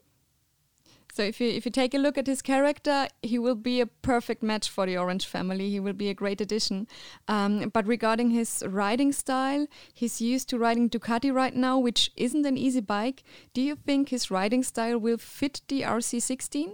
So 1.12 1.23
if 1.23 1.40
you 1.40 1.49
if 1.49 1.64
you 1.64 1.73
take 1.73 1.94
a 1.94 1.99
look 1.99 2.16
at 2.16 2.27
his 2.27 2.42
character, 2.42 3.09
he 3.23 3.38
will 3.38 3.55
be 3.55 3.81
a 3.81 3.87
perfect 3.87 4.42
match 4.42 4.68
for 4.68 4.87
the 4.87 4.97
Orange 4.97 5.27
family. 5.27 5.71
He 5.71 5.81
will 5.81 5.92
be 5.92 6.09
a 6.11 6.14
great 6.14 6.40
addition. 6.40 6.87
Um, 7.27 7.71
but 7.71 7.87
regarding 7.87 8.31
his 8.31 8.62
riding 8.66 9.12
style, 9.12 9.66
he's 9.92 10.21
used 10.21 10.49
to 10.51 10.59
riding 10.59 10.88
Ducati 10.88 11.33
right 11.33 11.55
now, 11.55 11.79
which 11.79 12.11
isn't 12.16 12.47
an 12.47 12.57
easy 12.57 12.81
bike. 12.81 13.25
Do 13.53 13.61
you 13.62 13.75
think 13.75 14.11
his 14.11 14.31
riding 14.31 14.62
style 14.62 14.99
will 14.99 15.18
fit 15.18 15.62
the 15.68 15.83
RC16? 15.83 16.73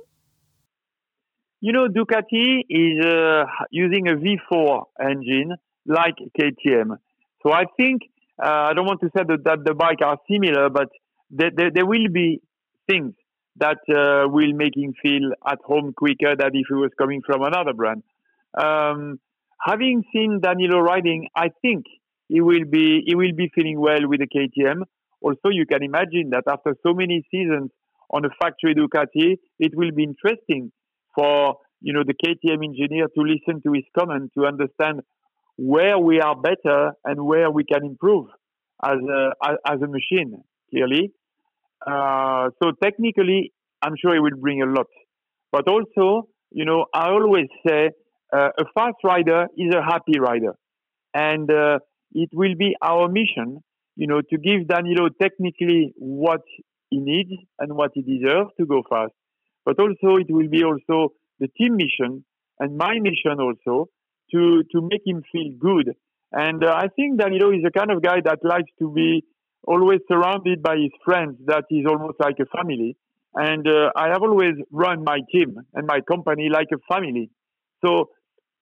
You 1.60 1.72
know, 1.72 1.88
Ducati 1.88 2.64
is 2.68 3.04
uh, 3.04 3.44
using 3.70 4.08
a 4.08 4.16
V4 4.16 4.82
engine 5.00 5.56
like 5.86 6.16
KTM. 6.38 6.98
So 7.42 7.52
I 7.52 7.64
think 7.78 8.02
uh, 8.42 8.68
I 8.68 8.72
don't 8.74 8.86
want 8.86 9.00
to 9.00 9.10
say 9.16 9.22
that, 9.26 9.44
that 9.44 9.64
the 9.64 9.74
bike 9.74 10.02
are 10.04 10.18
similar, 10.30 10.68
but 10.68 10.88
there, 11.30 11.86
will 11.86 12.08
be 12.12 12.40
things 12.86 13.14
that 13.56 13.78
uh, 13.88 14.28
will 14.28 14.52
make 14.52 14.76
him 14.76 14.94
feel 15.00 15.32
at 15.46 15.58
home 15.64 15.92
quicker 15.96 16.34
than 16.36 16.50
if 16.54 16.66
he 16.68 16.74
was 16.74 16.90
coming 16.98 17.22
from 17.24 17.42
another 17.42 17.72
brand. 17.72 18.02
Um, 18.60 19.20
having 19.60 20.04
seen 20.12 20.40
Danilo 20.42 20.80
riding, 20.80 21.28
I 21.36 21.50
think 21.62 21.84
he 22.28 22.40
will 22.40 22.64
be 22.68 23.02
he 23.06 23.14
will 23.14 23.34
be 23.36 23.50
feeling 23.54 23.80
well 23.80 24.08
with 24.08 24.20
the 24.20 24.26
KTM. 24.26 24.82
Also, 25.20 25.48
you 25.50 25.66
can 25.66 25.82
imagine 25.82 26.30
that 26.30 26.44
after 26.48 26.74
so 26.86 26.94
many 26.94 27.24
seasons 27.30 27.70
on 28.10 28.24
a 28.24 28.28
factory 28.40 28.74
Ducati, 28.74 29.36
it 29.58 29.72
will 29.74 29.92
be 29.92 30.04
interesting 30.04 30.72
for 31.14 31.56
you 31.80 31.92
know 31.92 32.02
the 32.04 32.14
KTM 32.14 32.64
engineer 32.64 33.06
to 33.06 33.20
listen 33.20 33.62
to 33.62 33.72
his 33.72 33.84
comment 33.96 34.32
to 34.36 34.46
understand 34.46 35.00
where 35.56 35.98
we 35.98 36.20
are 36.20 36.34
better 36.34 36.92
and 37.04 37.24
where 37.24 37.50
we 37.50 37.64
can 37.64 37.84
improve 37.84 38.26
as 38.84 38.98
a 38.98 39.30
as 39.66 39.80
a 39.80 39.86
machine. 39.86 40.42
Clearly, 40.70 41.12
uh, 41.86 42.50
so 42.62 42.72
technically, 42.82 43.52
I'm 43.82 43.94
sure 44.00 44.14
it 44.14 44.20
will 44.20 44.40
bring 44.40 44.62
a 44.62 44.66
lot. 44.66 44.86
But 45.52 45.68
also, 45.68 46.28
you 46.50 46.64
know, 46.64 46.86
I 46.94 47.10
always 47.10 47.46
say 47.66 47.90
uh, 48.32 48.48
a 48.58 48.64
fast 48.74 48.96
rider 49.04 49.46
is 49.56 49.74
a 49.74 49.82
happy 49.82 50.18
rider. 50.18 50.54
And 51.12 51.50
uh, 51.50 51.78
it 52.12 52.30
will 52.32 52.54
be 52.58 52.74
our 52.82 53.08
mission, 53.08 53.62
you 53.96 54.06
know, 54.06 54.20
to 54.20 54.38
give 54.38 54.66
Danilo 54.66 55.08
technically 55.20 55.92
what 55.96 56.42
he 56.90 56.98
needs 56.98 57.30
and 57.58 57.74
what 57.74 57.90
he 57.94 58.02
deserves 58.02 58.50
to 58.58 58.66
go 58.66 58.82
fast. 58.88 59.12
But 59.64 59.78
also, 59.78 60.16
it 60.16 60.26
will 60.28 60.48
be 60.48 60.64
also 60.64 61.12
the 61.38 61.48
team 61.48 61.76
mission 61.76 62.24
and 62.58 62.76
my 62.76 62.98
mission 63.00 63.40
also 63.40 63.88
to, 64.32 64.62
to 64.72 64.80
make 64.82 65.02
him 65.06 65.22
feel 65.30 65.52
good. 65.58 65.94
And 66.32 66.64
uh, 66.64 66.72
I 66.72 66.88
think 66.88 67.18
Danilo 67.20 67.50
is 67.52 67.62
the 67.62 67.70
kind 67.70 67.90
of 67.90 68.02
guy 68.02 68.20
that 68.24 68.38
likes 68.42 68.70
to 68.80 68.92
be 68.92 69.24
always 69.66 70.00
surrounded 70.08 70.62
by 70.62 70.76
his 70.76 70.92
friends 71.04 71.36
that 71.46 71.64
is 71.70 71.86
almost 71.88 72.18
like 72.20 72.36
a 72.40 72.46
family. 72.56 72.96
And 73.34 73.66
uh, 73.66 73.90
I 73.96 74.08
have 74.08 74.22
always 74.22 74.54
run 74.70 75.02
my 75.04 75.18
team 75.32 75.56
and 75.74 75.86
my 75.86 76.00
company 76.00 76.48
like 76.52 76.68
a 76.72 76.78
family. 76.92 77.30
So 77.84 78.10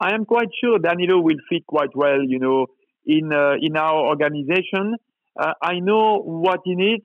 I 0.01 0.15
am 0.15 0.25
quite 0.25 0.49
sure 0.63 0.79
Danilo 0.79 1.21
will 1.21 1.37
fit 1.49 1.67
quite 1.67 1.95
well, 1.95 2.23
you 2.27 2.39
know, 2.39 2.67
in 3.05 3.33
uh, 3.33 3.55
in 3.61 3.77
our 3.77 4.07
organization. 4.07 4.97
Uh, 5.39 5.53
I 5.63 5.81
know 5.81 6.19
what 6.19 6.61
he 6.65 6.75
needs. 6.75 7.05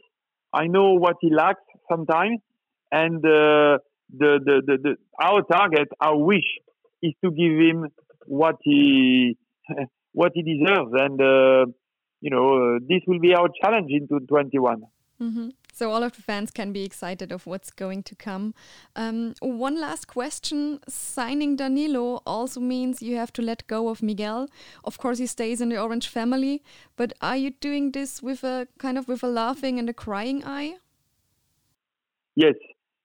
I 0.53 0.67
know 0.67 0.93
what 0.93 1.17
he 1.21 1.29
lacks 1.29 1.61
sometimes, 1.89 2.39
and 2.91 3.17
uh, 3.17 3.77
the, 4.09 4.39
the, 4.45 4.61
the, 4.65 4.77
the 4.81 4.95
our 5.21 5.41
target, 5.43 5.89
our 5.99 6.17
wish, 6.17 6.47
is 7.01 7.13
to 7.23 7.31
give 7.31 7.53
him 7.59 7.87
what 8.25 8.55
he 8.63 9.37
what 10.13 10.31
he 10.33 10.43
deserves. 10.43 10.91
And 10.93 11.21
uh, 11.21 11.65
you 12.21 12.29
know, 12.29 12.75
uh, 12.75 12.79
this 12.87 13.01
will 13.07 13.19
be 13.19 13.33
our 13.33 13.49
challenge 13.61 13.91
into 13.91 14.19
21. 14.27 14.83
Mm-hmm. 15.21 15.49
So 15.73 15.91
all 15.91 16.03
of 16.03 16.15
the 16.15 16.21
fans 16.21 16.51
can 16.51 16.71
be 16.71 16.83
excited 16.83 17.31
of 17.31 17.45
what's 17.45 17.71
going 17.71 18.03
to 18.03 18.15
come. 18.15 18.53
Um, 18.95 19.33
one 19.41 19.79
last 19.79 20.07
question: 20.07 20.79
Signing 20.87 21.55
Danilo 21.55 22.21
also 22.25 22.59
means 22.59 23.01
you 23.01 23.15
have 23.17 23.33
to 23.33 23.41
let 23.41 23.65
go 23.67 23.89
of 23.89 24.01
Miguel. 24.01 24.47
Of 24.83 24.97
course, 24.97 25.17
he 25.19 25.27
stays 25.27 25.61
in 25.61 25.69
the 25.69 25.79
Orange 25.79 26.07
family, 26.07 26.63
but 26.95 27.13
are 27.21 27.37
you 27.37 27.51
doing 27.51 27.91
this 27.91 28.23
with 28.23 28.43
a 28.43 28.67
kind 28.79 28.97
of 28.97 29.07
with 29.07 29.23
a 29.23 29.27
laughing 29.27 29.77
and 29.79 29.89
a 29.89 29.93
crying 29.93 30.43
eye? 30.43 30.77
Yes, 32.35 32.55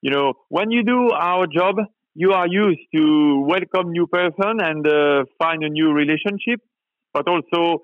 you 0.02 0.10
know, 0.10 0.34
when 0.48 0.70
you 0.70 0.82
do 0.82 1.10
our 1.10 1.46
job, 1.46 1.76
you 2.14 2.32
are 2.32 2.46
used 2.46 2.80
to 2.94 3.44
welcome 3.46 3.90
new 3.92 4.06
person 4.06 4.60
and 4.60 4.86
uh, 4.86 5.24
find 5.38 5.62
a 5.62 5.68
new 5.68 5.92
relationship, 5.92 6.60
but 7.14 7.28
also 7.28 7.82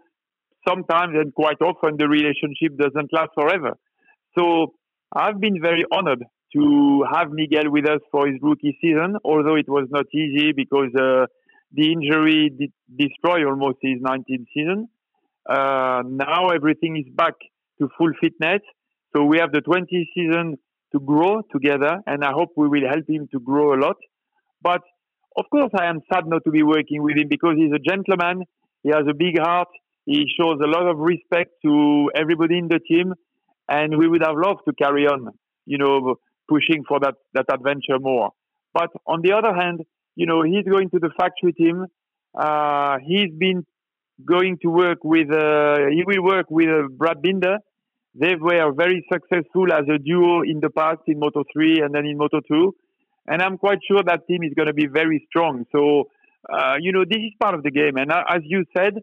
sometimes 0.69 1.15
and 1.15 1.35
quite 1.35 1.61
often 1.63 1.97
the 1.99 2.09
relationship 2.09 2.77
doesn't 2.77 3.13
last 3.13 3.31
forever. 3.35 3.77
So 4.39 4.75
I've 5.15 5.41
been 5.41 5.61
very 5.61 5.85
honored 5.93 6.25
to 6.55 7.05
have 7.13 7.31
Miguel 7.31 7.71
with 7.71 7.89
us 7.89 8.01
for 8.11 8.27
his 8.27 8.37
rookie 8.43 8.77
season, 8.81 9.17
although 9.25 9.57
it 9.57 9.69
was 9.69 9.87
not 9.91 10.07
easy 10.15 10.53
because 10.53 10.93
uh, 10.99 11.27
the 11.73 11.93
injury 11.93 12.51
did 12.59 12.73
destroy 12.97 13.47
almost 13.47 13.79
his 13.83 14.01
19th 14.01 14.47
season. 14.55 14.89
Uh, 15.49 16.03
now 16.07 16.49
everything 16.49 16.97
is 16.97 17.13
back 17.15 17.35
to 17.79 17.89
full 17.99 18.13
fitness. 18.21 18.61
So 19.15 19.25
we 19.25 19.39
have 19.39 19.53
the 19.53 19.61
20th 19.61 20.07
season 20.15 20.57
to 20.93 21.01
grow 21.01 21.43
together, 21.53 21.99
and 22.07 22.25
I 22.25 22.33
hope 22.33 22.51
we 22.57 22.69
will 22.69 22.89
help 22.89 23.09
him 23.09 23.29
to 23.33 23.41
grow 23.41 23.75
a 23.75 23.79
lot. 23.79 23.97
But 24.63 24.83
of 25.37 25.45
course, 25.51 25.71
I 25.79 25.87
am 25.87 26.01
sad 26.13 26.25
not 26.27 26.43
to 26.45 26.51
be 26.51 26.63
working 26.63 27.03
with 27.03 27.17
him 27.17 27.29
because 27.29 27.57
he's 27.57 27.73
a 27.73 27.79
gentleman. 27.79 28.45
He 28.83 28.91
has 28.91 29.05
a 29.09 29.15
big 29.15 29.39
heart. 29.39 29.69
He 30.09 30.25
shows 30.41 30.59
a 30.65 30.67
lot 30.67 30.87
of 30.89 30.97
respect 30.99 31.51
to 31.67 32.11
everybody 32.17 32.57
in 32.59 32.69
the 32.69 32.81
team. 32.91 33.09
and 33.69 33.99
we 34.01 34.07
would 34.09 34.23
have 34.23 34.37
loved 34.47 34.63
to 34.67 34.73
carry 34.83 35.05
on, 35.07 35.21
you 35.67 35.79
know, 35.83 36.17
pushing 36.49 36.83
for 36.89 36.99
that 37.01 37.17
that 37.35 37.45
adventure 37.57 37.99
more. 38.01 38.31
But 38.73 38.91
on 39.07 39.21
the 39.27 39.33
other 39.39 39.53
hand, 39.55 39.83
you 40.17 40.27
know, 40.31 40.41
he's 40.43 40.65
going 40.75 40.89
to 40.95 40.99
the 40.99 41.11
factory 41.21 41.53
team. 41.53 41.85
Uh, 42.47 42.97
he's 43.09 43.33
been 43.47 43.67
going 44.35 44.57
to 44.63 44.69
work 44.69 45.01
with. 45.05 45.29
Uh, 45.31 45.91
he 45.97 46.03
will 46.11 46.25
work 46.35 46.47
with 46.59 46.71
uh, 46.79 46.89
Brad 47.01 47.21
Binder. 47.25 47.59
They 48.15 48.35
were 48.49 48.73
very 48.85 49.01
successful 49.13 49.67
as 49.81 49.85
a 49.95 49.99
duo 49.99 50.41
in 50.53 50.61
the 50.65 50.71
past 50.71 51.03
in 51.07 51.19
Moto 51.19 51.45
3 51.53 51.83
and 51.83 51.95
then 51.95 52.07
in 52.07 52.17
Moto 52.17 52.41
2. 52.41 52.75
And 53.27 53.43
I'm 53.43 53.59
quite 53.59 53.81
sure 53.87 54.03
that 54.03 54.27
team 54.27 54.43
is 54.43 54.55
going 54.57 54.71
to 54.75 54.79
be 54.83 54.89
very 55.01 55.19
strong. 55.29 55.67
So, 55.71 56.09
uh, 56.51 56.77
you 56.81 56.93
know, 56.93 57.05
this 57.13 57.23
is 57.29 57.35
part 57.39 57.55
of 57.55 57.63
the 57.63 57.71
game. 57.71 57.97
And 57.97 58.11
uh, 58.11 58.25
as 58.37 58.41
you 58.45 58.65
said, 58.77 58.95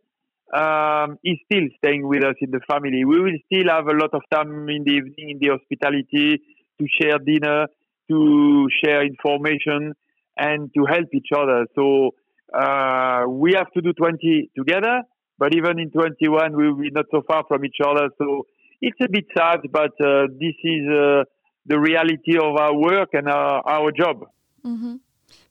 um, 0.53 1.17
he's 1.23 1.39
still 1.45 1.67
staying 1.77 2.07
with 2.07 2.23
us 2.23 2.35
in 2.41 2.51
the 2.51 2.61
family. 2.69 3.03
We 3.05 3.19
will 3.19 3.37
still 3.45 3.69
have 3.69 3.87
a 3.87 3.93
lot 3.93 4.13
of 4.13 4.21
time 4.31 4.69
in 4.69 4.83
the 4.83 4.91
evening 4.91 5.29
in 5.31 5.39
the 5.39 5.49
hospitality 5.57 6.41
to 6.79 6.87
share 7.01 7.17
dinner, 7.19 7.67
to 8.09 8.67
share 8.83 9.05
information, 9.05 9.93
and 10.37 10.71
to 10.75 10.85
help 10.85 11.07
each 11.13 11.29
other. 11.35 11.65
So 11.75 12.11
uh, 12.53 13.25
we 13.27 13.53
have 13.53 13.71
to 13.71 13.81
do 13.81 13.93
20 13.93 14.51
together, 14.55 15.01
but 15.37 15.55
even 15.55 15.79
in 15.79 15.91
21, 15.91 16.55
we 16.55 16.67
will 16.67 16.77
be 16.77 16.91
not 16.91 17.05
so 17.11 17.21
far 17.27 17.43
from 17.47 17.65
each 17.65 17.77
other. 17.83 18.09
So 18.17 18.45
it's 18.81 18.97
a 19.01 19.09
bit 19.09 19.25
sad, 19.35 19.61
but 19.71 19.91
uh, 20.01 20.27
this 20.39 20.55
is 20.63 20.87
uh, 20.89 21.23
the 21.65 21.79
reality 21.79 22.37
of 22.37 22.55
our 22.57 22.75
work 22.75 23.09
and 23.13 23.27
our, 23.27 23.67
our 23.67 23.91
job. 23.91 24.25
Mm-hmm. 24.65 24.95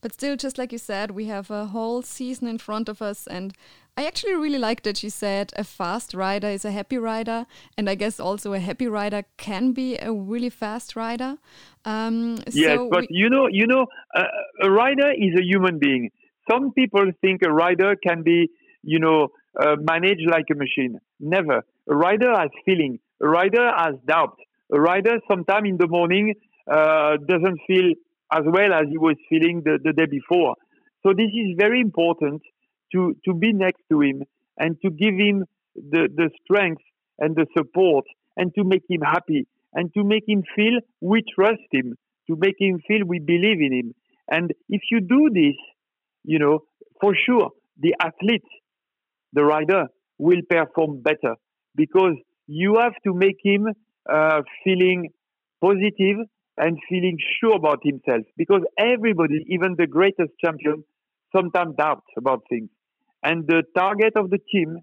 But 0.01 0.13
still, 0.13 0.37
just 0.37 0.59
like 0.59 0.73
you 0.73 0.79
said, 0.79 1.11
we 1.11 1.27
have 1.27 1.51
a 1.51 1.67
whole 1.67 2.03
season 2.03 2.49
in 2.49 2.59
front 2.59 2.89
of 2.89 3.01
us. 3.01 3.27
And 3.27 3.55
I 3.97 4.07
actually 4.07 4.35
really 4.35 4.59
like 4.59 4.83
that 4.83 5.03
you 5.03 5.11
said 5.11 5.53
a 5.57 5.65
fast 5.65 6.15
rider 6.15 6.49
is 6.49 6.65
a 6.65 6.71
happy 6.73 6.99
rider. 6.99 7.47
And 7.79 7.89
I 7.89 7.95
guess 7.95 8.21
also 8.21 8.53
a 8.53 8.59
happy 8.59 8.87
rider 8.87 9.25
can 9.37 9.73
be 9.73 9.97
a 9.97 10.13
really 10.13 10.51
fast 10.51 10.97
rider. 10.97 11.37
Um, 11.85 12.39
yes, 12.51 12.79
so 12.79 12.89
but 12.91 13.07
you 13.11 13.31
know, 13.31 13.49
you 13.51 13.67
know, 13.67 13.87
uh, 14.15 14.25
a 14.63 14.71
rider 14.71 15.11
is 15.13 15.39
a 15.39 15.45
human 15.45 15.79
being. 15.79 16.11
Some 16.51 16.73
people 16.73 17.11
think 17.21 17.43
a 17.43 17.53
rider 17.53 17.95
can 17.97 18.23
be, 18.23 18.51
you 18.83 18.99
know, 18.99 19.29
uh, 19.59 19.77
managed 19.81 20.29
like 20.31 20.47
a 20.51 20.55
machine. 20.55 21.01
Never. 21.21 21.63
A 21.89 21.95
rider 21.95 22.33
has 22.37 22.51
feeling. 22.65 22.99
A 23.23 23.29
rider 23.29 23.71
has 23.77 23.95
doubt. 24.07 24.37
A 24.73 24.81
rider, 24.81 25.19
sometime 25.31 25.67
in 25.67 25.77
the 25.77 25.87
morning, 25.87 26.35
uh, 26.71 27.17
doesn't 27.29 27.61
feel 27.67 27.93
as 28.33 28.43
well 28.45 28.73
as 28.73 28.87
he 28.91 28.99
was 28.99 29.17
feeling 29.29 29.63
the, 29.65 29.79
the 29.83 29.93
day 29.93 30.07
before. 30.07 30.57
So 31.03 31.13
this 31.13 31.31
is 31.33 31.57
very 31.59 31.81
important 31.81 32.43
to, 32.93 33.15
to 33.25 33.35
be 33.35 33.53
next 33.53 33.83
to 33.91 34.01
him 34.01 34.23
and 34.59 34.77
to 34.83 34.91
give 34.91 35.15
him 35.15 35.45
the, 35.75 36.09
the 36.15 36.31
strength 36.45 36.83
and 37.19 37.37
the 37.37 37.47
support 37.57 38.05
and 38.37 38.55
to 38.55 38.65
make 38.65 38.83
him 38.89 39.03
happy 39.03 39.47
and 39.75 39.93
to 39.95 40.05
make 40.05 40.25
him 40.27 40.43
feel 40.57 40.81
we 41.01 41.23
trust 41.35 41.63
him, 41.73 41.97
to 42.29 42.37
make 42.37 42.55
him 42.59 42.81
feel 42.87 43.01
we 43.07 43.19
believe 43.19 43.61
in 43.61 43.73
him. 43.73 43.95
And 44.29 44.53
if 44.69 44.83
you 44.91 45.01
do 45.01 45.29
this, 45.33 45.57
you 46.25 46.39
know, 46.39 46.61
for 47.01 47.15
sure, 47.15 47.51
the 47.79 47.95
athlete, 48.01 48.43
the 49.33 49.45
rider, 49.45 49.87
will 50.19 50.41
perform 50.49 51.03
better 51.03 51.35
because 51.75 52.15
you 52.47 52.77
have 52.81 52.95
to 53.05 53.15
make 53.15 53.37
him 53.43 53.67
uh, 54.11 54.43
feeling 54.63 55.11
positive 55.61 56.27
and 56.57 56.79
feeling 56.89 57.19
sure 57.41 57.57
about 57.57 57.81
himself 57.83 58.25
because 58.37 58.63
everybody, 58.79 59.45
even 59.49 59.75
the 59.77 59.87
greatest 59.87 60.33
champion, 60.43 60.85
sometimes 61.35 61.75
doubts 61.77 62.07
about 62.17 62.43
things. 62.49 62.69
And 63.23 63.47
the 63.47 63.63
target 63.77 64.13
of 64.17 64.31
the 64.31 64.39
team, 64.53 64.79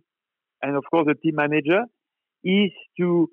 and 0.62 0.76
of 0.76 0.84
course 0.92 1.06
the 1.08 1.16
team 1.16 1.36
manager, 1.36 1.84
is 2.44 2.72
to 3.00 3.30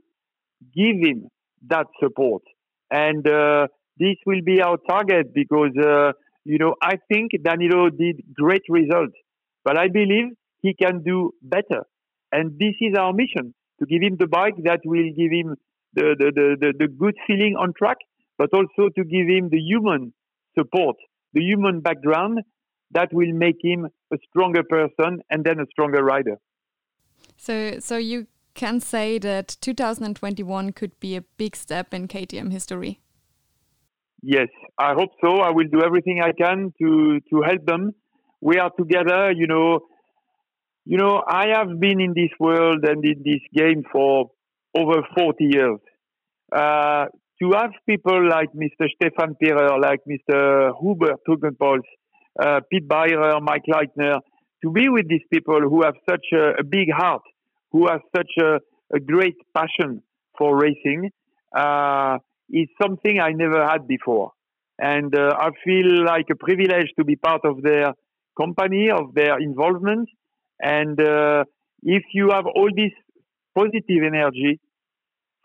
give 0.74 0.96
him 1.00 1.28
that 1.68 1.86
support. 2.00 2.42
And 2.90 3.26
uh, 3.28 3.68
this 3.98 4.16
will 4.26 4.42
be 4.44 4.60
our 4.60 4.78
target 4.88 5.34
because, 5.34 5.76
uh, 5.82 6.12
you 6.44 6.58
know, 6.58 6.74
I 6.82 6.98
think 7.10 7.32
Danilo 7.42 7.90
did 7.90 8.22
great 8.34 8.62
results, 8.68 9.16
but 9.64 9.76
I 9.76 9.88
believe 9.88 10.26
he 10.60 10.74
can 10.74 11.02
do 11.02 11.32
better. 11.42 11.84
And 12.30 12.58
this 12.58 12.74
is 12.80 12.96
our 12.96 13.12
mission 13.12 13.54
to 13.80 13.86
give 13.86 14.02
him 14.02 14.16
the 14.18 14.26
bike 14.26 14.54
that 14.64 14.80
will 14.84 15.10
give 15.16 15.32
him 15.32 15.56
the, 15.94 16.14
the, 16.18 16.32
the, 16.34 16.56
the, 16.60 16.72
the 16.78 16.88
good 16.88 17.14
feeling 17.26 17.56
on 17.58 17.72
track 17.76 17.96
but 18.38 18.50
also 18.54 18.88
to 18.96 19.04
give 19.04 19.26
him 19.26 19.50
the 19.50 19.58
human 19.58 20.14
support, 20.56 20.96
the 21.34 21.42
human 21.42 21.80
background 21.80 22.40
that 22.92 23.12
will 23.12 23.32
make 23.32 23.56
him 23.62 23.86
a 24.12 24.16
stronger 24.28 24.62
person 24.62 25.20
and 25.30 25.44
then 25.44 25.60
a 25.60 25.66
stronger 25.70 26.02
rider. 26.02 26.38
So, 27.36 27.78
so 27.80 27.96
you 27.96 28.26
can 28.54 28.80
say 28.80 29.18
that 29.18 29.56
2021 29.60 30.72
could 30.72 30.98
be 31.00 31.16
a 31.16 31.22
big 31.36 31.54
step 31.54 31.92
in 31.92 32.08
KTM 32.08 32.50
history. 32.50 33.00
Yes, 34.22 34.48
I 34.78 34.94
hope 34.94 35.10
so. 35.22 35.36
I 35.36 35.50
will 35.50 35.68
do 35.70 35.80
everything 35.84 36.20
I 36.20 36.32
can 36.32 36.72
to 36.80 37.20
to 37.30 37.42
help 37.42 37.64
them. 37.66 37.92
We 38.40 38.58
are 38.58 38.70
together, 38.76 39.30
you 39.30 39.46
know. 39.46 39.80
You 40.84 40.96
know, 40.96 41.22
I 41.28 41.48
have 41.54 41.78
been 41.78 42.00
in 42.00 42.14
this 42.14 42.30
world 42.40 42.84
and 42.84 43.04
in 43.04 43.22
this 43.22 43.42
game 43.54 43.84
for 43.92 44.30
over 44.76 45.02
40 45.16 45.44
years. 45.44 45.78
Uh, 46.50 47.06
to 47.40 47.52
have 47.52 47.70
people 47.88 48.28
like 48.28 48.48
Mr. 48.52 48.88
Stefan 48.96 49.36
Pierer, 49.40 49.80
like 49.80 50.00
Mr. 50.08 50.72
Hubert 50.80 51.20
Trunkenpolz, 51.26 51.82
uh, 52.40 52.60
Pete 52.70 52.88
Beirer, 52.88 53.40
Mike 53.42 53.64
Leitner, 53.68 54.20
to 54.62 54.70
be 54.70 54.88
with 54.88 55.08
these 55.08 55.22
people 55.32 55.60
who 55.60 55.82
have 55.82 55.94
such 56.08 56.26
a, 56.32 56.60
a 56.60 56.64
big 56.64 56.90
heart, 56.92 57.22
who 57.70 57.86
have 57.86 58.00
such 58.16 58.30
a, 58.40 58.58
a 58.94 59.00
great 59.00 59.36
passion 59.54 60.02
for 60.36 60.58
racing, 60.58 61.10
uh, 61.56 62.18
is 62.50 62.68
something 62.80 63.20
I 63.20 63.30
never 63.30 63.64
had 63.66 63.86
before. 63.86 64.32
And 64.78 65.14
uh, 65.14 65.34
I 65.38 65.50
feel 65.64 66.04
like 66.04 66.26
a 66.30 66.36
privilege 66.36 66.88
to 66.98 67.04
be 67.04 67.16
part 67.16 67.42
of 67.44 67.62
their 67.62 67.92
company, 68.40 68.90
of 68.90 69.14
their 69.14 69.38
involvement. 69.38 70.08
And 70.60 71.00
uh, 71.00 71.44
if 71.82 72.04
you 72.14 72.30
have 72.30 72.46
all 72.46 72.70
this 72.74 72.92
positive 73.54 74.02
energy, 74.06 74.60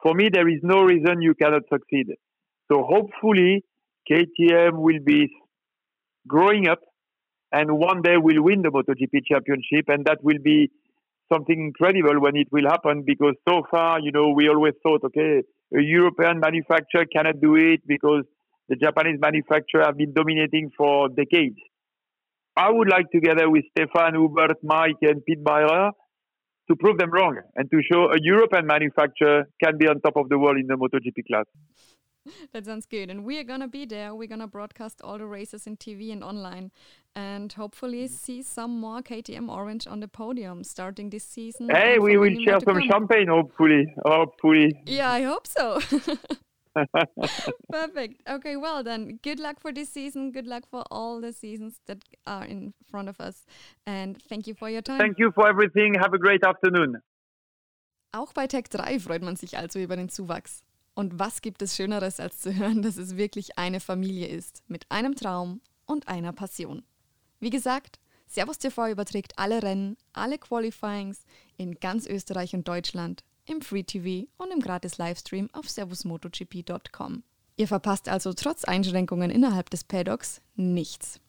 for 0.04 0.14
me, 0.14 0.30
there 0.32 0.49
is 0.49 0.60
no 0.62 0.82
reason 0.82 1.22
you 1.22 1.34
cannot 1.34 1.64
succeed. 1.72 2.08
So 2.70 2.84
hopefully, 2.84 3.64
KTM 4.12 4.74
will 4.74 4.99
be 5.04 5.30
growing 6.28 6.68
up 6.68 6.80
and 7.54 7.72
one 7.78 8.01
day 8.01 8.18
will 8.18 8.43
win 8.43 8.62
the 8.62 8.70
MotoGP 8.70 9.26
championship. 9.26 9.86
And 9.88 10.06
that 10.06 10.20
will 10.22 10.39
be 10.43 10.70
something 11.32 11.58
incredible 11.58 12.20
when 12.20 12.36
it 12.36 12.47
will 12.51 12.68
happen 12.70 13.04
because 13.08 13.36
so 13.47 13.64
far, 13.72 13.99
you 14.01 14.12
know, 14.12 14.34
we 14.36 14.49
always 14.49 14.74
thought, 14.84 15.04
okay, 15.06 15.41
a 15.74 15.82
European 15.82 16.39
manufacturer 16.39 17.06
cannot 17.06 17.39
do 17.41 17.56
it 17.56 17.82
because 17.88 18.26
the 18.68 18.76
Japanese 18.76 19.20
manufacturer 19.20 19.84
have 19.86 19.97
been 19.97 20.14
dominating 20.14 20.70
for 20.78 21.10
decades. 21.10 21.58
I 22.56 22.70
would 22.70 22.89
like, 22.89 23.10
together 23.12 23.49
with 23.49 23.64
Stefan, 23.72 24.14
Hubert, 24.14 24.58
Mike, 24.64 24.97
and 25.01 25.26
Pete 25.26 25.43
Beirer, 25.43 25.91
to 26.70 26.76
prove 26.76 26.97
them 26.97 27.11
wrong 27.11 27.38
and 27.55 27.70
to 27.72 27.82
show 27.84 28.11
a 28.11 28.18
European 28.22 28.66
manufacturer 28.66 29.47
can 29.64 29.78
be 29.78 29.88
on 29.88 29.99
top 30.01 30.16
of 30.16 30.30
the 30.30 30.38
world 30.38 30.57
in 30.57 30.68
the 30.68 30.76
MotoGP 30.76 31.26
class. 31.28 31.45
That 32.53 32.66
sounds 32.66 32.86
good. 32.86 33.09
And 33.09 33.26
we 33.26 33.38
are 33.38 33.43
going 33.43 33.59
to 33.59 33.68
be 33.68 33.86
there. 33.86 34.16
We're 34.16 34.28
going 34.28 34.39
to 34.39 34.47
broadcast 34.47 35.01
all 35.01 35.18
the 35.18 35.26
races 35.26 35.68
in 35.68 35.76
TV 35.76 36.11
and 36.11 36.24
online 36.24 36.72
and 37.16 37.51
hopefully 37.51 38.05
mm-hmm. 38.05 38.14
see 38.14 38.41
some 38.41 38.80
more 38.80 39.01
KTM 39.01 39.49
Orange 39.49 39.88
on 39.88 39.99
the 39.99 40.07
podium 40.07 40.64
starting 40.64 41.09
this 41.09 41.24
season. 41.26 41.70
Hey, 41.70 41.99
we 41.99 42.18
will 42.18 42.36
share 42.45 42.59
some 42.61 42.82
champagne, 42.89 43.28
hopefully. 43.28 43.93
Hopefully. 44.05 44.82
Yeah, 44.86 45.11
I 45.11 45.24
hope 45.24 45.47
so. 45.47 45.82
Perfect. 47.72 48.22
Okay, 48.28 48.56
well 48.58 48.84
then, 48.84 49.20
good 49.24 49.40
luck 49.40 49.60
for 49.60 49.72
this 49.72 49.90
season. 49.90 50.32
Good 50.32 50.48
luck 50.48 50.64
for 50.70 50.84
all 50.90 51.22
the 51.22 51.32
seasons 51.32 51.80
that 51.86 52.00
are 52.26 52.46
in 52.46 52.74
front 52.90 53.10
of 53.10 53.20
us. 53.20 53.46
And 53.86 54.18
thank 54.30 54.48
you 54.48 54.56
for 54.56 54.70
your 54.70 54.82
time. 54.82 55.00
Thank 55.00 55.20
you 55.20 55.32
for 55.32 55.48
everything. 55.48 55.96
Have 55.96 56.14
a 56.14 56.20
great 56.20 56.44
afternoon. 56.46 57.02
Auch 58.12 58.34
bei 58.34 58.48
Tech 58.48 58.66
3 58.70 59.00
freut 59.00 59.24
man 59.24 59.36
sich 59.36 59.58
also 59.58 59.80
über 59.80 59.96
den 59.96 60.10
Zuwachs. 60.10 60.64
Und 60.94 61.18
was 61.18 61.42
gibt 61.42 61.62
es 61.64 61.76
Schöneres, 61.76 62.20
als 62.20 62.40
zu 62.40 62.56
hören, 62.56 62.84
dass 62.84 62.98
es 62.98 63.18
wirklich 63.18 63.58
eine 63.58 63.80
Familie 63.80 64.28
ist, 64.28 64.64
mit 64.68 64.86
einem 64.90 65.16
Traum 65.16 65.62
und 65.86 66.08
einer 66.08 66.34
Passion. 66.34 66.84
Wie 67.40 67.50
gesagt, 67.50 68.00
Servus 68.28 68.58
TV 68.58 68.90
überträgt 68.90 69.34
alle 69.38 69.62
Rennen, 69.62 69.98
alle 70.14 70.38
Qualifyings 70.38 71.26
in 71.58 71.76
ganz 71.76 72.08
Österreich 72.08 72.56
und 72.56 72.68
Deutschland 72.68 73.24
im 73.46 73.62
Free 73.62 73.84
TV 73.84 74.28
und 74.38 74.52
im 74.52 74.60
gratis 74.60 74.98
Livestream 74.98 75.50
auf 75.54 75.70
servusmotogp.com. 75.70 77.24
Ihr 77.56 77.68
verpasst 77.68 78.10
also 78.10 78.34
trotz 78.34 78.64
Einschränkungen 78.64 79.30
innerhalb 79.30 79.70
des 79.70 79.84
Paddocks 79.84 80.41
nichts. 80.56 81.20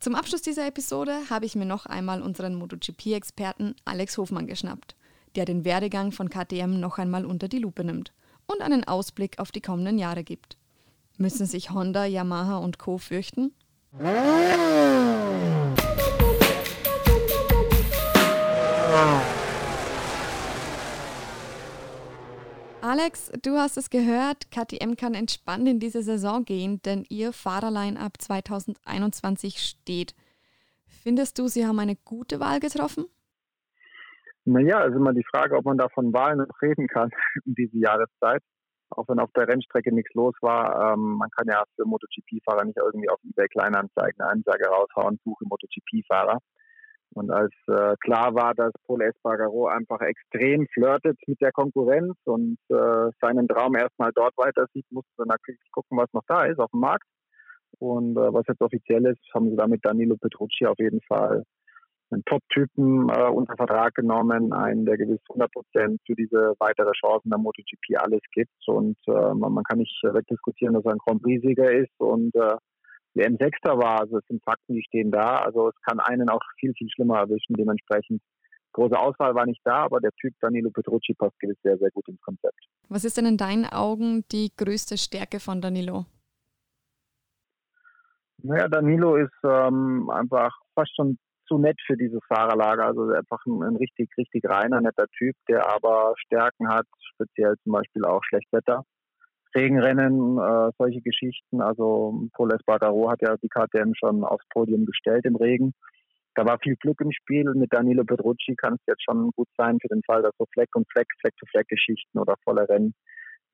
Zum 0.00 0.14
Abschluss 0.14 0.42
dieser 0.42 0.66
Episode 0.66 1.30
habe 1.30 1.46
ich 1.46 1.54
mir 1.54 1.64
noch 1.64 1.86
einmal 1.86 2.20
unseren 2.20 2.54
MotoGP-Experten 2.56 3.74
Alex 3.84 4.18
Hofmann 4.18 4.46
geschnappt, 4.46 4.94
der 5.36 5.44
den 5.44 5.64
Werdegang 5.64 6.12
von 6.12 6.28
KTM 6.28 6.80
noch 6.80 6.98
einmal 6.98 7.24
unter 7.24 7.48
die 7.48 7.58
Lupe 7.58 7.84
nimmt 7.84 8.12
und 8.46 8.60
einen 8.60 8.84
Ausblick 8.84 9.38
auf 9.38 9.52
die 9.52 9.60
kommenden 9.60 9.98
Jahre 9.98 10.24
gibt. 10.24 10.56
Müssen 11.16 11.46
sich 11.46 11.70
Honda, 11.70 12.04
Yamaha 12.04 12.58
und 12.58 12.78
Co. 12.78 12.98
fürchten? 12.98 13.52
Alex, 22.86 23.32
du 23.42 23.56
hast 23.56 23.76
es 23.78 23.90
gehört, 23.90 24.52
KTM 24.52 24.94
kann 24.94 25.14
entspannt 25.14 25.66
in 25.66 25.80
diese 25.80 26.02
Saison 26.02 26.44
gehen, 26.44 26.80
denn 26.82 27.04
ihr 27.08 27.32
Fahrerline 27.32 27.98
ab 27.98 28.12
2021 28.16 29.58
steht. 29.58 30.14
Findest 30.86 31.36
du, 31.40 31.48
sie 31.48 31.66
haben 31.66 31.80
eine 31.80 31.96
gute 31.96 32.38
Wahl 32.38 32.60
getroffen? 32.60 33.06
Naja, 34.44 34.84
ist 34.84 34.94
immer 34.94 35.12
die 35.12 35.26
Frage, 35.28 35.56
ob 35.56 35.64
man 35.64 35.78
da 35.78 35.88
von 35.88 36.12
Wahlen 36.12 36.38
noch 36.38 36.62
reden 36.62 36.86
kann 36.86 37.10
in 37.44 37.56
diese 37.56 37.76
Jahreszeit. 37.76 38.44
Auch 38.90 39.08
wenn 39.08 39.18
auf 39.18 39.32
der 39.32 39.48
Rennstrecke 39.48 39.92
nichts 39.92 40.14
los 40.14 40.36
war, 40.40 40.92
ähm, 40.92 41.16
man 41.16 41.30
kann 41.30 41.48
ja 41.48 41.64
für 41.74 41.86
MotoGP-Fahrer 41.86 42.66
nicht 42.66 42.78
irgendwie 42.78 43.10
auf 43.10 43.18
eBay 43.24 43.48
Kleinanzeigen 43.48 44.20
eine 44.20 44.30
Ansage 44.30 44.68
raushauen, 44.68 45.18
suche 45.24 45.44
MotoGP-Fahrer. 45.44 46.38
Und 47.16 47.30
als 47.30 47.54
äh, 47.66 47.94
klar 48.00 48.34
war, 48.34 48.54
dass 48.54 48.72
Paul 48.86 49.00
Espargaro 49.00 49.68
einfach 49.68 50.02
extrem 50.02 50.66
flirtet 50.66 51.18
mit 51.26 51.40
der 51.40 51.50
Konkurrenz 51.50 52.14
und 52.24 52.58
äh, 52.68 53.10
seinen 53.22 53.48
Traum 53.48 53.74
erstmal 53.74 54.12
dort 54.14 54.36
weiter 54.36 54.66
sieht, 54.74 54.84
musste 54.90 55.10
dann 55.16 55.28
natürlich 55.28 55.60
gucken, 55.72 55.96
was 55.96 56.12
noch 56.12 56.24
da 56.28 56.44
ist 56.44 56.58
auf 56.58 56.70
dem 56.72 56.80
Markt. 56.80 57.06
Und 57.78 58.18
äh, 58.18 58.34
was 58.34 58.44
jetzt 58.46 58.60
offiziell 58.60 59.06
ist, 59.06 59.20
haben 59.32 59.48
sie 59.48 59.56
damit 59.56 59.80
Danilo 59.82 60.16
Petrucci 60.18 60.66
auf 60.66 60.78
jeden 60.78 61.00
Fall 61.08 61.44
einen 62.10 62.22
Top-Typen 62.26 63.08
äh, 63.08 63.30
unter 63.30 63.56
Vertrag 63.56 63.94
genommen, 63.94 64.52
einen, 64.52 64.84
der 64.84 64.98
gewiss 64.98 65.20
100 65.30 65.50
Prozent 65.50 66.00
für 66.04 66.14
diese 66.14 66.54
weitere 66.58 66.92
Chancen 66.92 67.30
der 67.30 67.38
MotoGP 67.38 67.96
alles 67.98 68.20
gibt. 68.32 68.52
Und 68.66 68.98
äh, 69.06 69.34
man, 69.34 69.54
man, 69.54 69.64
kann 69.64 69.78
nicht 69.78 69.98
wegdiskutieren, 70.02 70.74
dass 70.74 70.84
er 70.84 70.92
ein 70.92 70.98
Grand 70.98 71.22
Prix-Sieger 71.22 71.72
ist 71.72 71.98
und 71.98 72.34
äh, 72.34 72.56
WM 73.16 73.36
Sechster 73.38 73.78
war. 73.78 74.00
Also 74.00 74.18
es 74.18 74.26
sind 74.26 74.42
Fakten, 74.44 74.74
die 74.74 74.84
stehen 74.84 75.10
da. 75.10 75.38
Also 75.38 75.68
es 75.68 75.74
kann 75.82 76.00
einen 76.00 76.28
auch 76.28 76.42
viel, 76.60 76.72
viel 76.74 76.88
schlimmer 76.90 77.18
erwischen. 77.18 77.54
Dementsprechend 77.54 78.22
große 78.72 78.98
Auswahl 78.98 79.34
war 79.34 79.46
nicht 79.46 79.60
da, 79.64 79.84
aber 79.84 80.00
der 80.00 80.12
Typ 80.20 80.34
Danilo 80.40 80.70
Petrucci 80.70 81.14
passt 81.14 81.38
gewiss 81.40 81.56
sehr, 81.62 81.78
sehr 81.78 81.90
gut 81.90 82.06
ins 82.08 82.20
Konzept. 82.20 82.58
Was 82.88 83.04
ist 83.04 83.16
denn 83.16 83.26
in 83.26 83.38
deinen 83.38 83.64
Augen 83.64 84.24
die 84.30 84.52
größte 84.56 84.98
Stärke 84.98 85.40
von 85.40 85.60
Danilo? 85.60 86.04
Naja, 88.42 88.68
Danilo 88.68 89.16
ist 89.16 89.32
ähm, 89.44 90.10
einfach 90.10 90.54
fast 90.74 90.94
schon 90.94 91.18
zu 91.48 91.58
nett 91.58 91.80
für 91.86 91.96
dieses 91.96 92.20
Fahrerlager. 92.28 92.86
Also 92.86 93.10
einfach 93.10 93.44
ein, 93.46 93.62
ein, 93.62 93.76
richtig, 93.76 94.10
richtig 94.18 94.44
reiner, 94.44 94.80
netter 94.80 95.06
Typ, 95.16 95.34
der 95.48 95.68
aber 95.68 96.14
Stärken 96.18 96.68
hat, 96.68 96.86
speziell 97.14 97.54
zum 97.62 97.72
Beispiel 97.72 98.04
auch 98.04 98.22
Schlechtwetter. 98.24 98.84
Regenrennen, 99.56 100.38
äh, 100.38 100.70
solche 100.78 101.00
Geschichten. 101.00 101.62
Also 101.62 102.28
Paul 102.34 102.52
Espargaro 102.52 103.10
hat 103.10 103.22
ja 103.22 103.36
die 103.42 103.48
KTM 103.48 103.92
schon 103.94 104.22
aufs 104.22 104.44
Podium 104.50 104.84
gestellt 104.84 105.24
im 105.24 105.36
Regen. 105.36 105.72
Da 106.34 106.44
war 106.44 106.58
viel 106.62 106.76
Glück 106.76 107.00
im 107.00 107.10
Spiel. 107.12 107.44
Mit 107.54 107.72
Danilo 107.72 108.04
Petrucci 108.04 108.54
kann 108.56 108.74
es 108.74 108.80
jetzt 108.86 109.02
schon 109.02 109.30
gut 109.34 109.48
sein 109.56 109.78
für 109.80 109.88
den 109.88 110.02
Fall, 110.04 110.22
dass 110.22 110.34
so 110.38 110.44
Fleck 110.52 110.68
und 110.74 110.86
Fleck, 110.92 111.06
Fleck-to-Fleck-Geschichten 111.20 112.18
oder 112.18 112.34
volle 112.44 112.68
Rennen, 112.68 112.94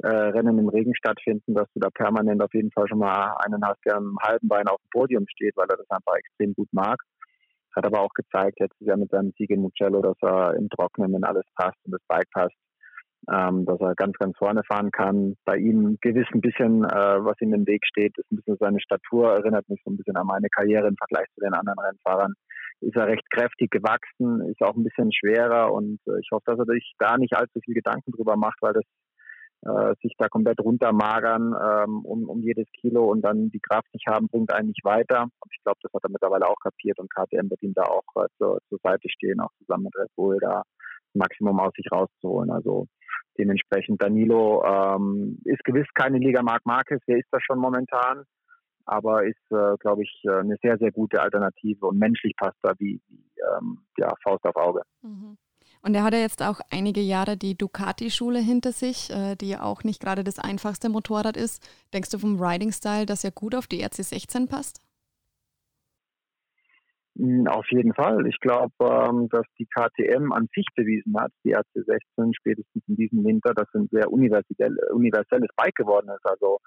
äh, 0.03 0.09
Rennen 0.09 0.59
im 0.59 0.68
Regen 0.68 0.94
stattfinden, 0.96 1.55
dass 1.55 1.68
du 1.74 1.80
da 1.80 1.90
permanent 1.90 2.42
auf 2.42 2.53
jeden 2.53 2.72
Fall 2.72 2.88
schon 2.88 2.98
mal 2.98 3.36
einen 3.44 3.64
hast, 3.64 3.78
der 3.86 3.96
am 3.96 4.16
halben 4.20 4.48
Bein 4.48 4.66
auf 4.66 4.78
dem 4.78 4.90
Podium 4.90 5.24
steht, 5.28 5.57
weil 5.57 5.68
er 5.70 5.76
das 5.76 5.90
einfach 5.90 6.16
extrem 6.16 6.55
gut 6.55 6.68
mag. 6.72 6.98
Hat 7.76 7.86
aber 7.86 8.00
auch 8.00 8.12
gezeigt, 8.12 8.59
jetzt 8.59 8.74
ja 8.80 8.96
mit 8.96 9.11
seinem 9.11 9.32
Sieg 9.38 9.50
in 9.50 9.61
Mugello, 9.61 10.03
dass 10.03 10.16
er 10.20 10.57
im 10.57 10.68
Trocknen, 10.68 11.12
wenn 11.12 11.24
alles 11.24 11.46
passt 11.55 11.78
und 11.84 11.92
das 11.92 12.03
Bike 12.09 12.30
passt, 12.32 12.57
ähm, 13.31 13.64
dass 13.66 13.81
er 13.81 13.95
ganz, 13.95 14.16
ganz 14.18 14.37
vorne 14.37 14.62
fahren 14.64 14.91
kann. 14.91 15.37
Bei 15.45 15.57
ihm 15.57 15.99
gewiss 16.01 16.27
ein 16.33 16.41
bisschen, 16.41 16.85
äh, 16.85 17.25
was 17.25 17.41
ihm 17.41 17.55
im 17.55 17.66
Weg 17.66 17.85
steht, 17.87 18.16
ist 18.18 18.31
ein 18.33 18.37
bisschen 18.37 18.57
seine 18.59 18.81
Statur, 18.81 19.33
erinnert 19.33 19.68
mich 19.68 19.81
so 19.85 19.91
ein 19.91 19.97
bisschen 19.97 20.16
an 20.16 20.27
meine 20.27 20.49
Karriere 20.49 20.89
im 20.89 20.97
Vergleich 20.97 21.27
zu 21.35 21.41
den 21.41 21.55
anderen 21.55 21.79
Rennfahrern. 21.79 22.35
Ist 22.81 22.97
er 22.97 23.07
recht 23.07 23.31
kräftig 23.31 23.70
gewachsen, 23.70 24.41
ist 24.51 24.61
auch 24.61 24.75
ein 24.75 24.83
bisschen 24.83 25.12
schwerer 25.12 25.73
und 25.73 26.01
äh, 26.09 26.18
ich 26.20 26.29
hoffe, 26.33 26.43
dass 26.47 26.59
er 26.59 26.66
sich 26.66 26.95
da 26.99 27.16
nicht 27.16 27.37
allzu 27.37 27.61
viel 27.64 27.75
Gedanken 27.75 28.11
drüber 28.11 28.37
macht, 28.37 28.59
weil 28.61 28.73
das 28.73 28.85
äh, 29.64 29.95
sich 30.03 30.14
da 30.18 30.27
komplett 30.27 30.59
runtermagern 30.59 31.55
ähm, 31.55 32.05
um, 32.05 32.29
um 32.29 32.41
jedes 32.41 32.66
Kilo 32.81 33.05
und 33.05 33.23
dann 33.23 33.51
die 33.51 33.61
Kraft 33.61 33.87
nicht 33.95 34.09
haben, 34.09 34.27
bringt 34.27 34.53
einen 34.53 34.68
nicht 34.68 34.85
weiter. 34.85 35.29
Ich 35.53 35.62
glaube, 35.62 35.79
das 35.83 35.93
hat 35.93 36.03
er 36.03 36.11
mittlerweile 36.11 36.49
auch 36.49 36.59
kapiert 36.61 36.99
und 36.99 37.09
KTM 37.14 37.49
wird 37.49 37.62
ihm 37.62 37.75
da 37.75 37.85
auch 37.85 38.03
äh, 38.16 38.27
zur, 38.39 38.59
zur 38.68 38.79
Seite 38.83 39.09
stehen, 39.09 39.41
auch 39.41 39.53
zusammen 39.59 39.85
mit 39.85 39.97
Red 39.97 40.11
Bull 40.16 40.39
da 40.41 40.64
Maximum 41.15 41.61
aus 41.61 41.73
sich 41.77 41.87
rauszuholen. 41.91 42.51
Also 42.51 42.87
dementsprechend 43.39 44.03
Danilo 44.03 44.65
ähm, 44.65 45.39
ist 45.45 45.65
gewiss 45.65 45.87
keine 45.95 46.19
Liga 46.19 46.43
Mark 46.43 46.65
Marquez, 46.65 47.03
wer 47.07 47.19
ist 47.19 47.29
das 47.31 47.43
schon 47.43 47.59
momentan, 47.59 48.25
aber 48.85 49.25
ist, 49.25 49.51
äh, 49.51 49.77
glaube 49.79 50.03
ich, 50.03 50.23
äh, 50.25 50.41
eine 50.41 50.57
sehr, 50.63 50.77
sehr 50.79 50.93
gute 50.93 51.21
Alternative 51.21 51.87
und 51.87 51.99
menschlich 51.99 52.35
passt 52.37 52.59
da 52.63 52.73
wie, 52.79 53.01
wie 53.09 53.25
ähm, 53.57 53.79
ja, 53.99 54.13
Faust 54.23 54.45
auf 54.45 54.57
Auge. 54.57 54.83
Mhm. 55.03 55.37
Und 55.85 55.95
er 55.97 56.05
hat 56.05 56.13
ja 56.13 56.21
jetzt 56.21 56.43
auch 56.43 56.61
einige 56.71 57.01
Jahre 57.01 57.37
die 57.37 57.57
Ducati-Schule 57.59 58.39
hinter 58.39 58.71
sich, 58.71 59.11
äh, 59.11 59.35
die 59.35 59.49
ja 59.49 59.63
auch 59.63 59.83
nicht 59.83 60.01
gerade 60.01 60.23
das 60.23 60.39
einfachste 60.39 60.89
Motorrad 60.89 61.37
ist. 61.37 61.67
Denkst 61.93 62.11
du 62.11 62.19
vom 62.19 62.41
Riding-Style, 62.41 63.07
dass 63.07 63.25
er 63.25 63.33
gut 63.33 63.55
auf 63.55 63.67
die 63.67 63.85
RC16 63.85 64.49
passt? 64.49 64.81
Hm, 67.19 67.47
auf 67.47 67.67
jeden 67.71 67.93
Fall. 67.93 68.27
Ich 68.27 68.39
glaube, 68.41 68.73
ähm, 68.81 69.29
dass 69.29 69.45
die 69.59 69.67
KTM 69.67 70.33
an 70.33 70.49
sich 70.55 70.67
bewiesen 70.75 71.15
hat, 71.19 71.31
die 71.45 71.55
RC16 71.55 72.35
spätestens 72.35 72.83
in 72.89 72.97
diesem 72.97 73.25
Winter, 73.25 73.53
dass 73.55 73.69
ein 73.75 73.89
sehr 73.91 74.11
universell, 74.11 74.77
universelles 74.93 75.51
Bike 75.57 75.75
geworden 75.75 76.09
ist. 76.09 76.25
Also 76.25 76.59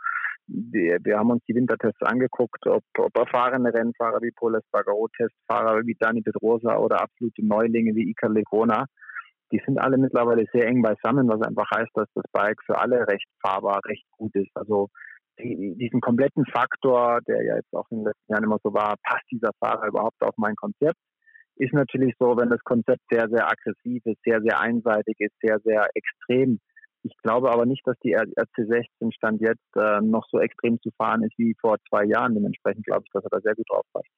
wir, 0.47 0.99
wir 1.03 1.17
haben 1.17 1.31
uns 1.31 1.43
die 1.47 1.55
Wintertests 1.55 2.03
angeguckt, 2.03 2.67
ob, 2.67 2.83
ob 2.99 3.17
erfahrene 3.17 3.73
Rennfahrer 3.73 4.21
wie 4.21 4.31
Paul 4.31 4.55
Espargaro, 4.55 5.07
Testfahrer 5.17 5.81
wie 5.85 5.95
Dani 5.99 6.21
Pedrosa 6.21 6.77
oder 6.77 7.01
absolute 7.01 7.43
Neulinge 7.43 7.95
wie 7.95 8.09
Iker 8.11 8.29
Legrona, 8.29 8.85
die 9.51 9.61
sind 9.65 9.79
alle 9.79 9.97
mittlerweile 9.97 10.45
sehr 10.51 10.67
eng 10.67 10.81
beisammen, 10.81 11.27
was 11.27 11.41
einfach 11.41 11.69
heißt, 11.75 11.91
dass 11.95 12.09
das 12.13 12.25
Bike 12.31 12.61
für 12.65 12.77
alle 12.77 13.07
recht 13.07 13.27
fahrbar, 13.41 13.79
recht 13.85 14.05
gut 14.11 14.35
ist. 14.35 14.51
Also 14.55 14.89
diesen 15.39 16.01
kompletten 16.01 16.45
Faktor, 16.45 17.19
der 17.27 17.43
ja 17.43 17.55
jetzt 17.55 17.73
auch 17.73 17.85
in 17.91 17.99
den 17.99 18.05
letzten 18.07 18.31
Jahren 18.31 18.43
immer 18.43 18.59
so 18.63 18.73
war, 18.73 18.95
passt 19.03 19.25
dieser 19.31 19.51
Fahrer 19.59 19.87
überhaupt 19.87 20.21
auf 20.21 20.35
mein 20.37 20.55
Konzept? 20.55 20.99
Ist 21.57 21.73
natürlich 21.73 22.13
so, 22.19 22.37
wenn 22.37 22.49
das 22.49 22.63
Konzept 22.63 23.01
sehr, 23.09 23.29
sehr 23.29 23.47
aggressiv 23.49 24.05
ist, 24.05 24.21
sehr, 24.25 24.41
sehr 24.41 24.59
einseitig 24.59 25.15
ist, 25.19 25.33
sehr, 25.41 25.59
sehr 25.63 25.87
extrem. 25.93 26.59
Ich 27.03 27.15
glaube 27.23 27.51
aber 27.51 27.65
nicht, 27.65 27.85
dass 27.85 27.97
die 28.03 28.17
RC16 28.17 29.13
Stand 29.13 29.41
jetzt 29.41 29.75
äh, 29.75 30.01
noch 30.01 30.25
so 30.31 30.39
extrem 30.39 30.81
zu 30.81 30.89
fahren 30.97 31.23
ist 31.23 31.37
wie 31.37 31.55
vor 31.61 31.77
zwei 31.87 32.03
Jahren. 32.05 32.33
Dementsprechend 32.33 32.85
glaube 32.85 33.03
ich, 33.05 33.11
dass 33.11 33.23
er 33.23 33.29
da 33.29 33.39
sehr 33.41 33.55
gut 33.55 33.69
drauf 33.69 33.85
passt. 33.93 34.09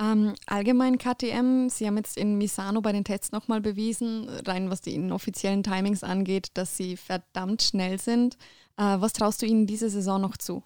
Ähm, 0.00 0.34
allgemein 0.46 0.96
KTM, 0.96 1.68
Sie 1.68 1.86
haben 1.86 1.96
jetzt 1.96 2.16
in 2.16 2.38
Misano 2.38 2.80
bei 2.80 2.92
den 2.92 3.04
Tests 3.04 3.32
nochmal 3.32 3.60
bewiesen, 3.60 4.28
rein 4.46 4.70
was 4.70 4.80
die 4.80 4.94
inoffiziellen 4.94 5.64
Timings 5.64 6.04
angeht, 6.04 6.48
dass 6.54 6.76
Sie 6.76 6.96
verdammt 6.96 7.62
schnell 7.62 7.98
sind. 7.98 8.36
Äh, 8.76 9.00
was 9.00 9.12
traust 9.12 9.42
du 9.42 9.46
Ihnen 9.46 9.66
diese 9.66 9.90
Saison 9.90 10.20
noch 10.20 10.36
zu? 10.36 10.62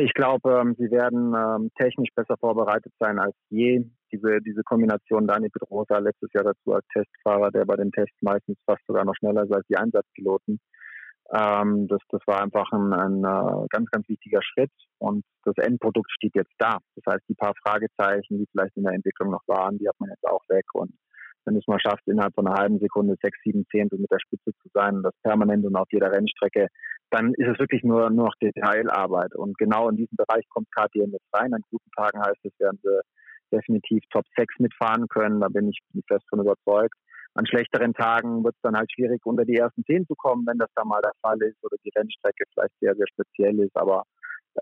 Ich 0.00 0.14
glaube, 0.14 0.58
ähm, 0.60 0.74
sie 0.76 0.90
werden 0.90 1.32
ähm, 1.32 1.70
technisch 1.78 2.08
besser 2.12 2.36
vorbereitet 2.38 2.92
sein 2.98 3.20
als 3.20 3.36
je. 3.50 3.84
Diese, 4.10 4.40
diese 4.40 4.62
Kombination 4.64 5.28
Dani 5.28 5.48
Pedrosa 5.48 5.98
letztes 5.98 6.32
Jahr 6.32 6.42
dazu 6.42 6.72
als 6.72 6.84
Testfahrer, 6.92 7.52
der 7.52 7.64
bei 7.66 7.76
den 7.76 7.92
Tests 7.92 8.16
meistens 8.20 8.58
fast 8.66 8.84
sogar 8.86 9.04
noch 9.04 9.14
schneller 9.14 9.44
ist 9.44 9.52
als 9.52 9.66
die 9.68 9.76
Einsatzpiloten. 9.76 10.58
Ähm, 11.32 11.88
das, 11.88 12.00
das 12.10 12.20
war 12.26 12.42
einfach 12.42 12.70
ein, 12.72 12.92
ein 12.92 13.24
uh, 13.24 13.66
ganz, 13.70 13.90
ganz 13.90 14.08
wichtiger 14.08 14.40
Schritt 14.42 14.70
und 14.98 15.24
das 15.44 15.56
Endprodukt 15.58 16.10
steht 16.12 16.34
jetzt 16.34 16.54
da. 16.58 16.78
Das 16.94 17.14
heißt, 17.14 17.24
die 17.28 17.34
paar 17.34 17.54
Fragezeichen, 17.66 18.38
die 18.38 18.46
vielleicht 18.52 18.76
in 18.76 18.84
der 18.84 18.94
Entwicklung 18.94 19.30
noch 19.30 19.42
waren, 19.46 19.78
die 19.78 19.88
hat 19.88 19.96
man 19.98 20.10
jetzt 20.10 20.26
auch 20.26 20.42
weg 20.48 20.66
und 20.74 20.92
wenn 21.46 21.56
es 21.56 21.66
mal 21.66 21.78
schaffst, 21.80 22.06
innerhalb 22.06 22.34
von 22.34 22.46
einer 22.46 22.58
halben 22.58 22.78
Sekunde 22.80 23.14
sechs, 23.22 23.38
sieben 23.44 23.64
Zehntel 23.70 23.98
mit 23.98 24.10
der 24.10 24.18
Spitze 24.18 24.50
zu 24.62 24.68
sein 24.74 25.02
das 25.02 25.14
permanent 25.22 25.64
und 25.64 25.76
auf 25.76 25.86
jeder 25.90 26.12
Rennstrecke, 26.12 26.66
dann 27.10 27.32
ist 27.34 27.48
es 27.48 27.58
wirklich 27.58 27.84
nur, 27.84 28.10
nur 28.10 28.26
noch 28.26 28.34
Detailarbeit. 28.42 29.34
Und 29.34 29.56
genau 29.56 29.88
in 29.88 29.96
diesem 29.96 30.16
Bereich 30.16 30.44
kommt 30.50 30.66
KTM 30.72 31.12
jetzt 31.12 31.32
rein. 31.32 31.54
An 31.54 31.62
guten 31.70 31.90
Tagen 31.96 32.20
heißt 32.20 32.44
es, 32.44 32.52
werden 32.58 32.80
sie 32.82 33.00
definitiv 33.52 34.02
Top 34.10 34.24
6 34.36 34.58
mitfahren 34.58 35.06
können. 35.08 35.40
Da 35.40 35.48
bin 35.48 35.68
ich 35.68 35.78
fest 36.08 36.24
von 36.28 36.40
überzeugt. 36.40 36.96
An 37.36 37.46
schlechteren 37.46 37.92
Tagen 37.92 38.42
wird 38.44 38.54
es 38.54 38.62
dann 38.62 38.76
halt 38.76 38.90
schwierig, 38.90 39.20
unter 39.26 39.44
die 39.44 39.56
ersten 39.56 39.84
zehn 39.84 40.06
zu 40.06 40.14
kommen, 40.14 40.46
wenn 40.46 40.56
das 40.56 40.70
da 40.74 40.84
mal 40.84 41.02
der 41.02 41.12
Fall 41.20 41.36
ist 41.42 41.62
oder 41.62 41.76
die 41.84 41.92
Rennstrecke 41.94 42.44
vielleicht 42.52 42.72
sehr, 42.80 42.94
sehr 42.94 43.06
speziell 43.08 43.60
ist. 43.60 43.76
Aber 43.76 44.04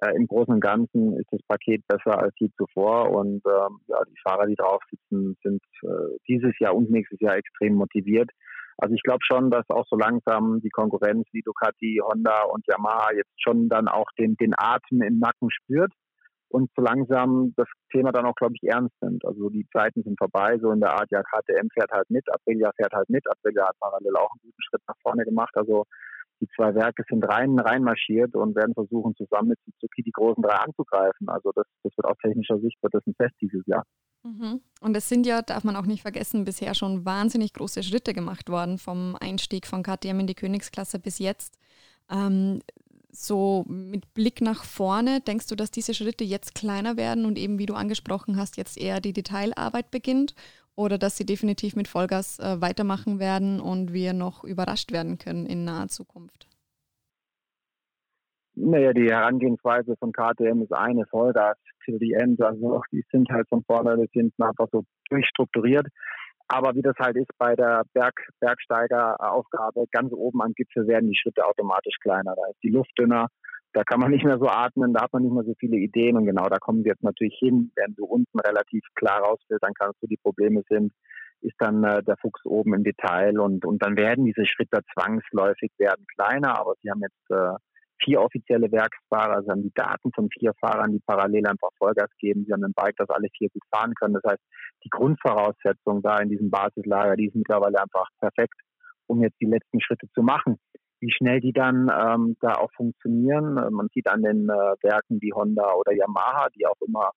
äh, 0.01 0.17
im 0.17 0.27
Großen 0.27 0.55
und 0.55 0.61
Ganzen 0.61 1.17
ist 1.17 1.29
das 1.31 1.41
Paket 1.47 1.87
besser 1.87 2.21
als 2.21 2.35
je 2.39 2.49
zuvor. 2.59 3.11
Und 3.11 3.43
ähm, 3.47 3.79
ja, 3.87 3.99
die 4.09 4.21
Fahrer, 4.27 4.47
die 4.47 4.57
drauf 4.57 4.83
sitzen, 4.91 5.37
sind 5.45 5.63
äh, 5.83 6.19
dieses 6.27 6.59
Jahr 6.59 6.75
und 6.75 6.91
nächstes 6.91 7.21
Jahr 7.21 7.37
extrem 7.37 7.75
motiviert. 7.75 8.31
Also 8.77 8.93
ich 8.93 9.03
glaube 9.03 9.25
schon, 9.25 9.53
dass 9.53 9.65
auch 9.71 9.87
so 9.89 9.97
langsam 9.97 10.61
die 10.61 10.71
Konkurrenz 10.71 11.29
wie 11.31 11.43
Ducati, 11.43 12.01
Honda 12.03 12.43
und 12.43 12.65
Yamaha 12.67 13.13
jetzt 13.15 13.41
schon 13.41 13.69
dann 13.69 13.87
auch 13.87 14.11
den, 14.19 14.35
den 14.35 14.53
Atem 14.57 15.01
im 15.03 15.21
Nacken 15.21 15.49
spürt 15.51 15.93
und 16.55 16.71
so 16.77 16.83
langsam 16.83 17.53
das 17.57 17.67
Thema 17.91 18.13
dann 18.13 18.27
auch, 18.27 18.37
glaube 18.37 18.55
ich, 18.55 18.63
ernst 18.63 18.95
nimmt. 19.03 19.25
Also 19.25 19.51
die 19.51 19.67
Zeiten 19.73 20.05
sind 20.05 20.17
vorbei, 20.17 20.57
so 20.61 20.71
in 20.71 20.79
der 20.79 20.93
Art, 20.93 21.11
ja, 21.11 21.21
KTM 21.23 21.67
fährt 21.75 21.91
halt 21.91 22.09
mit, 22.11 22.25
Aprilia 22.33 22.71
fährt 22.77 22.93
halt 22.93 23.09
mit, 23.11 23.29
Aprilia 23.29 23.67
hat 23.67 23.77
parallel 23.81 24.17
auch 24.17 24.31
einen 24.31 24.41
guten 24.43 24.63
Schritt 24.63 24.83
nach 24.87 24.95
vorne 25.03 25.25
gemacht. 25.25 25.53
Also 25.57 25.85
die 26.41 26.47
zwei 26.55 26.73
Werke 26.77 27.03
sind 27.09 27.25
rein 27.25 27.59
reinmarschiert 27.59 28.37
und 28.37 28.55
werden 28.55 28.73
versuchen, 28.73 29.17
zusammen 29.17 29.49
mit 29.49 29.59
Suzuki 29.65 30.05
die 30.05 30.13
großen 30.13 30.45
drei 30.45 30.55
anzugreifen. 30.55 31.29
Also 31.29 31.51
das, 31.57 31.67
das 31.83 31.93
wird 31.97 32.07
aus 32.07 32.19
technischer 32.23 32.61
Sicht 32.61 32.81
wird 32.83 32.95
das 32.95 33.05
ein 33.05 33.15
Fest 33.17 33.35
dieses 33.41 33.67
Jahr. 33.67 33.85
Mhm. 34.23 34.61
Und 34.81 34.97
es 34.97 35.09
sind 35.09 35.27
ja, 35.27 35.43
darf 35.43 35.65
man 35.65 35.75
auch 35.75 35.87
nicht 35.87 36.03
vergessen, 36.03 36.45
bisher 36.45 36.75
schon 36.75 37.05
wahnsinnig 37.05 37.53
große 37.53 37.83
Schritte 37.83 38.13
gemacht 38.13 38.49
worden 38.49 38.79
vom 38.79 39.17
Einstieg 39.21 39.67
von 39.67 39.83
KTM 39.83 40.21
in 40.21 40.29
die 40.29 40.37
Königsklasse 40.37 41.01
bis 41.01 41.19
jetzt. 41.19 41.59
Ähm, 42.09 42.61
so 43.15 43.65
mit 43.69 44.13
Blick 44.15 44.41
nach 44.41 44.65
vorne, 44.65 45.21
denkst 45.21 45.49
du, 45.49 45.55
dass 45.55 45.71
diese 45.71 45.95
Schritte 45.95 46.25
jetzt 46.25 46.55
kleiner 46.55 46.97
werden 46.97 47.25
und 47.25 47.39
eben, 47.39 47.59
wie 47.59 47.67
du 47.67 47.75
angesprochen 47.75 48.37
hast, 48.37 48.57
jetzt 48.57 48.77
eher 48.77 49.01
die 49.01 49.13
Detailarbeit 49.13 49.91
beginnt? 49.91 50.35
Oder 50.77 50.99
dass 50.99 51.17
sie 51.17 51.25
definitiv 51.25 51.77
mit 51.77 51.87
Vollgas 51.87 52.41
äh, 52.41 52.61
weitermachen 52.61 53.21
werden 53.21 53.61
und 53.61 53.93
wir 53.93 54.13
noch 54.13 54.43
überrascht 54.43 54.91
werden 54.91 55.19
können 55.19 55.47
in 55.47 55.65
naher 55.65 55.87
Zukunft? 55.87 56.49
Naja, 58.57 58.93
die 58.93 59.09
Herangehensweise 59.09 59.97
von 59.97 60.13
KTM 60.13 60.63
ist 60.63 60.73
eine, 60.73 61.07
Vollgas 61.07 61.57
till 61.85 61.99
the 61.99 62.13
end. 62.13 62.41
Also 62.43 62.83
die 62.91 63.05
sind 63.13 63.29
halt 63.31 63.49
von 63.49 63.63
vorne 63.65 63.97
bis 63.97 64.11
hinten 64.13 64.43
einfach 64.43 64.67
so 64.73 64.85
durchstrukturiert. 65.11 65.87
Aber 66.49 66.75
wie 66.75 66.83
das 66.83 66.97
halt 66.99 67.17
ist 67.17 67.31
bei 67.39 67.55
der 67.57 67.85
Berg, 67.95 68.15
Bergsteigeraufgabe, 68.41 69.87
ganz 69.91 70.13
oben 70.13 70.43
am 70.43 70.53
Gipfel 70.53 70.87
werden 70.87 71.09
die 71.11 71.17
Schritte 71.17 71.45
automatisch 71.45 71.97
kleiner. 72.01 72.35
Da 72.37 72.43
ist 72.51 72.63
die 72.63 72.71
Luft 72.71 72.93
dünner, 72.99 73.29
da 73.73 73.83
kann 73.83 73.99
man 73.99 74.13
nicht 74.13 74.25
mehr 74.25 74.39
so 74.39 74.49
atmen, 74.49 74.93
da 74.95 75.03
hat 75.03 75.13
man 75.13 75.23
nicht 75.23 75.33
mehr 75.33 75.43
so 75.43 75.55
viele 75.59 75.77
Ideen 75.77 76.17
und 76.17 76.27
genau 76.27 76.49
da 76.49 76.59
kommen 76.59 76.85
wir 76.85 76.93
jetzt 76.93 77.03
natürlich 77.03 77.37
hin. 77.39 77.73
Wenn 77.75 77.95
du 77.95 78.05
unten 78.05 78.39
relativ 78.39 78.85
klar 78.95 79.21
rausfiltern 79.21 79.73
kannst, 79.75 80.01
wo 80.01 80.07
die 80.07 80.17
Probleme 80.17 80.63
sind, 80.69 80.93
ist 81.41 81.57
dann 81.59 81.83
äh, 81.83 82.03
der 82.03 82.17
Fuchs 82.19 82.45
oben 82.45 82.75
im 82.75 82.85
Detail 82.85 83.39
und, 83.39 83.65
und 83.65 83.83
dann 83.83 83.97
werden 83.97 84.25
diese 84.25 84.47
Schritte 84.47 84.81
zwangsläufig 84.95 85.73
werden 85.79 86.07
kleiner, 86.15 86.59
aber 86.59 86.75
sie 86.83 86.91
haben 86.91 87.03
jetzt 87.03 87.31
äh, 87.31 87.59
vier 88.03 88.21
offizielle 88.21 88.71
Werksfahrer, 88.71 89.43
sie 89.43 89.51
haben 89.51 89.63
die 89.63 89.73
Daten 89.75 90.11
von 90.15 90.29
vier 90.31 90.53
Fahrern, 90.61 90.93
die 90.93 91.01
parallel 91.07 91.47
einfach 91.47 91.69
Vollgas 91.79 92.11
geben, 92.19 92.45
sie 92.47 92.53
haben 92.53 92.65
ein 92.65 92.75
Bike, 92.75 92.97
das 92.97 93.09
alle 93.11 93.29
vier 93.37 93.49
gut 93.51 93.63
fahren 93.75 93.95
können. 93.95 94.15
Das 94.15 94.33
heißt, 94.33 94.43
die 94.85 94.91
Grundvoraussetzungen 94.91 96.03
da 96.03 96.19
in 96.19 96.29
diesem 96.29 96.51
Basislager, 96.51 97.17
die 97.17 97.29
sind 97.29 97.47
mittlerweile 97.47 97.81
einfach 97.81 98.09
perfekt, 98.21 98.61
um 99.07 99.23
jetzt 99.23 99.41
die 99.41 99.47
letzten 99.47 99.81
Schritte 99.81 100.09
zu 100.15 100.23
machen. 100.23 100.59
Wie 101.01 101.13
schnell 101.13 101.41
die 101.41 101.53
dann 101.53 101.91
ähm, 101.93 102.37
da 102.41 102.55
auch 102.55 102.71
funktionieren, 102.77 103.59
äh, 103.59 103.71
man 103.71 103.89
sieht 103.93 104.09
an 104.09 104.23
den 104.23 104.49
äh, 104.49 104.75
Werken 104.83 105.21
wie 105.21 105.33
Honda 105.33 105.75
oder 105.75 105.93
Yamaha, 105.93 106.49
die 106.57 106.67
auch 106.67 106.81
immer 106.87 107.11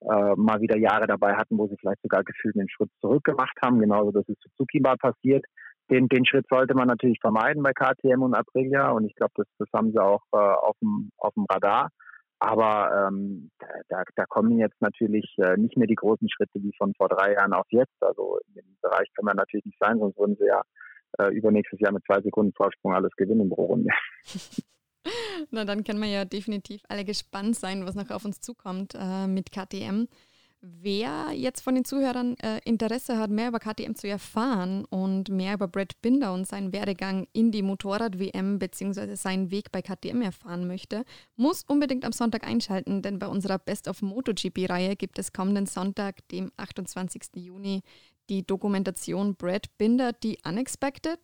äh, 0.00 0.34
mal 0.36 0.60
wieder 0.60 0.78
Jahre 0.78 1.06
dabei 1.06 1.34
hatten, 1.34 1.58
wo 1.58 1.66
sie 1.66 1.76
vielleicht 1.78 2.02
sogar 2.02 2.22
gefühlt 2.24 2.56
einen 2.56 2.68
Schritt 2.68 2.90
zurück 3.00 3.24
gemacht 3.24 3.56
haben. 3.62 3.80
Genauso, 3.80 4.12
dass 4.12 4.28
es 4.28 4.36
Suzuki 4.40 4.80
mal 4.80 4.96
passiert. 4.96 5.44
Den, 5.90 6.08
den 6.08 6.26
Schritt 6.26 6.46
sollte 6.50 6.74
man 6.74 6.88
natürlich 6.88 7.18
vermeiden 7.20 7.62
bei 7.62 7.72
KTM 7.72 8.22
und 8.22 8.34
Aprilia 8.34 8.90
und 8.90 9.04
ich 9.04 9.14
glaube, 9.14 9.32
das, 9.36 9.46
das 9.58 9.68
haben 9.72 9.92
sie 9.92 10.02
auch 10.02 10.22
äh, 10.32 10.36
auf, 10.36 10.76
dem, 10.82 11.10
auf 11.18 11.34
dem 11.34 11.46
Radar. 11.48 11.90
Aber 12.38 13.08
ähm, 13.08 13.50
da, 13.88 14.02
da 14.14 14.24
kommen 14.26 14.58
jetzt 14.58 14.80
natürlich 14.80 15.24
äh, 15.38 15.56
nicht 15.56 15.76
mehr 15.76 15.86
die 15.86 15.94
großen 15.94 16.28
Schritte 16.28 16.62
wie 16.62 16.72
von 16.76 16.92
vor 16.94 17.08
drei 17.08 17.32
Jahren 17.32 17.54
auf 17.54 17.66
jetzt. 17.70 17.96
Also 18.00 18.38
in 18.48 18.54
dem 18.54 18.76
Bereich 18.82 19.08
kann 19.14 19.24
man 19.24 19.36
natürlich 19.36 19.64
nicht 19.64 19.78
sein, 19.80 19.98
sonst 19.98 20.18
würden 20.18 20.36
sie 20.38 20.46
ja 20.46 20.62
äh, 21.18 21.34
übernächstes 21.34 21.80
Jahr 21.80 21.92
mit 21.92 22.04
zwei 22.04 22.20
Sekunden 22.20 22.52
Vorsprung 22.52 22.92
alles 22.92 23.12
gewinnen 23.16 23.48
pro 23.48 23.66
Runde. 23.66 23.90
Na, 25.50 25.64
dann 25.64 25.84
können 25.84 26.00
wir 26.00 26.08
ja 26.08 26.24
definitiv 26.24 26.82
alle 26.88 27.04
gespannt 27.04 27.56
sein, 27.56 27.86
was 27.86 27.94
noch 27.94 28.10
auf 28.10 28.24
uns 28.24 28.40
zukommt 28.40 28.94
äh, 28.94 29.26
mit 29.26 29.50
KTM. 29.52 30.08
Wer 30.60 31.32
jetzt 31.32 31.60
von 31.60 31.74
den 31.74 31.84
Zuhörern 31.84 32.36
äh, 32.38 32.60
Interesse 32.64 33.18
hat, 33.18 33.30
mehr 33.30 33.48
über 33.48 33.60
KTM 33.60 33.94
zu 33.94 34.08
erfahren 34.08 34.84
und 34.86 35.28
mehr 35.28 35.54
über 35.54 35.68
Brad 35.68 36.00
Binder 36.00 36.32
und 36.32 36.46
seinen 36.46 36.72
Werdegang 36.72 37.28
in 37.32 37.52
die 37.52 37.62
Motorrad-WM 37.62 38.58
bzw. 38.58 39.14
seinen 39.16 39.50
Weg 39.50 39.70
bei 39.70 39.82
KTM 39.82 40.22
erfahren 40.22 40.66
möchte, 40.66 41.04
muss 41.36 41.62
unbedingt 41.64 42.04
am 42.04 42.12
Sonntag 42.12 42.46
einschalten, 42.46 43.02
denn 43.02 43.18
bei 43.18 43.28
unserer 43.28 43.58
Best 43.58 43.86
of 43.86 44.02
MotoGP-Reihe 44.02 44.96
gibt 44.96 45.18
es 45.18 45.32
kommenden 45.32 45.66
Sonntag, 45.66 46.26
dem 46.28 46.50
28. 46.56 47.22
Juni, 47.34 47.82
die 48.28 48.46
Dokumentation 48.46 49.36
Brad 49.36 49.66
Binder, 49.76 50.12
die 50.12 50.38
Unexpected. 50.44 51.20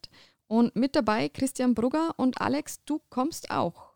Und 0.47 0.77
mit 0.77 0.95
dabei 0.95 1.31
Christian 1.31 1.75
Brugger 1.75 2.13
und 2.19 2.41
Alex, 2.41 2.85
du 2.85 3.01
kommst 3.09 3.51
auch. 3.51 3.92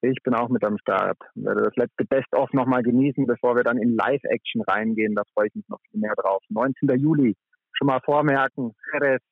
Ich 0.00 0.22
bin 0.22 0.34
auch 0.34 0.48
mit 0.48 0.64
am 0.64 0.78
Start. 0.78 1.18
Ich 1.34 1.44
werde 1.44 1.62
das 1.62 1.74
letzte 1.74 2.04
Best-of 2.04 2.52
nochmal 2.52 2.82
genießen, 2.82 3.26
bevor 3.26 3.56
wir 3.56 3.64
dann 3.64 3.78
in 3.78 3.96
Live-Action 3.96 4.62
reingehen. 4.62 5.14
Da 5.14 5.22
freue 5.34 5.48
ich 5.48 5.54
mich 5.54 5.68
noch 5.68 5.80
viel 5.90 6.00
mehr 6.00 6.14
drauf. 6.14 6.42
19. 6.50 6.88
Juli. 6.98 7.36
Schon 7.72 7.88
mal 7.88 8.00
vormerken. 8.04 8.74
Jerez, 8.92 9.22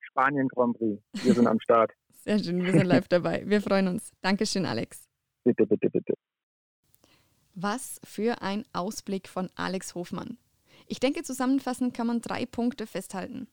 Spanien 0.00 0.48
Grand 0.48 0.76
Prix. 0.76 1.00
Wir 1.12 1.34
sind 1.34 1.46
am 1.46 1.60
Start. 1.60 1.92
Sehr 2.10 2.40
schön, 2.40 2.64
wir 2.64 2.72
sind 2.72 2.86
live 2.86 3.06
dabei. 3.06 3.44
Wir 3.46 3.60
freuen 3.60 3.86
uns. 3.86 4.12
Dankeschön, 4.20 4.66
Alex. 4.66 5.08
Bitte, 5.44 5.64
bitte, 5.64 5.88
bitte. 5.90 6.14
Was 7.54 8.00
für 8.04 8.42
ein 8.42 8.64
Ausblick 8.72 9.28
von 9.28 9.48
Alex 9.54 9.94
Hofmann. 9.94 10.38
Ich 10.88 10.98
denke, 10.98 11.22
zusammenfassend 11.22 11.94
kann 11.94 12.08
man 12.08 12.20
drei 12.20 12.44
Punkte 12.46 12.86
festhalten. 12.86 13.46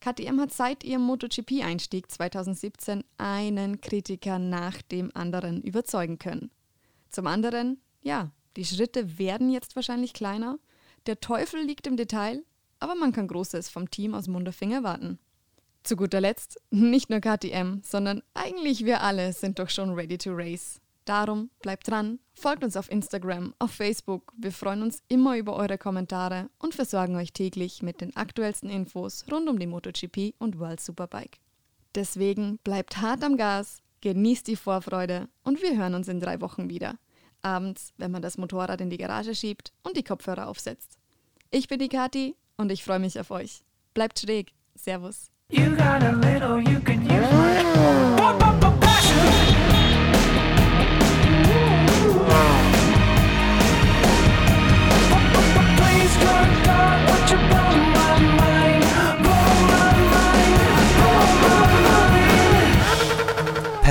KTM 0.00 0.40
hat 0.40 0.52
seit 0.52 0.84
ihrem 0.84 1.02
MotoGP-Einstieg 1.02 2.10
2017 2.10 3.02
einen 3.18 3.80
Kritiker 3.80 4.38
nach 4.38 4.80
dem 4.82 5.10
anderen 5.14 5.62
überzeugen 5.62 6.18
können. 6.18 6.50
Zum 7.10 7.26
anderen, 7.26 7.80
ja, 8.02 8.30
die 8.56 8.64
Schritte 8.64 9.18
werden 9.18 9.50
jetzt 9.50 9.76
wahrscheinlich 9.76 10.12
kleiner, 10.12 10.58
der 11.06 11.20
Teufel 11.20 11.62
liegt 11.62 11.86
im 11.86 11.96
Detail, 11.96 12.44
aber 12.80 12.94
man 12.94 13.12
kann 13.12 13.28
Großes 13.28 13.68
vom 13.68 13.90
Team 13.90 14.14
aus 14.14 14.28
Munderfing 14.28 14.72
erwarten. 14.72 15.18
Zu 15.82 15.96
guter 15.96 16.20
Letzt, 16.20 16.60
nicht 16.70 17.08
nur 17.10 17.20
KTM, 17.20 17.80
sondern 17.82 18.22
eigentlich 18.34 18.84
wir 18.84 19.02
alle 19.02 19.32
sind 19.32 19.58
doch 19.58 19.70
schon 19.70 19.94
ready 19.94 20.18
to 20.18 20.30
race. 20.32 20.80
Darum 21.08 21.48
bleibt 21.62 21.88
dran, 21.88 22.18
folgt 22.34 22.62
uns 22.62 22.76
auf 22.76 22.90
Instagram, 22.90 23.54
auf 23.58 23.70
Facebook. 23.70 24.30
Wir 24.36 24.52
freuen 24.52 24.82
uns 24.82 25.02
immer 25.08 25.38
über 25.38 25.56
eure 25.56 25.78
Kommentare 25.78 26.50
und 26.58 26.74
versorgen 26.74 27.16
euch 27.16 27.32
täglich 27.32 27.82
mit 27.82 28.02
den 28.02 28.14
aktuellsten 28.14 28.68
Infos 28.68 29.24
rund 29.32 29.48
um 29.48 29.58
die 29.58 29.66
MotoGP 29.66 30.34
und 30.38 30.58
World 30.58 30.80
Superbike. 30.80 31.38
Deswegen 31.94 32.58
bleibt 32.62 33.00
hart 33.00 33.24
am 33.24 33.38
Gas, 33.38 33.78
genießt 34.02 34.46
die 34.46 34.56
Vorfreude 34.56 35.30
und 35.44 35.62
wir 35.62 35.78
hören 35.78 35.94
uns 35.94 36.08
in 36.08 36.20
drei 36.20 36.42
Wochen 36.42 36.68
wieder. 36.68 36.98
Abends, 37.40 37.94
wenn 37.96 38.10
man 38.10 38.20
das 38.20 38.36
Motorrad 38.36 38.82
in 38.82 38.90
die 38.90 38.98
Garage 38.98 39.34
schiebt 39.34 39.72
und 39.84 39.96
die 39.96 40.04
Kopfhörer 40.04 40.46
aufsetzt. 40.46 40.98
Ich 41.50 41.68
bin 41.68 41.78
die 41.78 41.88
Kati 41.88 42.36
und 42.58 42.70
ich 42.70 42.84
freue 42.84 42.98
mich 42.98 43.18
auf 43.18 43.30
euch. 43.30 43.62
Bleibt 43.94 44.18
schräg. 44.18 44.52
Servus. 44.74 45.30